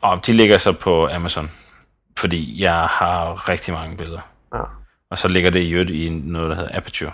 Og 0.01 0.27
de 0.27 0.33
ligger 0.33 0.59
så 0.59 0.73
på 0.73 1.09
Amazon, 1.09 1.51
fordi 2.19 2.63
jeg 2.63 2.87
har 2.87 3.49
rigtig 3.49 3.75
mange 3.75 3.97
billeder. 3.97 4.21
Ja. 4.55 4.63
Og 5.11 5.19
så 5.19 5.29
ligger 5.29 5.51
det 5.51 5.61
i 5.61 5.71
øvrigt 5.71 5.91
i 5.91 6.09
noget, 6.09 6.51
der 6.51 6.57
hedder 6.57 6.77
Aperture. 6.77 7.13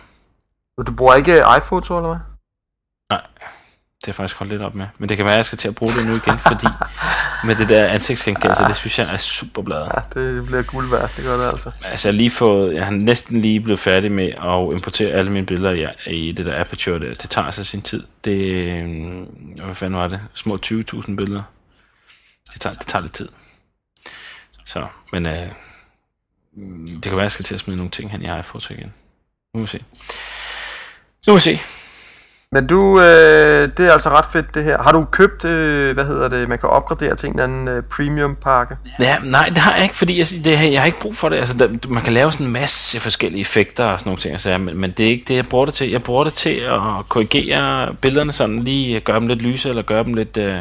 Du 0.87 0.93
bruger 0.93 1.15
ikke 1.15 1.43
iPhoto, 1.59 1.97
eller 1.97 2.09
hvad? 2.09 2.19
Nej, 3.11 3.23
det 4.01 4.07
jeg 4.07 4.15
faktisk 4.15 4.39
holdt 4.39 4.53
lidt 4.53 4.63
op 4.63 4.75
med. 4.75 4.87
Men 4.99 5.09
det 5.09 5.17
kan 5.17 5.27
være, 5.27 5.35
at 5.35 5.39
jeg 5.39 5.47
skal 5.47 5.59
til 5.59 5.69
at 5.69 5.75
bruge 5.75 5.93
det 5.93 6.07
nu 6.07 6.15
igen, 6.15 6.39
fordi 6.39 6.67
med 7.45 7.57
det 7.57 7.69
der 7.69 7.87
ansigtsgenkendelse, 7.97 8.65
det 8.65 8.77
synes 8.77 8.99
jeg 8.99 9.13
er 9.13 9.17
super 9.17 9.63
bladet. 9.63 9.93
Ja, 9.95 10.21
det 10.21 10.47
bliver 10.47 10.63
guld 10.63 10.91
værd, 10.91 11.11
det 11.17 11.25
gør 11.25 11.37
det 11.37 11.49
altså. 11.49 11.71
Altså 11.85 12.09
jeg 12.09 12.15
har 12.15 12.17
lige 12.17 12.31
fået, 12.31 12.75
jeg 12.75 12.85
har 12.85 12.93
næsten 12.93 13.41
lige 13.41 13.61
blevet 13.61 13.81
færdig 13.81 14.13
med 14.13 14.27
at 14.27 14.75
importere 14.75 15.11
alle 15.11 15.33
mine 15.33 15.47
billeder 15.47 15.95
i, 16.07 16.27
i 16.29 16.33
det 16.33 16.47
der 16.47 16.61
Aperture 16.61 16.99
der. 16.99 17.15
Det 17.15 17.31
tager 17.31 17.45
altså 17.45 17.65
sin 17.65 17.83
tid. 17.83 18.03
Det, 18.25 18.41
øh, 18.41 18.89
hvad 19.65 19.75
fanden 19.75 20.01
var 20.01 20.09
det? 20.09 20.21
Små 20.35 20.59
20.000 20.67 21.17
billeder. 21.17 21.43
Det 22.53 22.61
tager, 22.61 22.75
det 22.75 22.87
tager 22.87 23.03
lidt 23.03 23.15
tid. 23.15 23.29
Så, 24.65 24.87
men 25.13 25.27
øh, 25.27 25.49
det 26.87 27.03
kan 27.03 27.13
være, 27.13 27.21
at 27.21 27.23
jeg 27.23 27.33
skal 27.33 27.45
til 27.45 27.55
at 27.55 27.61
smide 27.61 27.77
nogle 27.77 27.91
ting 27.91 28.11
hen 28.11 28.23
i 28.23 28.39
iPhoto 28.39 28.75
igen. 28.75 28.93
Nu 29.55 29.61
må 29.61 29.61
vi 29.61 29.67
se. 29.67 29.85
Nu 31.27 31.33
må 31.33 31.35
vi 31.35 31.41
se. 31.41 31.59
Men 32.53 32.67
du, 32.67 33.01
øh, 33.01 33.69
det 33.77 33.87
er 33.87 33.93
altså 33.93 34.09
ret 34.11 34.25
fedt 34.33 34.55
det 34.55 34.65
her. 34.65 34.83
Har 34.83 34.93
du 34.93 35.05
købt, 35.05 35.45
øh, 35.45 35.95
hvad 35.95 36.05
hedder 36.05 36.29
det, 36.29 36.49
man 36.49 36.59
kan 36.59 36.69
opgradere 36.69 37.17
til 37.17 37.27
en 37.27 37.33
eller 37.33 37.45
anden 37.45 37.69
øh, 37.69 37.83
premium 37.83 38.35
pakke? 38.35 38.77
Ja, 39.01 39.19
nej, 39.25 39.49
det 39.49 39.59
har 39.59 39.75
jeg 39.75 39.83
ikke, 39.83 39.97
fordi 39.97 40.19
jeg, 40.19 40.27
det, 40.45 40.73
jeg 40.73 40.81
har 40.81 40.87
ikke 40.87 41.01
brug 41.01 41.17
for 41.17 41.29
det. 41.29 41.37
Altså, 41.37 41.57
der, 41.59 41.89
man 41.89 42.03
kan 42.03 42.13
lave 42.13 42.33
sådan 42.33 42.47
en 42.47 42.53
masse 42.53 43.01
forskellige 43.01 43.41
effekter 43.41 43.85
og 43.85 44.01
sådan 44.01 44.11
nogle 44.11 44.21
ting, 44.21 44.33
altså, 44.33 44.59
men, 44.59 44.77
men 44.77 44.91
det 44.91 45.07
er 45.07 45.11
ikke 45.11 45.25
det, 45.29 45.35
jeg 45.35 45.49
bruger 45.49 45.65
det 45.65 45.75
til. 45.75 45.91
Jeg 45.91 46.03
bruger 46.03 46.25
det 46.25 46.35
til 46.35 46.55
at 46.55 46.81
korrigere 47.09 47.95
billederne 47.95 48.33
sådan, 48.33 48.65
lige 48.65 49.01
gøre 49.01 49.21
dem 49.21 49.29
lidt 49.29 49.43
lyse, 49.43 49.69
eller 49.69 49.83
gøre 49.83 50.05
dem 50.05 50.15
lidt, 50.15 50.37
øh, 50.37 50.61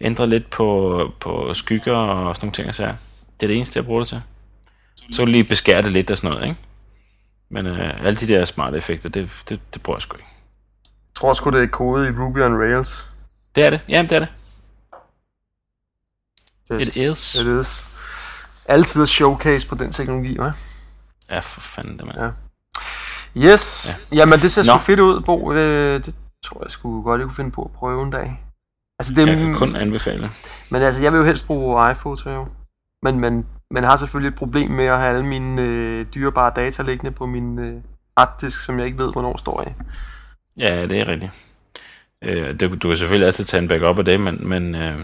ændre 0.00 0.26
lidt 0.26 0.50
på, 0.50 1.10
på 1.20 1.54
skygger 1.54 1.96
og 1.96 2.36
sådan 2.36 2.46
nogle 2.46 2.54
ting, 2.54 2.66
altså. 2.66 2.82
Det 3.40 3.42
er 3.42 3.46
det 3.46 3.56
eneste, 3.56 3.76
jeg 3.76 3.84
bruger 3.84 4.00
det 4.00 4.08
til. 4.08 4.20
Så 5.10 5.16
kan 5.16 5.26
du 5.26 5.32
lige 5.32 5.44
beskære 5.44 5.82
det 5.82 5.92
lidt 5.92 6.10
og 6.10 6.16
sådan 6.16 6.30
noget, 6.30 6.44
ikke? 6.48 6.60
Men 7.50 7.66
øh, 7.66 7.94
alle 8.02 8.20
de 8.20 8.28
der 8.28 8.44
smarte 8.44 8.76
effekter, 8.76 9.08
det, 9.08 9.30
det, 9.48 9.60
det 9.74 9.82
bruger 9.82 9.96
jeg 9.96 10.02
sgu 10.02 10.16
ikke. 10.16 10.28
Jeg 11.14 11.20
tror 11.20 11.32
sgu, 11.32 11.50
det 11.50 11.62
er 11.62 11.66
kode 11.66 12.08
i 12.08 12.10
Ruby 12.10 12.38
on 12.38 12.58
Rails. 12.58 13.04
Det 13.54 13.64
er 13.64 13.70
det. 13.70 13.80
Jamen, 13.88 14.10
det 14.10 14.16
er 14.16 14.20
det. 14.20 14.28
Yes. 16.72 16.88
It 16.88 16.96
is. 16.96 17.34
It 17.34 17.60
is. 17.60 17.84
Altid 18.68 19.02
at 19.02 19.08
showcase 19.08 19.68
på 19.68 19.74
den 19.74 19.92
teknologi, 19.92 20.38
hva'? 20.38 20.52
Ja, 21.30 21.38
for 21.38 21.60
fanden 21.60 21.96
det, 21.98 22.06
mand. 22.06 22.18
Ja. 22.18 22.30
Yes. 23.52 23.96
Ja. 24.12 24.16
Jamen, 24.16 24.40
det 24.40 24.52
ser 24.52 24.62
sgu 24.62 24.78
fedt 24.78 25.00
ud, 25.00 25.20
Bo. 25.20 25.52
Øh, 25.52 26.04
det 26.04 26.14
tror 26.44 26.64
jeg 26.64 26.70
sgu 26.70 27.02
godt, 27.02 27.18
jeg 27.20 27.26
kunne 27.26 27.36
finde 27.36 27.50
på 27.50 27.62
at 27.62 27.70
prøve 27.72 28.02
en 28.02 28.10
dag. 28.10 28.44
Altså, 28.98 29.14
det, 29.14 29.28
Jeg 29.28 29.36
kan 29.36 29.54
kun 29.54 29.76
anbefale. 29.76 30.30
Men 30.70 30.82
altså, 30.82 31.02
jeg 31.02 31.12
vil 31.12 31.18
jo 31.18 31.24
helst 31.24 31.46
bruge 31.46 31.90
iPhoto, 31.90 32.30
jo. 32.30 32.46
Men 33.02 33.20
man, 33.20 33.46
man 33.70 33.84
har 33.84 33.96
selvfølgelig 33.96 34.28
et 34.28 34.38
problem 34.38 34.70
med 34.70 34.84
at 34.84 34.98
have 34.98 35.14
alle 35.14 35.26
mine 35.26 35.62
øh, 35.62 36.06
dyrebare 36.14 36.52
data 36.56 36.82
liggende 36.82 37.10
på 37.10 37.26
min 37.26 37.58
øh, 37.58 37.82
harddisk, 38.18 38.64
som 38.64 38.78
jeg 38.78 38.86
ikke 38.86 38.98
ved, 38.98 39.12
hvornår 39.12 39.36
står 39.36 39.62
i. 39.62 39.72
Ja, 40.58 40.86
det 40.86 41.00
er 41.00 41.08
rigtigt. 41.08 41.32
Øh, 42.24 42.60
du, 42.60 42.74
du 42.74 42.88
kan 42.88 42.96
selvfølgelig 42.96 43.26
altid 43.26 43.44
tage 43.44 43.62
en 43.62 43.68
backup 43.68 43.98
af 43.98 44.04
det, 44.04 44.20
men, 44.20 44.48
men 44.48 44.74
øh, 44.74 44.98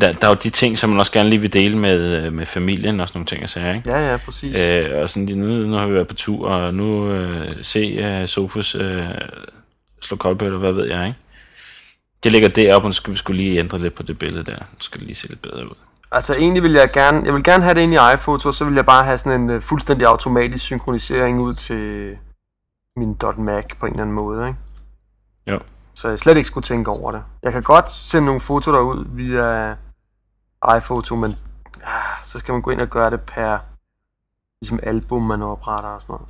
der, 0.00 0.12
der 0.12 0.26
er 0.26 0.30
jo 0.30 0.36
de 0.42 0.50
ting, 0.50 0.78
som 0.78 0.90
man 0.90 0.98
også 0.98 1.12
gerne 1.12 1.28
lige 1.28 1.40
vil 1.40 1.52
dele 1.52 1.78
med, 1.78 2.00
øh, 2.00 2.32
med 2.32 2.46
familien 2.46 3.00
og 3.00 3.08
sådan 3.08 3.18
nogle 3.18 3.26
ting 3.26 3.42
at 3.42 3.50
sige, 3.50 3.76
ikke? 3.76 3.90
Ja, 3.90 4.10
ja, 4.10 4.16
præcis. 4.16 4.56
Øh, 4.58 5.02
og 5.02 5.08
sådan, 5.08 5.38
nu, 5.38 5.46
nu 5.46 5.76
har 5.76 5.86
vi 5.86 5.94
været 5.94 6.08
på 6.08 6.14
tur, 6.14 6.48
og 6.48 6.74
nu 6.74 7.10
øh, 7.10 7.48
se 7.62 7.78
øh, 7.78 8.28
Sofus 8.28 8.74
øh, 8.74 9.04
slå 10.02 10.16
koldbøl, 10.16 10.46
eller 10.46 10.58
hvad 10.58 10.72
ved 10.72 10.86
jeg, 10.86 11.06
ikke? 11.06 11.18
Det 12.22 12.32
ligger 12.32 12.48
deroppe, 12.48 12.86
og 12.86 12.88
nu 12.88 12.92
skal 12.92 13.12
vi 13.12 13.18
skulle 13.18 13.42
lige 13.42 13.58
ændre 13.58 13.78
lidt 13.78 13.94
på 13.94 14.02
det 14.02 14.18
billede 14.18 14.44
der. 14.44 14.58
Nu 14.58 14.80
skal 14.80 15.00
det 15.00 15.06
lige 15.06 15.16
se 15.16 15.28
lidt 15.28 15.42
bedre 15.42 15.64
ud. 15.64 15.74
Altså, 16.12 16.34
egentlig 16.34 16.62
vil 16.62 16.72
jeg 16.72 16.90
gerne, 16.92 17.22
jeg 17.24 17.34
vil 17.34 17.42
gerne 17.42 17.62
have 17.62 17.74
det 17.74 17.80
ind 17.80 17.94
i 17.94 17.98
iPhoto, 18.14 18.48
og 18.48 18.54
så 18.54 18.64
vil 18.64 18.74
jeg 18.74 18.86
bare 18.86 19.04
have 19.04 19.18
sådan 19.18 19.40
en 19.40 19.50
øh, 19.50 19.60
fuldstændig 19.60 20.06
automatisk 20.06 20.64
synkronisering 20.64 21.40
ud 21.40 21.52
til 21.52 22.16
min 22.96 23.16
.mac 23.38 23.64
på 23.80 23.86
en 23.86 23.92
eller 23.92 24.02
anden 24.02 24.14
måde, 24.14 24.48
ikke? 24.48 24.58
Jo. 25.46 25.60
Så 25.94 26.08
jeg 26.08 26.18
slet 26.18 26.36
ikke 26.36 26.46
skulle 26.46 26.64
tænke 26.64 26.90
over 26.90 27.10
det. 27.12 27.22
Jeg 27.42 27.52
kan 27.52 27.62
godt 27.62 27.90
sende 27.90 28.26
nogle 28.26 28.40
fotoer 28.40 28.74
derud 28.74 29.04
via 29.08 29.76
iPhoto, 30.76 31.16
men 31.16 31.36
ah, 31.84 32.24
så 32.24 32.38
skal 32.38 32.52
man 32.52 32.62
gå 32.62 32.70
ind 32.70 32.80
og 32.80 32.88
gøre 32.88 33.10
det 33.10 33.20
per 33.20 33.58
ligesom 34.62 34.80
album, 34.82 35.22
man 35.22 35.42
opretter 35.42 35.88
og 35.88 36.02
sådan 36.02 36.12
noget. 36.12 36.28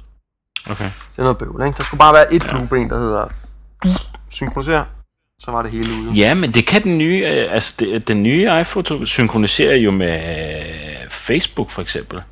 Okay. 0.70 0.84
Det 0.84 1.18
er 1.18 1.22
noget 1.22 1.38
bøvl, 1.38 1.66
ikke? 1.66 1.76
Der 1.76 1.84
skulle 1.84 1.98
bare 1.98 2.14
være 2.14 2.34
et 2.34 2.44
flueben, 2.44 2.90
der 2.90 2.98
hedder 2.98 3.28
synkronisere, 4.28 4.86
så 5.38 5.50
var 5.50 5.62
det 5.62 5.70
hele 5.70 5.92
ude. 5.92 6.12
Ja, 6.12 6.34
men 6.34 6.54
det 6.54 6.66
kan 6.66 6.82
den 6.82 6.98
nye, 6.98 7.24
øh, 7.26 7.46
altså 7.50 7.74
det, 7.78 8.08
den 8.08 8.22
nye 8.22 8.60
iPhoto 8.60 9.06
synkroniserer 9.06 9.76
jo 9.76 9.90
med 9.90 10.14
øh, 11.02 11.10
Facebook 11.10 11.70
for 11.70 11.82
eksempel. 11.82 12.22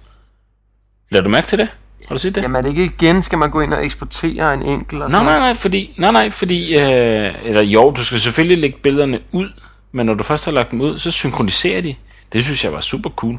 Lad 1.11 1.23
du 1.23 1.29
mærke 1.29 1.47
til 1.47 1.59
det? 1.59 1.69
Har 2.09 2.15
du 2.15 2.19
set 2.19 2.35
det? 2.35 2.43
Jamen 2.43 2.57
er 2.57 2.63
det 2.63 2.69
ikke 2.69 2.85
igen, 2.85 3.23
skal 3.23 3.39
man 3.39 3.51
gå 3.51 3.61
ind 3.61 3.75
og 3.75 3.85
eksportere 3.85 4.55
en 4.55 4.63
enkelt 4.63 5.03
og 5.03 5.11
Nej, 5.11 5.25
nej, 5.25 5.39
nej, 5.39 5.55
fordi, 5.55 5.95
nej, 5.99 6.11
nej, 6.13 6.31
fordi, 6.31 6.77
øh, 6.79 7.35
eller 7.45 7.63
jo, 7.63 7.91
du 7.91 8.05
skal 8.05 8.21
selvfølgelig 8.21 8.59
lægge 8.59 8.79
billederne 8.83 9.21
ud, 9.33 9.49
men 9.93 10.07
når 10.07 10.15
du 10.15 10.25
først 10.25 10.45
har 10.45 10.53
lagt 10.53 10.71
dem 10.71 10.81
ud, 10.81 10.99
så 10.99 11.11
synkroniserer 11.11 11.81
de. 11.83 11.95
Det 12.33 12.45
synes 12.45 12.65
jeg 12.65 12.73
var 12.73 12.81
super 12.81 13.11
cool. 13.11 13.39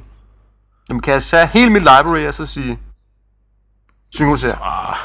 Jamen 0.90 1.02
kan 1.02 1.14
jeg 1.14 1.22
sætte 1.22 1.48
hele 1.54 1.70
mit 1.70 1.82
library 1.82 2.28
og 2.28 2.34
så 2.34 2.46
sige 2.46 2.80
synkronisere? 4.14 4.58
Ah, 4.64 4.96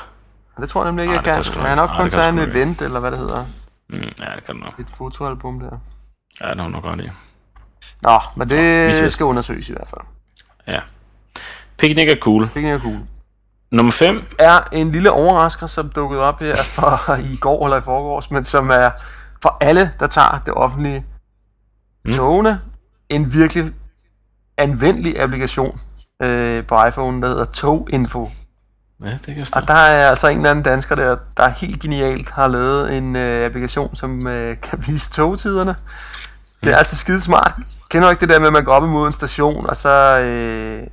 det 0.61 0.69
tror 0.69 0.83
jeg 0.83 0.89
nemlig 0.93 1.03
ikke, 1.03 1.15
Nej, 1.15 1.35
jeg 1.35 1.45
kan. 1.45 1.53
kan 1.53 1.63
jeg 1.63 1.69
har 1.69 1.77
nok 1.77 1.91
ikke. 1.91 1.97
kun 1.97 2.05
kan 2.05 2.13
taget 2.13 2.29
en 2.29 2.37
sgu 2.39 2.47
ikke. 2.47 2.59
event, 2.59 2.83
eller 2.83 3.01
hvad 3.01 3.11
det 3.11 3.19
hedder. 3.19 3.45
Mm, 3.91 3.97
ja, 3.97 4.35
det 4.37 4.45
kan 4.47 4.55
du 4.55 4.61
nok. 4.61 4.79
Et 4.79 4.87
fotoalbum 4.99 5.61
der. 5.61 5.79
Ja, 6.41 6.51
det 6.51 6.61
har 6.61 6.69
nok 6.69 6.83
godt 6.83 7.01
i. 7.01 7.09
Nå, 8.03 8.19
men 8.37 8.49
det 8.51 8.95
skal- 8.95 9.11
skal 9.11 9.25
undersøges 9.27 9.69
i 9.69 9.73
hvert 9.73 9.89
fald. 9.89 10.01
Ja. 10.69 10.81
Picnic 11.79 12.09
er 12.09 12.17
cool. 12.21 12.51
Det 12.55 12.65
er 12.65 12.79
cool. 12.81 12.99
Nummer 13.73 13.93
5. 13.93 14.25
er 14.39 14.61
en 14.73 14.93
lille 14.93 15.11
overrasker, 15.11 15.67
som 15.67 15.89
dukkede 15.89 16.23
op 16.23 16.41
her 16.41 16.57
for 16.57 17.15
i 17.33 17.37
går 17.37 17.65
eller 17.67 17.77
i 17.77 17.83
forgårs, 17.83 18.31
men 18.31 18.45
som 18.45 18.71
er 18.71 18.91
for 19.43 19.57
alle, 19.61 19.93
der 20.01 20.07
tager 20.07 20.41
det 20.47 20.55
offentlige 20.55 21.07
Mm. 22.05 22.13
togene, 22.13 22.61
en 23.09 23.33
virkelig 23.33 23.73
anvendelig 24.59 25.21
applikation 25.21 25.79
øh, 26.23 26.67
på 26.67 26.85
iPhone, 26.85 27.23
der 27.23 27.29
hedder 27.29 27.45
Toginfo. 27.45 28.31
Ja, 29.05 29.19
det 29.27 29.35
kan. 29.35 29.47
Og 29.55 29.69
der 29.69 29.75
er 29.75 30.11
altså 30.11 30.29
en 30.29 30.37
eller 30.37 30.51
anden 30.51 30.65
dansker 30.65 30.95
der, 30.95 31.17
der 31.37 31.49
helt 31.49 31.81
genialt 31.83 32.31
har 32.31 32.49
lavet 32.49 32.99
en 32.99 33.17
øh, 33.17 33.45
applikation, 33.47 33.97
som 33.97 34.27
øh, 34.27 34.57
kan 34.63 34.85
vise 34.87 35.11
togtiderne. 35.11 35.77
Det 36.65 36.73
er 36.73 36.77
altså 36.77 36.97
skide 36.97 37.21
smart. 37.21 37.53
Kender 37.89 38.09
du 38.09 38.11
ikke 38.11 38.21
det 38.21 38.29
der 38.29 38.39
med, 38.39 38.47
at 38.47 38.53
man 38.53 38.65
går 38.65 38.73
op 38.73 38.85
imod 38.85 39.07
en 39.07 39.13
station, 39.13 39.67
og 39.67 39.77
så... 39.77 40.19
Øh, 40.19 40.87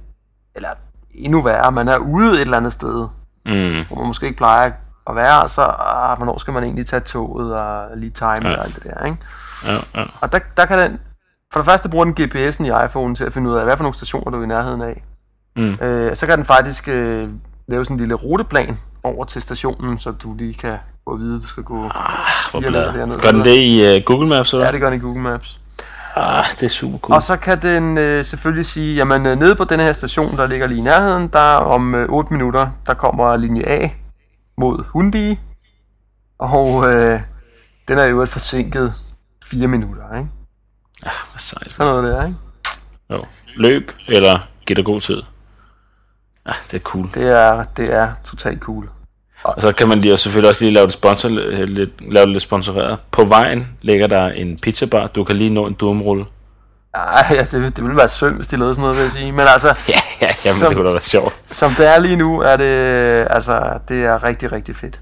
eller 0.55 0.69
endnu 1.17 1.41
værre, 1.41 1.71
man 1.71 1.87
er 1.87 1.97
ude 1.97 2.35
et 2.35 2.41
eller 2.41 2.57
andet 2.57 2.73
sted, 2.73 3.07
Mm. 3.45 3.85
hvor 3.87 3.95
man 3.97 4.07
måske 4.07 4.25
ikke 4.25 4.37
plejer 4.37 4.71
at 5.09 5.15
være, 5.15 5.41
og 5.41 5.49
så, 5.49 5.61
ah, 5.61 6.17
hvornår 6.17 6.37
skal 6.39 6.53
man 6.53 6.63
egentlig 6.63 6.85
tage 6.85 6.99
toget, 6.99 7.55
og 7.59 7.97
lige 7.97 8.09
time 8.09 8.49
ja. 8.49 8.57
Og 8.57 8.63
alt 8.65 8.75
det 8.75 8.83
der, 8.83 9.05
ikke? 9.05 9.17
Ja, 9.65 9.73
ja. 9.95 10.03
Og 10.21 10.31
der, 10.31 10.39
der 10.57 10.65
kan 10.65 10.79
den, 10.79 10.99
for 11.53 11.59
det 11.59 11.65
første 11.65 11.89
bruger 11.89 12.05
den 12.05 12.15
GPS'en 12.21 12.63
i 12.65 12.85
iPhone 12.85 13.15
til 13.15 13.23
at 13.23 13.33
finde 13.33 13.49
ud 13.49 13.55
af, 13.55 13.63
hvad 13.63 13.77
for 13.77 13.83
nogle 13.83 13.95
stationer 13.95 14.31
du 14.31 14.39
er 14.39 14.43
i 14.43 14.47
nærheden 14.47 14.81
af. 14.81 15.03
Mm. 15.55 15.73
Øh, 15.81 16.15
så 16.15 16.25
kan 16.27 16.37
den 16.37 16.45
faktisk 16.45 16.87
øh, 16.87 17.27
lave 17.67 17.85
sådan 17.85 17.95
en 17.95 17.99
lille 17.99 18.13
ruteplan 18.13 18.77
over 19.03 19.25
til 19.25 19.41
stationen, 19.41 19.97
så 19.97 20.11
du 20.11 20.33
lige 20.33 20.53
kan 20.53 20.77
gå 21.05 21.11
og 21.13 21.19
vide, 21.19 21.35
at 21.35 21.41
du 21.41 21.47
skal 21.47 21.63
gå. 21.63 21.83
Ah, 21.83 21.91
hvor 22.51 22.61
Fire 22.61 22.71
dernede. 22.71 23.19
Gør 23.19 23.31
den 23.31 23.43
det 23.45 23.55
i 23.57 23.97
uh, 23.97 24.03
Google 24.05 24.27
Maps, 24.29 24.53
eller? 24.53 24.65
Ja, 24.65 24.71
det 24.71 24.81
gør 24.81 24.89
den 24.89 24.99
i 24.99 25.01
Google 25.01 25.21
Maps. 25.21 25.59
Ah, 26.19 26.45
det 26.51 26.63
er 26.63 26.67
super 26.69 26.97
cool. 26.97 27.15
Og 27.15 27.23
så 27.23 27.37
kan 27.37 27.61
den 27.61 27.97
øh, 27.97 28.25
selvfølgelig 28.25 28.65
sige, 28.65 28.95
jamen 28.95 29.25
øh, 29.25 29.39
nede 29.39 29.55
på 29.55 29.63
den 29.63 29.79
her 29.79 29.93
station, 29.93 30.37
der 30.37 30.47
ligger 30.47 30.67
lige 30.67 30.79
i 30.79 30.83
nærheden, 30.83 31.27
der 31.27 31.55
om 31.55 31.95
øh, 31.95 32.09
8 32.09 32.33
minutter, 32.33 32.69
der 32.85 32.93
kommer 32.93 33.37
linje 33.37 33.63
A 33.67 33.89
mod 34.57 34.83
Hundi. 34.83 35.39
Og 36.39 36.93
øh, 36.93 37.21
den 37.87 37.97
er 37.97 38.03
jo 38.03 38.21
et 38.21 38.29
forsinket 38.29 38.93
4 39.43 39.67
minutter, 39.67 40.17
ikke? 40.17 40.29
Ah, 41.03 41.11
hvad 41.31 41.39
sejt. 41.39 41.69
Sådan 41.69 41.93
noget 41.93 42.13
der, 42.13 42.25
ikke? 42.25 42.37
Jo. 43.13 43.25
Løb, 43.55 43.91
eller 44.07 44.47
giv 44.65 44.75
dig 44.75 44.85
god 44.85 44.99
tid. 44.99 45.21
Ah, 46.45 46.55
det 46.71 46.73
er 46.73 46.83
cool. 46.83 47.09
Det 47.13 47.23
er, 47.23 47.63
det 47.63 47.93
er 47.93 48.13
totalt 48.23 48.61
cool. 48.61 48.89
Og 49.55 49.61
så 49.61 49.71
kan 49.73 49.87
man 49.87 49.99
lige, 49.99 50.13
og 50.13 50.19
selvfølgelig 50.19 50.49
også 50.49 50.63
lige 50.63 50.73
lave 50.73 50.85
det, 50.85 50.93
sponsor, 50.93 51.29
lidt, 51.65 52.11
lave 52.13 52.25
det 52.25 52.33
lidt 52.33 52.43
sponsoreret. 52.43 52.97
På 53.11 53.25
vejen 53.25 53.77
ligger 53.81 54.07
der 54.07 54.27
en 54.27 54.59
pizzabar. 54.59 55.07
Du 55.07 55.23
kan 55.23 55.35
lige 55.35 55.49
nå 55.49 55.67
en 55.67 55.73
dumrulle. 55.73 56.25
Ej, 56.93 57.25
ja, 57.31 57.41
det, 57.51 57.51
det 57.77 57.83
ville 57.83 57.97
være 57.97 58.07
synd, 58.07 58.35
hvis 58.35 58.47
de 58.47 58.57
lavede 58.57 58.75
sådan 58.75 58.81
noget, 58.81 58.97
vil 58.97 59.03
jeg 59.03 59.11
sige. 59.11 59.31
Men 59.31 59.47
altså, 59.47 59.67
Ja, 59.89 59.99
ja, 60.21 60.27
jamen, 60.45 60.59
Som- 60.59 60.67
det 60.69 60.75
kunne 60.77 60.87
da 60.87 60.91
være 60.93 61.01
sjovt. 61.03 61.41
som 61.45 61.71
det 61.71 61.87
er 61.87 61.99
lige 61.99 62.15
nu, 62.15 62.39
er 62.41 62.57
det, 62.57 63.27
altså, 63.29 63.79
det 63.87 64.05
er 64.05 64.23
rigtig, 64.23 64.51
rigtig 64.51 64.75
fedt. 64.75 65.01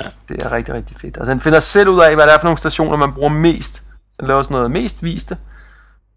Ja. 0.00 0.06
Det 0.28 0.42
er 0.42 0.52
rigtig, 0.52 0.74
rigtig 0.74 0.96
fedt. 1.00 1.16
Og 1.16 1.26
den 1.26 1.40
finder 1.40 1.60
selv 1.60 1.88
ud 1.88 2.00
af, 2.00 2.14
hvad 2.14 2.26
det 2.26 2.34
er 2.34 2.38
for 2.38 2.44
nogle 2.44 2.58
stationer, 2.58 2.96
man 2.96 3.12
bruger 3.12 3.28
mest. 3.28 3.82
Den 4.20 4.28
laver 4.28 4.42
sådan 4.42 4.54
noget 4.54 4.70
mest 4.70 5.02
viste. 5.02 5.36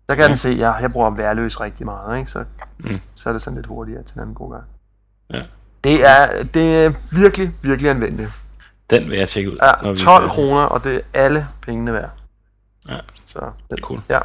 Der 0.08 0.16
kan 0.16 0.24
Ja. 0.24 0.28
den 0.28 0.38
se, 0.38 0.50
ja, 0.50 0.72
jeg 0.72 0.92
bruger 0.92 1.10
værløs 1.10 1.62
rigtig 1.62 1.86
meget, 1.86 2.18
ikke? 2.20 2.32
Så, 2.32 2.44
Mm. 2.80 3.00
så 3.16 3.30
er 3.30 3.34
det 3.34 3.42
sådan 3.42 3.56
lidt 3.56 3.66
hurtigere 3.68 4.04
til 4.04 4.16
en 4.16 4.22
anden 4.22 4.36
god 4.36 4.52
gang. 4.52 4.64
Ja. 5.34 5.42
Det 5.86 6.06
er, 6.06 6.44
det 6.44 6.86
er 6.86 6.94
virkelig, 7.12 7.52
virkelig 7.62 7.90
anvendeligt. 7.92 8.30
Den 8.90 9.10
vil 9.10 9.18
jeg 9.18 9.30
tjekke 9.30 9.52
ud. 9.52 9.58
Ja, 9.64 9.72
når 9.84 9.92
vi 9.92 10.00
er 10.00 10.04
12 10.04 10.22
færdige. 10.22 10.30
kroner, 10.30 10.62
og 10.62 10.84
det 10.84 10.96
er 11.14 11.24
alle 11.24 11.48
pengene 11.62 11.94
værd. 11.94 12.10
Ja. 12.90 12.98
Så, 13.26 13.40
den, 13.70 13.78
Cool. 13.82 14.02
Ja, 14.10 14.20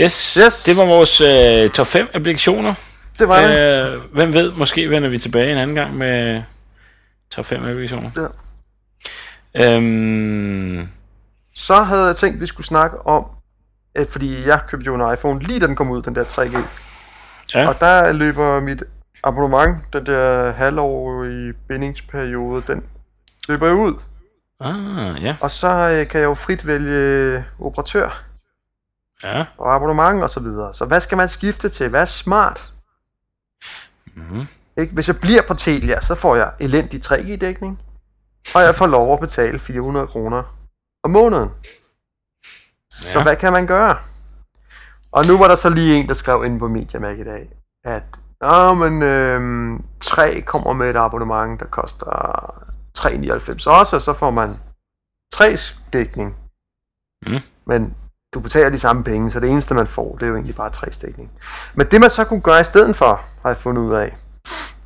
Yes, 0.00 0.34
Yes. 0.34 0.64
det 0.64 0.76
var 0.76 0.84
vores 0.84 1.20
øh, 1.20 1.70
top 1.70 1.86
5 1.86 2.08
applikationer. 2.14 2.74
det 3.18 3.28
var 3.28 3.42
det. 3.42 3.92
Øh, 3.94 4.00
hvem 4.14 4.32
ved, 4.32 4.52
måske 4.52 4.90
vender 4.90 5.08
vi 5.08 5.18
tilbage 5.18 5.52
en 5.52 5.58
anden 5.58 5.76
gang 5.76 5.96
med 5.96 6.42
top 7.30 7.46
5 7.46 7.64
applikationer. 7.64 8.10
Ja. 9.54 9.76
Øhm, 9.76 10.88
Så 11.54 11.82
havde 11.82 12.06
jeg 12.06 12.16
tænkt, 12.16 12.34
at 12.34 12.40
vi 12.40 12.46
skulle 12.46 12.66
snakke 12.66 13.06
om, 13.06 13.26
øh, 13.98 14.06
fordi 14.10 14.46
jeg 14.46 14.60
købte 14.68 14.86
jo 14.86 14.94
en 14.94 15.12
iPhone 15.14 15.40
lige 15.40 15.60
da 15.60 15.66
den 15.66 15.76
kom 15.76 15.90
ud, 15.90 16.02
den 16.02 16.14
der 16.14 16.24
3G. 16.24 16.58
Ja. 17.54 17.68
Og 17.68 17.80
der 17.80 18.12
løber 18.12 18.60
mit 18.60 18.82
abonnement, 19.24 19.92
den 19.92 20.06
der 20.06 20.50
halvårige 20.50 21.52
bindingsperiode, 21.68 22.62
den 22.72 22.86
løber 23.48 23.72
ud. 23.72 24.00
ah, 24.60 25.22
ja. 25.24 25.36
Og 25.40 25.50
så 25.50 25.68
øh, 25.68 26.10
kan 26.10 26.20
jeg 26.20 26.26
jo 26.26 26.34
frit 26.34 26.66
vælge 26.66 27.44
operatør 27.60 28.24
Ja. 29.24 29.44
og 29.58 29.74
abonnement 29.74 30.22
og 30.22 30.30
så 30.30 30.40
videre. 30.40 30.74
Så 30.74 30.84
hvad 30.84 31.00
skal 31.00 31.16
man 31.16 31.28
skifte 31.28 31.68
til? 31.68 31.88
Hvad 31.88 32.00
er 32.00 32.04
smart? 32.04 32.74
Mm-hmm. 34.16 34.46
Ikke? 34.78 34.94
Hvis 34.94 35.08
jeg 35.08 35.20
bliver 35.20 35.42
på 35.42 35.54
Telia, 35.54 36.00
så 36.00 36.14
får 36.14 36.36
jeg 36.36 36.52
elendig 36.60 37.00
3G-dækning, 37.06 37.80
og 38.54 38.62
jeg 38.62 38.74
får 38.74 38.86
lov 38.86 39.12
at 39.14 39.20
betale 39.20 39.58
400 39.58 40.06
kroner 40.06 40.42
om 41.04 41.10
måneden. 41.10 41.50
Så 42.90 43.18
Ja. 43.18 43.22
hvad 43.22 43.36
kan 43.36 43.52
man 43.52 43.66
gøre? 43.66 43.96
Og 45.12 45.26
nu 45.26 45.38
var 45.38 45.48
der 45.48 45.54
så 45.54 45.70
lige 45.70 45.96
en, 45.96 46.08
der 46.08 46.14
skrev 46.14 46.44
ind 46.44 46.58
på 46.58 46.68
Mediamarkt 46.68 47.18
i 47.20 47.24
dag, 47.24 47.50
at 47.84 48.02
Nå, 48.40 48.74
men 48.74 49.02
øhm, 49.02 49.84
3 50.00 50.40
kommer 50.40 50.72
med 50.72 50.90
et 50.90 50.96
abonnement, 50.96 51.60
der 51.60 51.66
koster 51.66 52.10
3,99 52.98 53.70
også, 53.70 53.96
og 53.96 54.02
så 54.02 54.12
får 54.12 54.30
man 54.30 54.50
3's 55.34 55.80
dækning. 55.92 56.36
Mm. 57.26 57.40
Men 57.66 57.96
du 58.34 58.40
betaler 58.40 58.70
de 58.70 58.78
samme 58.78 59.04
penge, 59.04 59.30
så 59.30 59.40
det 59.40 59.50
eneste, 59.50 59.74
man 59.74 59.86
får, 59.86 60.14
det 60.14 60.22
er 60.22 60.26
jo 60.28 60.34
egentlig 60.34 60.56
bare 60.56 60.70
3's 60.76 61.00
dækning. 61.06 61.30
Men 61.74 61.86
det, 61.90 62.00
man 62.00 62.10
så 62.10 62.24
kunne 62.24 62.40
gøre 62.40 62.60
i 62.60 62.64
stedet 62.64 62.96
for, 62.96 63.20
har 63.42 63.48
jeg 63.50 63.56
fundet 63.56 63.82
ud 63.82 63.94
af, 63.94 64.16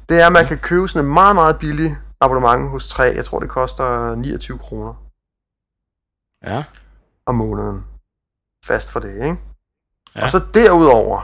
det 0.09 0.21
er, 0.21 0.27
at 0.27 0.33
man 0.33 0.47
kan 0.47 0.59
købe 0.59 0.89
sådan 0.89 1.07
en 1.07 1.13
meget, 1.15 1.35
meget 1.37 1.59
billig 1.59 1.97
abonnement 2.21 2.71
hos 2.71 2.89
3. 2.89 3.03
Jeg 3.03 3.25
tror, 3.25 3.41
det 3.41 3.49
koster 3.51 4.15
29 4.15 4.59
kroner 4.59 4.95
Ja. 6.45 6.65
om 7.27 7.35
måneden. 7.35 7.85
Fast 8.67 8.93
for 8.93 9.01
det, 9.01 9.15
ikke? 9.25 9.37
Ja. 10.15 10.23
Og 10.23 10.31
så 10.31 10.41
derudover, 10.55 11.21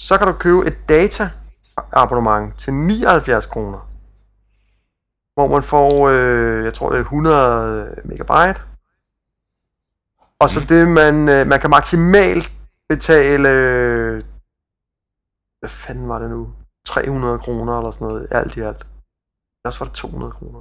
så 0.00 0.18
kan 0.18 0.26
du 0.26 0.32
købe 0.32 0.66
et 0.66 0.88
data 0.88 1.30
abonnement 1.92 2.58
til 2.58 2.74
79 2.74 3.46
kroner. 3.46 3.88
Hvor 5.34 5.46
man 5.48 5.62
får, 5.62 6.08
øh, 6.08 6.64
jeg 6.64 6.74
tror 6.74 6.90
det 6.90 6.96
er 6.96 7.02
100 7.02 7.96
megabyte. 8.04 8.62
Og 10.38 10.50
så 10.50 10.60
det, 10.68 10.88
man, 10.88 11.28
øh, 11.28 11.46
man 11.46 11.60
kan 11.60 11.70
maksimalt 11.70 12.52
betale, 12.88 13.48
øh, 13.48 14.22
hvad 15.60 15.70
fanden 15.70 16.08
var 16.08 16.18
det 16.18 16.30
nu? 16.30 16.48
300 16.86 17.38
kroner 17.38 17.78
eller 17.78 17.90
sådan 17.90 18.06
noget, 18.06 18.26
alt 18.30 18.56
i 18.56 18.60
alt. 18.60 18.86
Ellers 19.64 19.80
var 19.80 19.86
det 19.86 19.94
200 19.94 20.32
kroner. 20.32 20.60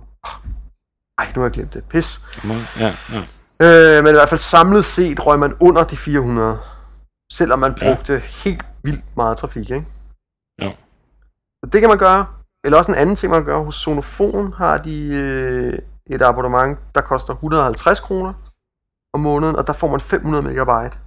Ej, 1.17 1.31
nu 1.35 1.41
har 1.41 1.47
jeg 1.47 1.51
glemt 1.51 1.73
det. 1.73 1.83
Pis. 1.89 2.19
Ja, 2.79 2.93
ja. 3.09 3.23
Øh, 3.61 4.03
men 4.03 4.09
i 4.09 4.17
hvert 4.17 4.29
fald 4.29 4.39
samlet 4.39 4.85
set 4.85 5.25
røg 5.25 5.39
man 5.39 5.55
under 5.59 5.83
de 5.83 5.97
400. 5.97 6.57
Selvom 7.31 7.59
man 7.59 7.75
brugte 7.75 8.13
ja. 8.13 8.19
helt 8.19 8.68
vildt 8.83 9.17
meget 9.17 9.37
trafik, 9.37 9.69
ikke? 9.69 9.85
Jo. 10.61 10.71
Så 11.63 11.69
det 11.73 11.81
kan 11.81 11.89
man 11.89 11.97
gøre. 11.97 12.25
Eller 12.63 12.77
også 12.77 12.91
en 12.91 12.97
anden 12.97 13.15
ting, 13.15 13.31
man 13.31 13.39
kan 13.39 13.45
gøre. 13.45 13.63
Hos 13.63 13.75
Sonofon 13.75 14.53
har 14.53 14.77
de 14.77 15.07
øh, 15.23 15.73
et 16.15 16.21
abonnement, 16.21 16.79
der 16.95 17.01
koster 17.01 17.33
150 17.33 17.99
kroner 17.99 18.33
om 19.13 19.19
måneden, 19.19 19.55
og 19.55 19.67
der 19.67 19.73
får 19.73 19.87
man 19.87 19.99
500 19.99 20.43
megabyte. 20.43 20.97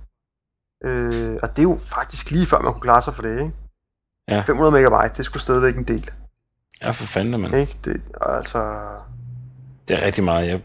Øh, 0.85 1.38
og 1.42 1.48
det 1.50 1.58
er 1.58 1.62
jo 1.62 1.78
faktisk 1.82 2.30
lige 2.30 2.46
før, 2.46 2.58
man 2.58 2.72
kunne 2.72 2.80
klare 2.80 3.02
sig 3.02 3.14
for 3.14 3.23
det, 3.23 3.40
ikke? 3.40 3.52
Ja. 4.29 4.40
500 4.46 4.73
megabyte, 4.73 5.16
det 5.16 5.25
skulle 5.25 5.42
stadigvæk 5.42 5.77
en 5.77 5.85
del, 5.85 6.10
ja, 6.83 6.90
for 6.90 7.06
fanden, 7.06 7.40
mand. 7.40 7.54
ikke? 7.54 7.79
Det, 7.85 8.02
altså, 8.20 8.88
Det 9.88 9.98
er 9.98 10.06
rigtig 10.06 10.25
meget. 10.25 10.48
Jeg, 10.48 10.62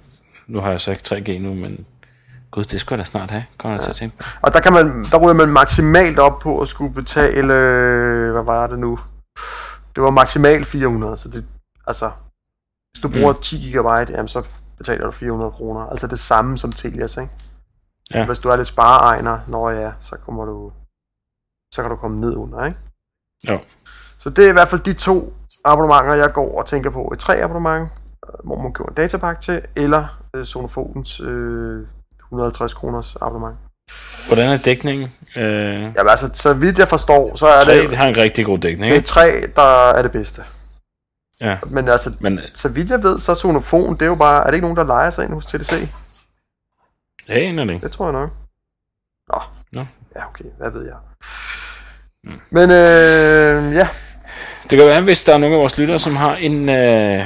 nu 0.48 0.60
har 0.60 0.72
jeg 0.72 0.82
så 0.82 0.92
ikke 0.92 1.04
3G 1.08 1.42
nu, 1.42 1.54
men 1.54 1.86
gud, 2.58 2.66
det 2.66 2.80
skulle 2.80 2.98
jeg 2.98 3.06
da 3.06 3.10
snart 3.10 3.32
have. 3.32 3.46
Kommer 3.58 3.78
jeg 3.78 3.84
til 3.84 3.90
at 3.90 3.96
tænke 3.96 4.18
på. 4.18 4.24
Og 4.42 4.54
der, 4.54 4.60
kan 4.60 4.74
man, 4.74 5.06
der 5.12 5.18
ryger 5.18 5.34
man 5.34 5.50
maksimalt 5.50 6.20
op 6.20 6.40
på 6.40 6.62
at 6.62 6.68
skulle 6.68 6.94
betale, 6.94 7.54
hvad 8.32 8.44
var 8.44 8.68
det 8.68 8.80
nu? 8.80 9.00
Det 9.96 10.04
var 10.04 10.10
maksimalt 10.10 10.66
400, 10.68 11.18
så 11.18 11.30
det, 11.30 11.46
altså, 11.88 12.12
hvis 12.92 13.02
du 13.04 13.10
bruger 13.10 13.34
Mm. 13.34 13.42
10 13.42 13.72
GB, 13.72 14.10
jamen 14.12 14.28
så 14.28 14.48
betaler 14.78 15.06
du 15.06 15.12
400 15.12 15.52
kroner. 15.52 15.82
Altså 15.82 16.08
det 16.08 16.20
samme 16.20 16.58
som 16.58 16.72
Telias, 16.72 17.18
ikke? 17.18 17.34
Ja. 18.14 18.26
Hvis 18.26 18.40
du 18.40 18.50
er 18.50 18.56
lidt 18.56 18.68
spareegner, 18.68 19.40
når 19.48 19.70
ja, 19.70 19.92
så 20.00 20.16
kommer 20.16 20.46
du, 20.46 20.72
så 21.74 21.82
kan 21.82 21.92
du 21.92 21.96
komme 21.98 22.20
ned 22.22 22.36
under, 22.36 22.66
ikke? 22.66 22.78
Jo. 23.50 23.60
Så 24.18 24.30
det 24.30 24.46
er 24.46 24.50
i 24.50 24.54
hvert 24.54 24.68
fald 24.68 24.82
de 24.82 24.94
to 24.94 25.34
abonnementer, 25.66 26.14
jeg 26.14 26.34
går 26.34 26.60
og 26.60 26.66
tænker 26.66 26.90
på. 26.90 27.10
Et 27.14 27.20
tre 27.20 27.36
abonnement, 27.44 27.90
øh, 28.28 28.46
hvor 28.46 28.62
man 28.62 28.74
køber 28.74 28.90
en 28.90 28.96
datapakke 28.96 29.42
til, 29.42 29.62
eller 29.76 30.20
øh, 30.34 30.46
Sonofons 30.46 31.20
øh, 31.20 31.88
150 32.32 32.74
kroners 32.74 33.16
abonnement. 33.22 33.58
Hvordan 34.28 34.50
er 34.54 34.58
dækningen? 34.58 35.12
Øh, 35.36 35.44
Jamen 35.82 36.10
altså, 36.10 36.30
så 36.34 36.54
vidt 36.54 36.80
jeg 36.80 36.88
forstår, 36.88 37.36
så 37.36 37.48
er 37.48 37.64
3 37.64 37.72
det, 37.78 37.98
har 37.98 38.08
en 38.08 38.18
rigtig 38.18 38.46
god 38.46 38.58
dækning, 38.60 38.92
det 38.94 38.98
er 38.98 39.02
tre, 39.04 39.42
der 39.56 39.92
er 39.92 40.02
det 40.02 40.12
bedste. 40.12 40.42
Ja. 41.42 41.58
Men 41.68 41.88
altså, 41.88 42.18
Men 42.20 42.40
så 42.54 42.70
vidt 42.70 42.90
jeg 42.90 43.04
ved, 43.04 43.20
så 43.20 43.32
er 43.32 43.36
sonofon, 43.36 43.94
det 43.94 44.02
er 44.02 44.06
jo 44.06 44.16
bare, 44.16 44.42
er 44.42 44.46
det 44.48 44.54
ikke 44.54 44.66
nogen, 44.66 44.78
der 44.78 44.84
leger 44.84 45.10
sig 45.10 45.26
ind 45.26 45.34
hos 45.34 45.46
TDC? 45.46 45.72
jeg 47.28 47.38
aner 47.38 47.64
det 47.64 47.74
ikke. 47.74 47.84
Det 47.84 47.92
tror 47.92 48.06
jeg 48.06 48.14
nok. 48.14 48.30
Nå. 49.34 49.42
Nå. 49.72 49.86
Ja, 50.16 50.28
okay, 50.28 50.46
hvad 50.58 50.72
ved 50.72 50.86
jeg. 50.86 50.96
Mm. 52.24 52.40
Men 52.50 52.70
øh, 52.72 53.74
ja, 53.76 53.88
Det 54.70 54.78
kan 54.78 54.88
være, 54.88 55.02
hvis 55.02 55.24
der 55.24 55.34
er 55.34 55.38
nogen 55.38 55.54
af 55.54 55.60
vores 55.60 55.78
lyttere, 55.78 56.00
som 56.00 56.16
har 56.16 56.36
en, 56.36 56.70
øh, 56.70 57.26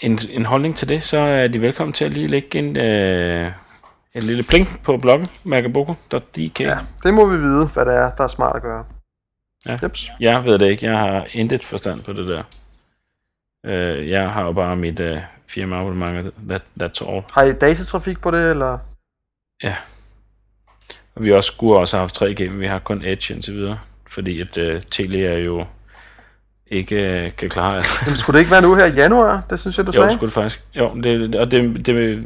en, 0.00 0.18
en 0.30 0.46
holdning 0.46 0.76
til 0.76 0.88
det, 0.88 1.02
så 1.02 1.18
er 1.18 1.48
de 1.48 1.60
velkommen 1.60 1.92
til 1.92 2.04
at 2.04 2.10
lige 2.12 2.26
lægge 2.26 2.58
en, 2.58 2.76
øh, 2.76 3.52
en 4.14 4.22
lille 4.22 4.42
plink 4.42 4.82
på 4.82 4.96
bloggen, 4.96 5.26
magaboko.dk. 5.44 6.60
ja, 6.60 6.78
det 7.02 7.14
må 7.14 7.26
vi 7.26 7.36
vide, 7.38 7.66
hvad 7.66 7.84
det 7.84 7.94
er, 7.94 8.10
der 8.18 8.24
er 8.24 8.28
smart 8.28 8.56
at 8.56 8.62
gøre. 8.62 8.84
Ja. 9.66 9.76
Jeps. 9.82 10.10
Jeg 10.20 10.44
ved 10.44 10.58
det 10.58 10.66
ikke. 10.70 10.86
Jeg 10.86 10.98
har 10.98 11.26
intet 11.32 11.64
forstand 11.64 12.02
på 12.02 12.12
det 12.12 12.28
der. 12.28 12.42
Øh, 13.66 14.08
jeg 14.10 14.30
har 14.30 14.44
jo 14.44 14.52
bare 14.52 14.76
mit 14.76 15.00
øh, 15.00 15.18
firma 15.48 15.80
abonnement, 15.80 16.34
that, 16.48 16.62
that's 16.82 17.10
all. 17.12 17.22
Har 17.32 17.42
I 17.42 17.52
datatrafik 17.52 18.20
på 18.20 18.30
det, 18.30 18.50
eller? 18.50 18.78
Og 21.14 21.24
vi 21.24 21.32
også 21.32 21.52
skulle 21.52 21.76
også 21.76 21.96
have 21.96 22.02
haft 22.02 22.22
3G, 22.22 22.50
men 22.50 22.60
vi 22.60 22.66
har 22.66 22.78
kun 22.78 23.02
Edge 23.04 23.34
indtil 23.34 23.54
videre. 23.54 23.78
Fordi 24.08 24.40
at 24.40 24.56
øh, 24.56 24.82
Tele 24.90 25.26
er 25.26 25.38
jo 25.38 25.64
ikke 26.66 27.24
øh, 27.24 27.32
kan 27.36 27.48
klare 27.50 27.78
det. 27.78 27.86
Jamen, 28.02 28.16
skulle 28.16 28.34
det 28.34 28.40
ikke 28.40 28.50
være 28.50 28.62
nu 28.62 28.74
her 28.74 28.84
i 28.86 28.94
januar? 28.94 29.44
Det 29.50 29.60
synes 29.60 29.78
jeg, 29.78 29.86
du 29.86 29.92
Jo, 29.94 30.00
sagde. 30.02 30.12
skulle 30.12 30.26
det 30.28 30.34
faktisk. 30.34 30.64
Jo, 30.74 30.94
det, 31.02 31.34
og 31.34 31.50
det, 31.50 31.86
det, 31.86 32.24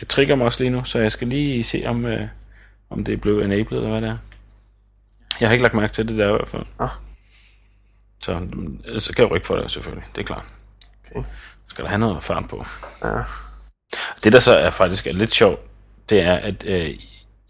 det 0.00 0.08
trigger 0.08 0.34
mig 0.34 0.46
også 0.46 0.62
lige 0.62 0.70
nu, 0.70 0.84
så 0.84 0.98
jeg 0.98 1.12
skal 1.12 1.28
lige 1.28 1.64
se, 1.64 1.82
om, 1.86 2.06
øh, 2.06 2.28
om 2.90 3.04
det 3.04 3.12
er 3.12 3.16
blevet 3.16 3.44
enabled, 3.44 3.78
eller 3.78 3.90
hvad 3.90 4.00
det 4.00 4.08
er. 4.08 4.16
Jeg 5.40 5.48
har 5.48 5.52
ikke 5.52 5.62
lagt 5.62 5.74
mærke 5.74 5.92
til 5.92 6.08
det 6.08 6.18
der 6.18 6.28
i 6.28 6.32
hvert 6.32 6.48
fald. 6.48 6.62
Ah. 6.80 6.88
Så, 8.22 8.40
ellers 8.84 9.02
så 9.02 9.12
kan 9.12 9.22
jeg 9.22 9.30
jo 9.30 9.34
ikke 9.34 9.46
for 9.46 9.56
det, 9.56 9.70
selvfølgelig. 9.70 10.06
Det 10.14 10.20
er 10.20 10.26
klart. 10.26 10.44
Okay. 11.10 11.24
Skal 11.68 11.84
der 11.84 11.88
have 11.88 11.98
noget 11.98 12.22
fart 12.22 12.48
på. 12.48 12.64
Ja. 13.04 13.08
Det, 14.24 14.32
der 14.32 14.40
så 14.40 14.52
er 14.52 14.70
faktisk 14.70 15.06
er 15.06 15.12
lidt 15.12 15.34
sjovt, 15.34 15.60
det 16.08 16.20
er, 16.20 16.34
at 16.34 16.64
øh, 16.66 16.90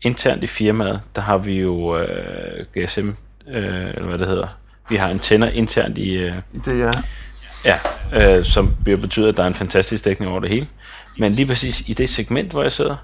internt 0.03 0.43
i 0.43 0.47
firmaet, 0.47 1.01
der 1.17 1.23
har 1.23 1.39
vi 1.39 1.61
jo 1.61 1.99
øh, 1.99 2.67
GSM, 2.77 3.09
øh, 3.49 3.89
eller 3.89 4.05
hvad 4.05 4.19
det 4.19 4.27
hedder. 4.27 4.49
Vi 4.89 4.97
har 4.97 5.09
antenner 5.09 5.49
internt 5.49 5.99
i, 5.99 6.13
øh, 6.13 6.35
Det 6.65 6.83
er, 6.83 6.93
Ja, 7.65 7.79
øh, 8.13 8.45
som 8.45 8.77
betyder, 8.85 9.29
at 9.29 9.37
der 9.37 9.43
er 9.43 9.47
en 9.47 9.55
fantastisk 9.55 10.05
dækning 10.05 10.31
over 10.31 10.41
det 10.41 10.51
hele. 10.51 10.67
Men 11.19 11.33
lige 11.33 11.47
præcis 11.47 11.81
i 11.89 11.93
det 11.93 12.11
segment, 12.11 12.53
hvor 12.53 12.63
jeg 12.63 12.73
sidder, 12.73 12.97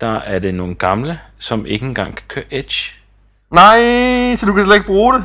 der 0.00 0.14
er 0.20 0.38
det 0.38 0.54
nogle 0.54 0.74
gamle, 0.74 1.18
som 1.38 1.66
ikke 1.66 1.86
engang 1.86 2.14
kan 2.16 2.24
køre 2.28 2.44
Edge. 2.50 2.92
Nej, 3.54 4.36
så 4.36 4.46
du 4.46 4.52
kan 4.54 4.64
slet 4.64 4.74
ikke 4.74 4.86
bruge 4.86 5.14
det? 5.14 5.24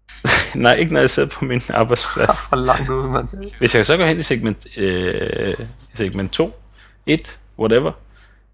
Nej, 0.54 0.74
ikke 0.74 0.92
når 0.92 1.00
jeg 1.00 1.10
sidder 1.10 1.28
på 1.28 1.44
min 1.44 1.62
arbejdsplads. 1.68 2.38
For 2.48 2.56
langt 2.56 2.90
ude, 2.90 3.08
mand. 3.08 3.28
Hvis 3.58 3.74
jeg 3.74 3.86
så 3.86 3.96
går 3.96 4.04
hen 4.04 4.18
i 4.18 4.22
segment, 4.22 4.66
øh, 4.76 5.54
segment 5.94 6.32
2, 6.32 6.60
1, 7.06 7.38
whatever, 7.58 7.92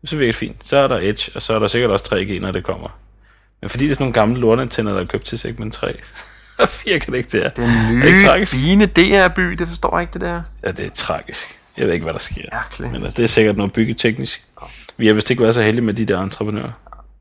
så 0.04 0.16
virker 0.16 0.32
det 0.32 0.36
fint. 0.38 0.56
Så 0.68 0.76
er 0.76 0.88
der 0.88 0.98
Edge, 1.02 1.32
og 1.34 1.42
så 1.42 1.54
er 1.54 1.58
der 1.58 1.68
sikkert 1.68 1.90
også 1.90 2.04
3G, 2.14 2.40
når 2.40 2.52
det 2.52 2.64
kommer. 2.64 2.88
Men 3.60 3.70
fordi 3.70 3.84
det 3.84 3.90
er 3.90 3.94
sådan 3.94 4.04
nogle 4.04 4.14
gamle 4.14 4.40
lortantænder, 4.40 4.92
der 4.94 5.00
er 5.00 5.06
købt 5.06 5.24
til 5.24 5.38
segment 5.38 5.74
3, 5.74 5.96
så 6.60 6.68
virker 6.84 7.12
det 7.12 7.18
ikke 7.18 7.38
der. 7.38 7.48
Den 7.48 7.64
Er 7.64 7.88
det 7.88 7.98
nye, 8.14 8.22
tragisk? 8.26 8.52
fine 8.52 8.86
DR-by, 8.86 9.42
det 9.42 9.68
forstår 9.68 9.96
jeg 9.98 10.02
ikke, 10.02 10.12
det 10.12 10.20
der. 10.20 10.42
Ja, 10.64 10.72
det 10.72 10.86
er 10.86 10.90
tragisk. 10.94 11.58
Jeg 11.76 11.86
ved 11.86 11.94
ikke, 11.94 12.04
hvad 12.04 12.14
der 12.14 12.20
sker. 12.20 12.42
Mærkeligt. 12.52 12.92
Men 12.92 13.02
øh, 13.02 13.08
det 13.08 13.18
er 13.18 13.26
sikkert 13.26 13.56
noget 13.56 13.72
byggeteknisk. 13.72 14.46
Vi 14.96 15.06
har 15.06 15.14
vist 15.14 15.30
ikke 15.30 15.42
været 15.42 15.54
så 15.54 15.62
heldige 15.62 15.84
med 15.84 15.94
de 15.94 16.04
der 16.04 16.20
entreprenører. 16.20 16.70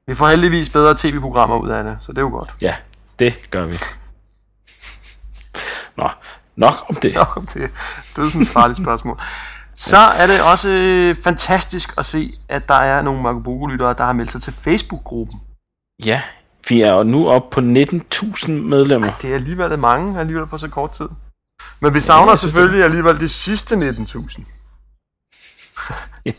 Vi 0.08 0.16
får 0.16 0.28
heldigvis 0.28 0.70
bedre 0.70 0.95
tv-programmer 0.97 1.58
ud 1.58 1.70
af 1.70 1.84
det, 1.84 1.97
så 2.02 2.12
det 2.12 2.18
er 2.18 2.22
jo 2.22 2.30
godt. 2.30 2.54
Ja, 2.62 2.76
det 3.20 3.52
gør 3.52 3.66
vi. 3.66 3.74
Nå, 5.97 6.10
nok 6.56 6.74
om 6.89 6.95
det. 6.95 7.14
Nå, 7.16 7.26
det, 7.54 7.54
det 8.16 8.24
er 8.24 8.30
sådan 8.30 8.41
et 8.41 8.47
farligt 8.47 8.78
spørgsmål. 8.78 9.20
Så 9.76 9.97
er 9.97 10.28
det 10.28 10.41
også 10.52 10.70
øh, 10.70 11.16
fantastisk 11.24 11.93
at 11.97 12.06
se, 12.06 12.32
at 12.49 12.68
der 12.68 12.74
er 12.74 13.02
nogle 13.02 13.22
Marco 13.22 13.39
Bogo-lyttere, 13.39 13.93
der 13.93 14.04
har 14.04 14.14
meldt 14.14 14.32
sig 14.32 14.41
til 14.41 14.54
Facebook-gruppen. 14.54 15.41
Ja, 16.06 16.22
vi 16.70 16.82
er 16.82 16.93
jo 16.93 17.04
nu 17.04 17.30
oppe 17.30 17.49
på 17.52 17.60
19.000 17.60 18.52
medlemmer. 18.52 19.12
Det 19.22 19.30
er 19.30 19.36
alligevel 19.36 19.80
mange, 19.80 20.20
alligevel 20.20 20.47
på 20.47 20.58
så 20.58 20.68
kort 20.68 20.91
tid. 20.91 21.10
Men 21.82 21.93
vi 21.93 21.99
savner 21.99 22.36
synes, 22.36 22.39
selvfølgelig 22.39 22.84
alligevel 22.84 23.19
de 23.19 23.29
sidste 23.29 23.75
19.000. 23.75 24.45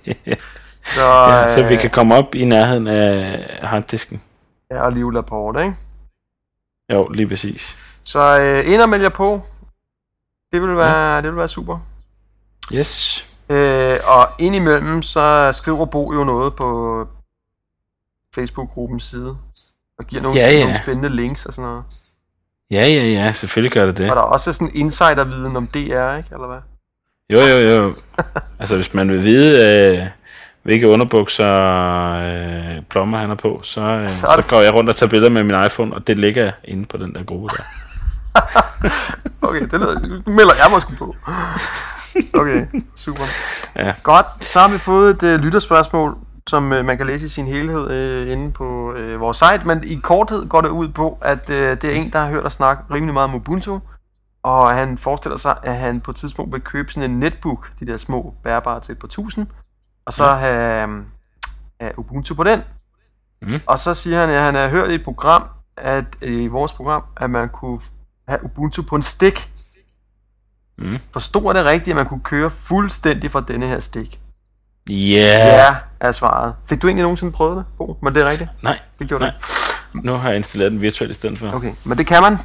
Så, 0.84 1.02
ja, 1.02 1.48
så 1.54 1.62
vi 1.68 1.74
øh, 1.74 1.80
kan 1.80 1.90
komme 1.90 2.14
op 2.14 2.34
i 2.34 2.44
nærheden 2.44 2.86
af 2.86 3.58
harddisken. 3.62 4.22
Ja, 4.70 4.82
og 4.82 4.92
Liv 4.92 5.10
Laporte, 5.10 5.60
ikke? 5.60 5.74
Jo, 6.92 7.08
lige 7.08 7.28
præcis. 7.28 7.78
Så 8.04 8.38
øh, 8.40 8.72
ind 8.72 8.80
og 8.80 8.88
meld 8.88 9.02
jer 9.02 9.08
på. 9.08 9.40
Det 10.52 10.62
vil 10.62 10.76
være, 10.76 11.16
det 11.22 11.24
vil 11.30 11.36
være 11.36 11.48
super. 11.48 11.78
Yes. 12.74 13.24
Øh, 13.48 13.98
og 14.04 14.28
indimellem, 14.38 15.02
så 15.02 15.50
skriver 15.52 15.86
Bo 15.86 16.12
jo 16.12 16.24
noget 16.24 16.56
på 16.56 17.08
Facebook-gruppens 18.34 19.04
side. 19.04 19.36
Og 19.98 20.04
giver 20.06 20.22
nogle, 20.22 20.40
Ja, 20.40 20.50
ja. 20.50 20.60
nogle 20.60 20.78
spændende 20.78 21.08
links 21.08 21.46
og 21.46 21.52
sådan 21.52 21.70
noget. 21.70 21.84
Ja, 22.72 22.86
ja, 22.86 23.04
ja, 23.04 23.32
selvfølgelig 23.32 23.72
gør 23.72 23.86
det 23.86 23.96
det. 23.96 24.10
Og 24.10 24.16
der 24.16 24.22
er 24.22 24.26
også 24.26 24.52
sådan 24.52 24.70
insiderviden 24.74 25.56
om 25.56 25.66
DR, 25.66 26.16
ikke? 26.16 26.28
Eller 26.32 26.46
hvad? 26.46 26.58
Jo, 27.30 27.40
jo, 27.40 27.56
jo. 27.56 27.94
altså, 28.60 28.76
hvis 28.76 28.94
man 28.94 29.08
vil 29.08 29.24
vide, 29.24 29.98
øh, 29.98 30.06
hvilke 30.62 30.88
underbukser 30.88 31.54
øh, 32.12 32.82
plommer 32.90 33.18
han 33.18 33.30
er 33.30 33.34
på, 33.34 33.60
så, 33.62 33.80
øh, 33.80 34.08
Så 34.20 34.26
så, 34.40 34.46
går 34.50 34.60
jeg 34.60 34.74
rundt 34.74 34.90
og 34.90 34.96
tager 34.96 35.10
billeder 35.10 35.30
med 35.30 35.42
min 35.44 35.64
iPhone, 35.66 35.94
og 35.94 36.06
det 36.06 36.18
ligger 36.18 36.52
inde 36.64 36.86
på 36.86 36.96
den 36.96 37.14
der 37.14 37.24
gruppe 37.24 37.48
der. 37.48 37.62
Okay, 39.42 39.60
det 39.60 39.72
lyder, 39.72 40.00
nu 40.26 40.32
melder 40.32 40.54
jeg 40.54 40.68
måske 40.70 40.92
på. 40.98 41.16
Okay, 42.34 42.66
super. 42.96 43.22
Ja. 43.76 43.94
Godt, 44.02 44.26
så 44.40 44.60
har 44.60 44.68
vi 44.68 44.78
fået 44.78 45.10
et 45.10 45.22
øh, 45.22 45.40
lytterspørgsmål, 45.40 46.14
som 46.48 46.72
øh, 46.72 46.84
man 46.84 46.96
kan 46.96 47.06
læse 47.06 47.26
i 47.26 47.28
sin 47.28 47.46
helhed 47.46 47.90
øh, 47.90 48.32
inde 48.32 48.52
på 48.52 48.92
øh, 48.92 49.20
vores 49.20 49.36
site, 49.36 49.66
men 49.66 49.84
i 49.84 49.94
korthed 49.94 50.48
går 50.48 50.60
det 50.60 50.68
ud 50.68 50.88
på, 50.88 51.18
at 51.20 51.50
øh, 51.50 51.70
det 51.70 51.84
er 51.84 51.90
en, 51.90 52.10
der 52.12 52.18
har 52.18 52.30
hørt 52.30 52.46
os 52.46 52.52
snakke 52.52 52.94
rimelig 52.94 53.14
meget 53.14 53.28
om 53.28 53.34
Ubuntu, 53.34 53.80
og 54.42 54.74
han 54.74 54.98
forestiller 54.98 55.36
sig, 55.36 55.58
at 55.62 55.76
han 55.76 56.00
på 56.00 56.10
et 56.10 56.16
tidspunkt 56.16 56.52
vil 56.52 56.60
købe 56.60 56.92
sådan 56.92 57.10
en 57.10 57.20
netbook, 57.20 57.72
de 57.80 57.86
der 57.86 57.96
små 57.96 58.34
bærbare 58.44 58.80
til 58.80 58.94
på 58.94 59.06
1000, 59.06 59.46
og 60.06 60.12
så 60.12 60.24
have, 60.24 60.88
øh, 60.88 61.04
have 61.80 61.98
Ubuntu 61.98 62.34
på 62.34 62.44
den. 62.44 62.60
Mm. 63.42 63.60
Og 63.66 63.78
så 63.78 63.94
siger 63.94 64.20
han, 64.20 64.30
at 64.30 64.42
han 64.42 64.54
har 64.54 64.68
hørt 64.68 64.90
i 64.90 64.94
et 64.94 65.04
program, 65.04 65.48
at 65.76 66.04
øh, 66.22 66.42
i 66.42 66.46
vores 66.46 66.72
program, 66.72 67.04
at 67.16 67.30
man 67.30 67.48
kunne 67.48 67.80
have 68.28 68.44
Ubuntu 68.44 68.82
på 68.82 68.96
en 68.96 69.02
stik. 69.02 69.50
Mm. 70.78 70.98
Forstod 71.12 71.42
jeg 71.44 71.54
det 71.54 71.64
rigtigt, 71.64 71.92
at 71.92 71.96
man 71.96 72.06
kunne 72.06 72.20
køre 72.20 72.50
fuldstændig 72.50 73.30
fra 73.30 73.40
denne 73.40 73.66
her 73.66 73.80
stik? 73.80 74.21
Yeah. 74.90 75.46
Ja, 75.46 75.76
er 76.00 76.12
svaret. 76.12 76.54
Fik 76.68 76.82
du 76.82 76.86
egentlig 76.86 77.02
nogensinde 77.02 77.32
prøvet 77.32 77.56
det, 77.56 77.64
Bo? 77.78 77.98
Men 78.02 78.14
det 78.14 78.22
er 78.26 78.30
rigtigt. 78.30 78.50
Nej, 78.62 78.80
Det 78.98 79.08
gjorde 79.08 79.24
Nej. 79.24 79.34
du. 79.92 79.98
nu 80.04 80.12
har 80.12 80.28
jeg 80.28 80.36
installeret 80.36 80.72
den 80.72 80.80
virtuelt 80.82 81.10
i 81.10 81.14
stedet 81.14 81.38
for. 81.38 81.52
Okay, 81.52 81.72
men 81.84 81.98
det 81.98 82.06
kan 82.06 82.22
man. 82.22 82.38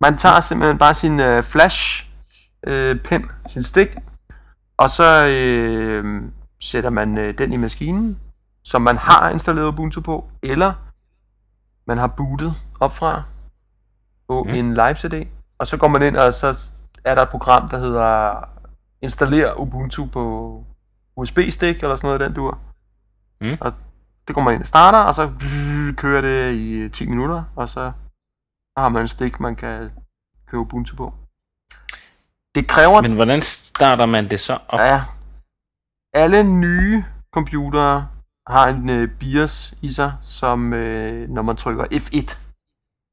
Man 0.00 0.16
tager 0.18 0.40
simpelthen 0.40 0.78
bare 0.78 0.94
sin 0.94 1.20
øh, 1.20 1.42
flash 1.42 2.06
øh, 2.66 2.96
pen, 3.04 3.30
sin 3.46 3.62
stik, 3.62 3.96
og 4.78 4.90
så 4.90 5.26
øh, 5.26 6.22
sætter 6.62 6.90
man 6.90 7.18
øh, 7.18 7.38
den 7.38 7.52
i 7.52 7.56
maskinen, 7.56 8.18
som 8.64 8.82
man 8.82 8.96
har 8.96 9.30
installeret 9.30 9.66
Ubuntu 9.68 10.00
på, 10.00 10.24
eller 10.42 10.72
man 11.86 11.98
har 11.98 12.06
bootet 12.06 12.52
op 12.80 12.96
fra 12.96 13.22
på 14.28 14.42
Mm. 14.44 14.50
mm. 14.50 14.56
en 14.56 14.74
live 14.74 14.94
CD, 14.94 15.26
og 15.58 15.66
så 15.66 15.76
går 15.76 15.88
man 15.88 16.02
ind, 16.02 16.16
og 16.16 16.34
så 16.34 16.58
er 17.04 17.14
der 17.14 17.22
et 17.22 17.28
program, 17.28 17.68
der 17.68 17.78
hedder 17.78 18.34
Installer 19.02 19.60
Ubuntu 19.60 20.06
på 20.06 20.64
USB-stik, 21.16 21.76
eller 21.82 21.96
sådan 21.96 22.08
noget 22.08 22.20
i 22.20 22.24
den 22.24 22.34
dur. 22.34 22.58
Mm. 23.40 23.56
Og 23.60 23.72
det 24.28 24.34
går 24.34 24.42
man 24.42 24.54
ind 24.54 24.62
og 24.62 24.66
starter, 24.66 24.98
og 24.98 25.14
så 25.14 25.32
kører 25.96 26.20
det 26.20 26.54
i 26.54 26.88
10 26.88 27.06
minutter, 27.08 27.44
og 27.56 27.68
så 27.68 27.92
har 28.78 28.88
man 28.88 29.02
en 29.02 29.08
stik, 29.08 29.40
man 29.40 29.56
kan 29.56 29.90
køre 30.48 30.60
Ubuntu 30.60 30.96
på. 30.96 31.14
Det 32.54 32.68
kræver, 32.68 33.02
Men 33.02 33.14
hvordan 33.14 33.42
starter 33.42 34.06
man 34.06 34.30
det 34.30 34.40
så 34.40 34.58
op? 34.68 34.80
ja, 34.80 35.02
alle 36.14 36.42
nye 36.60 37.02
computere 37.34 38.08
har 38.48 38.68
en 38.68 38.88
øh, 38.88 39.08
BIOS 39.18 39.74
i 39.82 39.88
sig, 39.88 40.12
som 40.20 40.72
øh, 40.72 41.28
når 41.28 41.42
man 41.42 41.56
trykker 41.56 41.84
F1, 41.84 42.36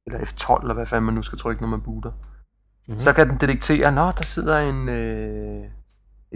eller 0.08 0.20
F12, 0.20 0.62
eller 0.62 0.74
hvad 0.74 0.86
fanden 0.86 1.06
man 1.06 1.14
nu 1.14 1.22
skal 1.22 1.40
trykke, 1.40 1.62
når 1.62 1.70
man 1.70 1.82
booter, 1.82 2.12
Mhm. 2.88 2.98
så 2.98 3.14
kan 3.14 3.30
den 3.30 3.38
detektere, 3.38 3.92
nå, 3.92 4.06
der 4.12 4.24
sidder 4.24 4.60
en, 4.60 4.90
øh, 4.90 5.64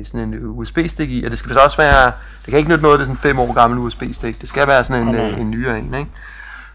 sådan 0.05 0.33
en 0.33 0.45
USB-stik 0.45 1.11
i, 1.11 1.23
og 1.23 1.31
det 1.31 1.39
skal 1.39 1.53
så 1.53 1.59
også 1.59 1.77
være, 1.77 2.05
det 2.05 2.45
kan 2.49 2.57
ikke 2.57 2.69
nytte 2.69 2.81
noget, 2.83 2.99
det 2.99 3.03
er 3.03 3.05
sådan 3.05 3.15
en 3.15 3.21
fem 3.21 3.39
år 3.39 3.53
gammel 3.53 3.79
USB-stik, 3.79 4.41
det 4.41 4.49
skal 4.49 4.67
være 4.67 4.83
sådan 4.83 5.01
en, 5.07 5.07
Mhm. 5.15 5.21
øh, 5.23 5.39
en 5.39 5.51
nyere 5.51 5.79
en, 5.79 5.93
ikke? 5.93 6.11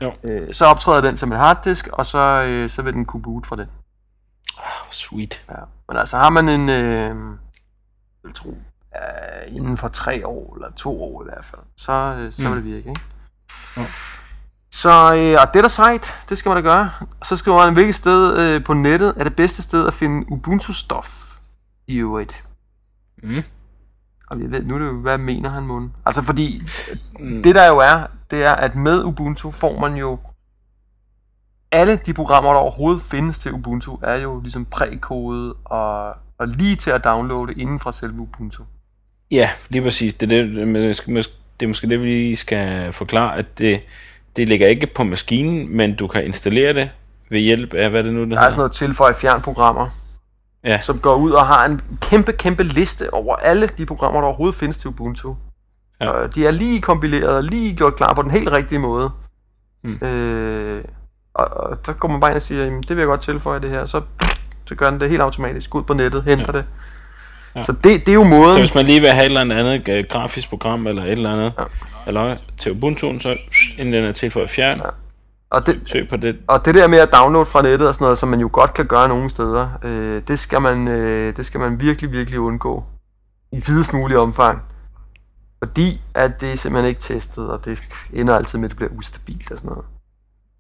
Jo. 0.01 0.13
Øh, 0.25 0.55
så 0.55 0.65
optræder 0.67 1.01
den 1.01 1.17
som 1.17 1.33
en 1.33 1.39
harddisk, 1.39 1.89
og 1.93 2.07
så, 2.07 2.19
øh, 2.49 2.71
så 2.71 2.83
vil 2.83 2.93
den 2.93 3.05
kunne 3.05 3.23
boot 3.23 3.47
fra 3.47 3.57
den. 3.57 3.67
Oh, 4.59 4.65
sweet. 4.93 5.41
Ja. 5.51 5.55
Men 5.89 5.97
altså 5.99 6.17
har 6.17 6.31
man 6.31 6.49
en, 6.49 6.69
øh, 6.69 6.77
jeg 7.07 7.15
vil 8.25 8.35
tro, 8.35 8.51
øh, 8.51 9.57
inden 9.57 9.77
for 9.77 9.89
tre 9.89 10.27
år, 10.27 10.55
eller 10.57 10.71
to 10.77 11.03
år 11.03 11.23
i 11.23 11.25
hvert 11.33 11.45
fald, 11.45 11.61
så, 11.77 11.93
øh, 11.93 12.33
så 12.33 12.43
Mm. 12.43 12.49
vil 12.49 12.57
det 12.57 12.65
virke, 12.65 12.89
ikke? 12.89 13.01
Ja. 13.77 13.87
Så 14.75 14.91
øh, 14.91 15.41
og 15.41 15.49
det 15.53 15.59
er 15.59 15.63
der 15.63 15.69
sejt, 15.69 16.15
det 16.29 16.39
skal 16.39 16.49
man 16.51 16.57
da 16.57 16.63
gøre. 16.71 16.91
Og 17.21 17.27
så 17.27 17.37
skriver 17.37 17.63
han, 17.65 17.73
hvilket 17.73 17.95
sted 17.95 18.39
øh, 18.57 18.65
på 18.65 18.75
nettet 18.75 19.15
er 19.17 19.25
det 19.25 19.37
bedste 19.37 19.63
sted 19.63 19.87
at 19.87 19.95
finde 19.95 20.27
Ubuntu-stof. 20.33 21.39
i 21.87 21.97
øvrigt. 21.97 22.43
Mm. 23.23 23.43
Og 24.31 24.41
jeg 24.41 24.51
ved, 24.51 24.65
nu 24.65 24.75
er 24.75 24.79
det 24.79 24.87
jo, 24.87 25.01
hvad 25.01 25.19
mener 25.19 25.49
han 25.51 25.63
mund? 25.67 25.91
Altså 26.07 26.23
fordi, 26.23 26.63
Mm. 27.21 27.43
det 27.43 27.55
der 27.55 27.67
jo 27.67 27.79
er, 27.79 28.01
det 28.31 28.45
er, 28.45 28.53
at 28.53 28.75
med 28.75 29.05
Ubuntu 29.05 29.51
får 29.51 29.81
man 29.81 29.97
jo 29.97 30.19
alle 31.73 31.97
de 32.07 32.15
programmer, 32.15 32.51
der 32.51 32.59
overhovedet 32.59 33.03
findes 33.03 33.39
til 33.39 33.53
Ubuntu, 33.53 33.99
er 34.03 34.17
jo 34.21 34.41
ligesom 34.41 34.65
prækodet 34.65 35.53
og, 35.65 36.09
og 36.39 36.49
lige 36.49 36.77
til 36.77 36.91
at 36.91 37.05
downloade 37.05 37.53
inden 37.61 37.81
fra 37.81 37.93
selve 37.93 38.21
Ubuntu. 38.21 38.63
Ja, 39.31 39.51
lige 39.69 39.83
præcis. 39.83 40.15
Det 40.15 40.33
er, 40.33 40.43
det, 40.43 40.57
det, 41.61 41.65
er 41.65 41.69
måske 41.69 41.89
det, 41.89 42.03
vi 42.03 42.37
skal 42.37 42.93
forklare, 42.93 43.37
at 43.37 43.59
det, 43.59 43.81
det 44.37 44.49
ligger 44.49 44.67
ikke 44.67 44.87
på 44.87 45.05
maskinen, 45.05 45.77
men 45.77 45.97
du 45.97 46.07
kan 46.07 46.25
installere 46.25 46.75
det 46.75 46.91
ved 47.31 47.41
hjælp 47.41 47.75
af, 47.75 47.91
hvad 47.91 48.05
det 48.05 48.13
nu, 48.15 48.21
det 48.25 48.31
Der 48.31 48.41
er 48.41 48.51
sådan 48.51 48.59
noget 48.59 48.73
tilføje 48.73 49.15
fjernprogrammer, 49.15 49.89
Ja. 50.65 50.81
som 50.81 50.99
går 50.99 51.15
ud 51.15 51.31
og 51.31 51.47
har 51.47 51.65
en 51.65 51.81
kæmpe, 52.01 52.33
kæmpe 52.33 52.63
liste 52.63 53.15
over 53.15 53.37
alle 53.37 53.67
de 53.67 53.87
programmer, 53.87 54.21
der 54.21 54.27
overhovedet 54.27 54.55
findes 54.55 54.79
til 54.79 54.89
Ubuntu. 54.89 55.35
Ja. 56.01 56.09
Og 56.09 56.35
de 56.35 56.47
er 56.47 56.51
lige 56.51 56.81
kompileret 56.81 57.37
og 57.37 57.45
lige 57.45 57.77
gjort 57.77 57.97
klar 57.97 58.15
på 58.15 58.23
den 58.23 58.31
helt 58.31 58.53
rigtige 58.53 58.79
måde. 58.79 59.11
Mm. 59.85 60.07
Øh, 60.07 60.85
og, 61.35 61.45
og 61.45 61.77
så 61.85 61.93
går 61.93 62.09
man 62.09 62.21
bare 62.21 62.31
ind 62.31 62.37
og 62.37 62.43
siger, 62.43 62.65
jamen, 62.65 62.83
det 62.83 62.91
vil 62.91 62.99
jeg 62.99 63.07
godt 63.07 63.21
tilføje 63.21 63.61
det 63.61 63.71
her, 63.71 63.85
så, 63.85 64.01
så 64.67 64.75
gør 64.75 64.91
den 64.91 65.01
det 65.01 65.11
helt 65.11 65.23
automatisk. 65.23 65.75
Ud 65.75 65.83
på 65.83 65.95
nettet, 65.95 66.23
henter 66.23 66.53
ja. 66.55 66.59
det. 66.59 66.65
Ja. 67.57 67.63
Så 67.63 67.73
det, 67.73 68.07
det 68.07 68.09
er 68.09 68.15
jo 68.15 68.25
måden. 68.25 68.55
Så 68.55 68.59
hvis 68.59 68.75
man 68.75 68.85
lige 68.85 69.01
vil 69.01 69.11
have 69.11 69.27
et 69.27 69.39
eller 69.39 69.41
andet 69.41 69.89
øh, 69.89 70.05
grafisk 70.11 70.49
program, 70.49 70.87
eller 70.87 71.05
et 71.05 71.11
eller 71.11 71.33
andet, 71.33 71.53
ja. 71.59 71.65
eller 72.07 72.37
til 72.59 72.73
Ubuntu, 72.73 73.19
så 73.19 73.37
inden 73.79 73.95
den 73.95 74.05
er 74.05 74.13
tilføjet 74.13 74.51
fjern, 74.51 74.79
ja. 74.79 74.85
Og 75.53 75.67
det, 75.67 75.81
søg 75.85 76.09
på 76.09 76.17
det. 76.17 76.37
Og 76.47 76.65
det 76.65 76.75
der 76.75 76.87
med 76.89 76.99
at 76.99 77.13
downloade 77.13 77.47
fra 77.47 77.63
nettet 77.63 77.89
og 77.89 77.95
sådan 77.95 78.05
noget, 78.05 78.19
som 78.19 78.29
man 78.29 78.41
jo 78.41 78.51
godt 78.53 78.75
kan 78.75 78.87
gøre 78.87 79.09
nogle 79.09 79.31
steder, 79.31 79.69
øh, 79.85 80.23
det, 80.29 80.39
skal 80.39 80.61
man, 80.61 80.89
øh, 80.89 81.37
det 81.37 81.47
skal 81.47 81.61
man 81.61 81.81
virkelig, 81.81 82.13
virkelig 82.13 82.41
undgå. 82.41 82.85
I 83.53 83.63
videst 83.67 83.95
mulig 83.95 84.19
omfang. 84.19 84.63
Fordi 85.65 86.01
at 86.15 86.41
det 86.41 86.53
er 86.53 86.57
simpelthen 86.57 86.89
ikke 86.89 87.01
testet, 87.01 87.51
og 87.51 87.65
det 87.65 87.83
ender 88.13 88.37
altid 88.37 88.59
med, 88.59 88.65
at 88.65 88.71
det 88.71 88.77
bliver 88.77 88.91
ustabilt 88.91 89.51
og 89.51 89.59
sådan 89.59 89.69
noget. 89.69 89.85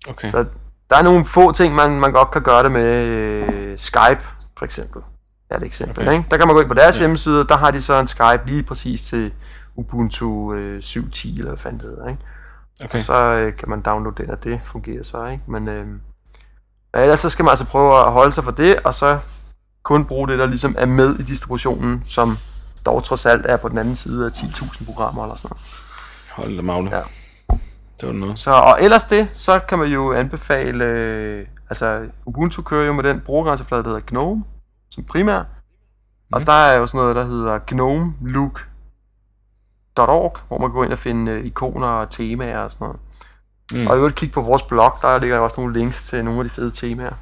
Okay. 0.08 0.28
Så 0.28 0.44
der 0.90 0.96
er 0.96 1.02
nogle 1.02 1.24
få 1.24 1.52
ting, 1.52 1.74
man, 1.74 2.00
man 2.00 2.12
godt 2.12 2.30
kan 2.30 2.42
gøre 2.42 2.62
det 2.62 2.72
med. 2.72 3.04
Øh, 3.04 3.78
Skype, 3.78 4.24
for 4.58 4.64
eksempel. 4.64 5.02
Er 5.50 5.56
et 5.56 5.62
eksempel, 5.62 6.08
Okay. 6.08 6.18
ikke? 6.18 6.30
Der 6.30 6.36
kan 6.36 6.46
man 6.46 6.56
gå 6.56 6.60
ind 6.60 6.68
på 6.68 6.74
deres 6.74 6.98
ja. 6.98 7.02
hjemmeside, 7.02 7.46
der 7.48 7.56
har 7.56 7.70
de 7.70 7.82
så 7.82 8.00
en 8.00 8.06
Skype 8.06 8.42
lige 8.46 8.62
præcis 8.62 9.00
til 9.00 9.32
Ubuntu 9.76 10.54
øh, 10.54 10.78
7.10, 10.78 11.28
eller 11.28 11.48
hvad 11.48 11.58
fanden 11.58 11.80
det 11.80 11.88
hedder, 11.88 12.08
ikke? 12.08 12.22
Okay. 12.84 12.94
Og 12.94 13.00
så 13.00 13.14
øh, 13.14 13.54
kan 13.56 13.68
man 13.70 13.80
downloade 13.80 14.22
den, 14.22 14.30
og 14.30 14.44
det 14.44 14.60
fungerer 14.64 15.02
så, 15.02 15.26
ikke? 15.26 15.42
Men 15.46 15.68
øh, 15.68 15.86
ellers 16.94 17.20
så 17.20 17.28
skal 17.28 17.44
man 17.44 17.50
altså 17.50 17.66
prøve 17.66 17.98
at 18.06 18.12
holde 18.12 18.32
sig 18.32 18.44
for 18.44 18.50
det, 18.50 18.76
og 18.84 18.94
så 18.94 19.18
kun 19.82 20.04
bruge 20.04 20.28
det, 20.28 20.38
der 20.38 20.46
ligesom 20.46 20.74
er 20.78 20.86
med 20.86 21.18
i 21.18 21.22
distributionen, 21.22 22.02
som 22.06 22.36
dog 22.86 23.04
trods 23.04 23.26
alt 23.26 23.46
er 23.46 23.56
på 23.56 23.68
den 23.68 23.78
anden 23.78 23.96
side 23.96 24.26
af 24.26 24.30
10.000 24.30 24.84
programmer 24.86 25.22
eller 25.22 25.36
sådan 25.36 25.48
noget. 25.50 25.82
Hold 26.32 26.56
da 26.56 26.62
magle. 26.62 26.96
Ja. 26.96 27.02
Det 28.00 28.08
var 28.08 28.12
noget. 28.14 28.38
Så, 28.38 28.50
og 28.50 28.76
ellers 28.82 29.04
det, 29.04 29.28
så 29.32 29.58
kan 29.58 29.78
man 29.78 29.88
jo 29.88 30.12
anbefale, 30.12 30.84
øh, 30.84 31.46
altså 31.70 32.02
Ubuntu 32.26 32.62
kører 32.62 32.86
jo 32.86 32.92
med 32.92 33.04
den 33.04 33.20
brugergrænseflade, 33.20 33.82
der 33.82 33.88
hedder 33.88 34.02
GNOME, 34.06 34.44
som 34.90 35.04
primær. 35.04 35.38
Og 36.32 36.40
Mhm. 36.40 36.44
der 36.46 36.52
er 36.52 36.76
jo 36.76 36.86
sådan 36.86 36.98
noget, 36.98 37.16
der 37.16 37.24
hedder 37.24 37.58
GNOME 37.66 38.14
Look 38.20 38.68
.org, 39.96 40.36
hvor 40.48 40.58
man 40.58 40.68
kan 40.68 40.74
gå 40.74 40.82
ind 40.82 40.92
og 40.92 40.98
finde 40.98 41.32
øh, 41.32 41.44
ikoner 41.44 41.86
og 41.86 42.10
temaer 42.10 42.58
og 42.58 42.70
sådan 42.70 42.84
noget. 42.84 43.00
Mm. 43.74 43.86
Og 43.86 43.94
i 43.94 43.98
øvrigt 43.98 44.16
kigge 44.16 44.32
på 44.32 44.40
vores 44.40 44.62
blog, 44.62 44.92
der 45.02 45.18
ligger 45.18 45.38
også 45.38 45.60
nogle 45.60 45.78
links 45.78 46.02
til 46.02 46.24
nogle 46.24 46.40
af 46.40 46.44
de 46.44 46.50
fede 46.50 46.70
temaer. 46.70 47.14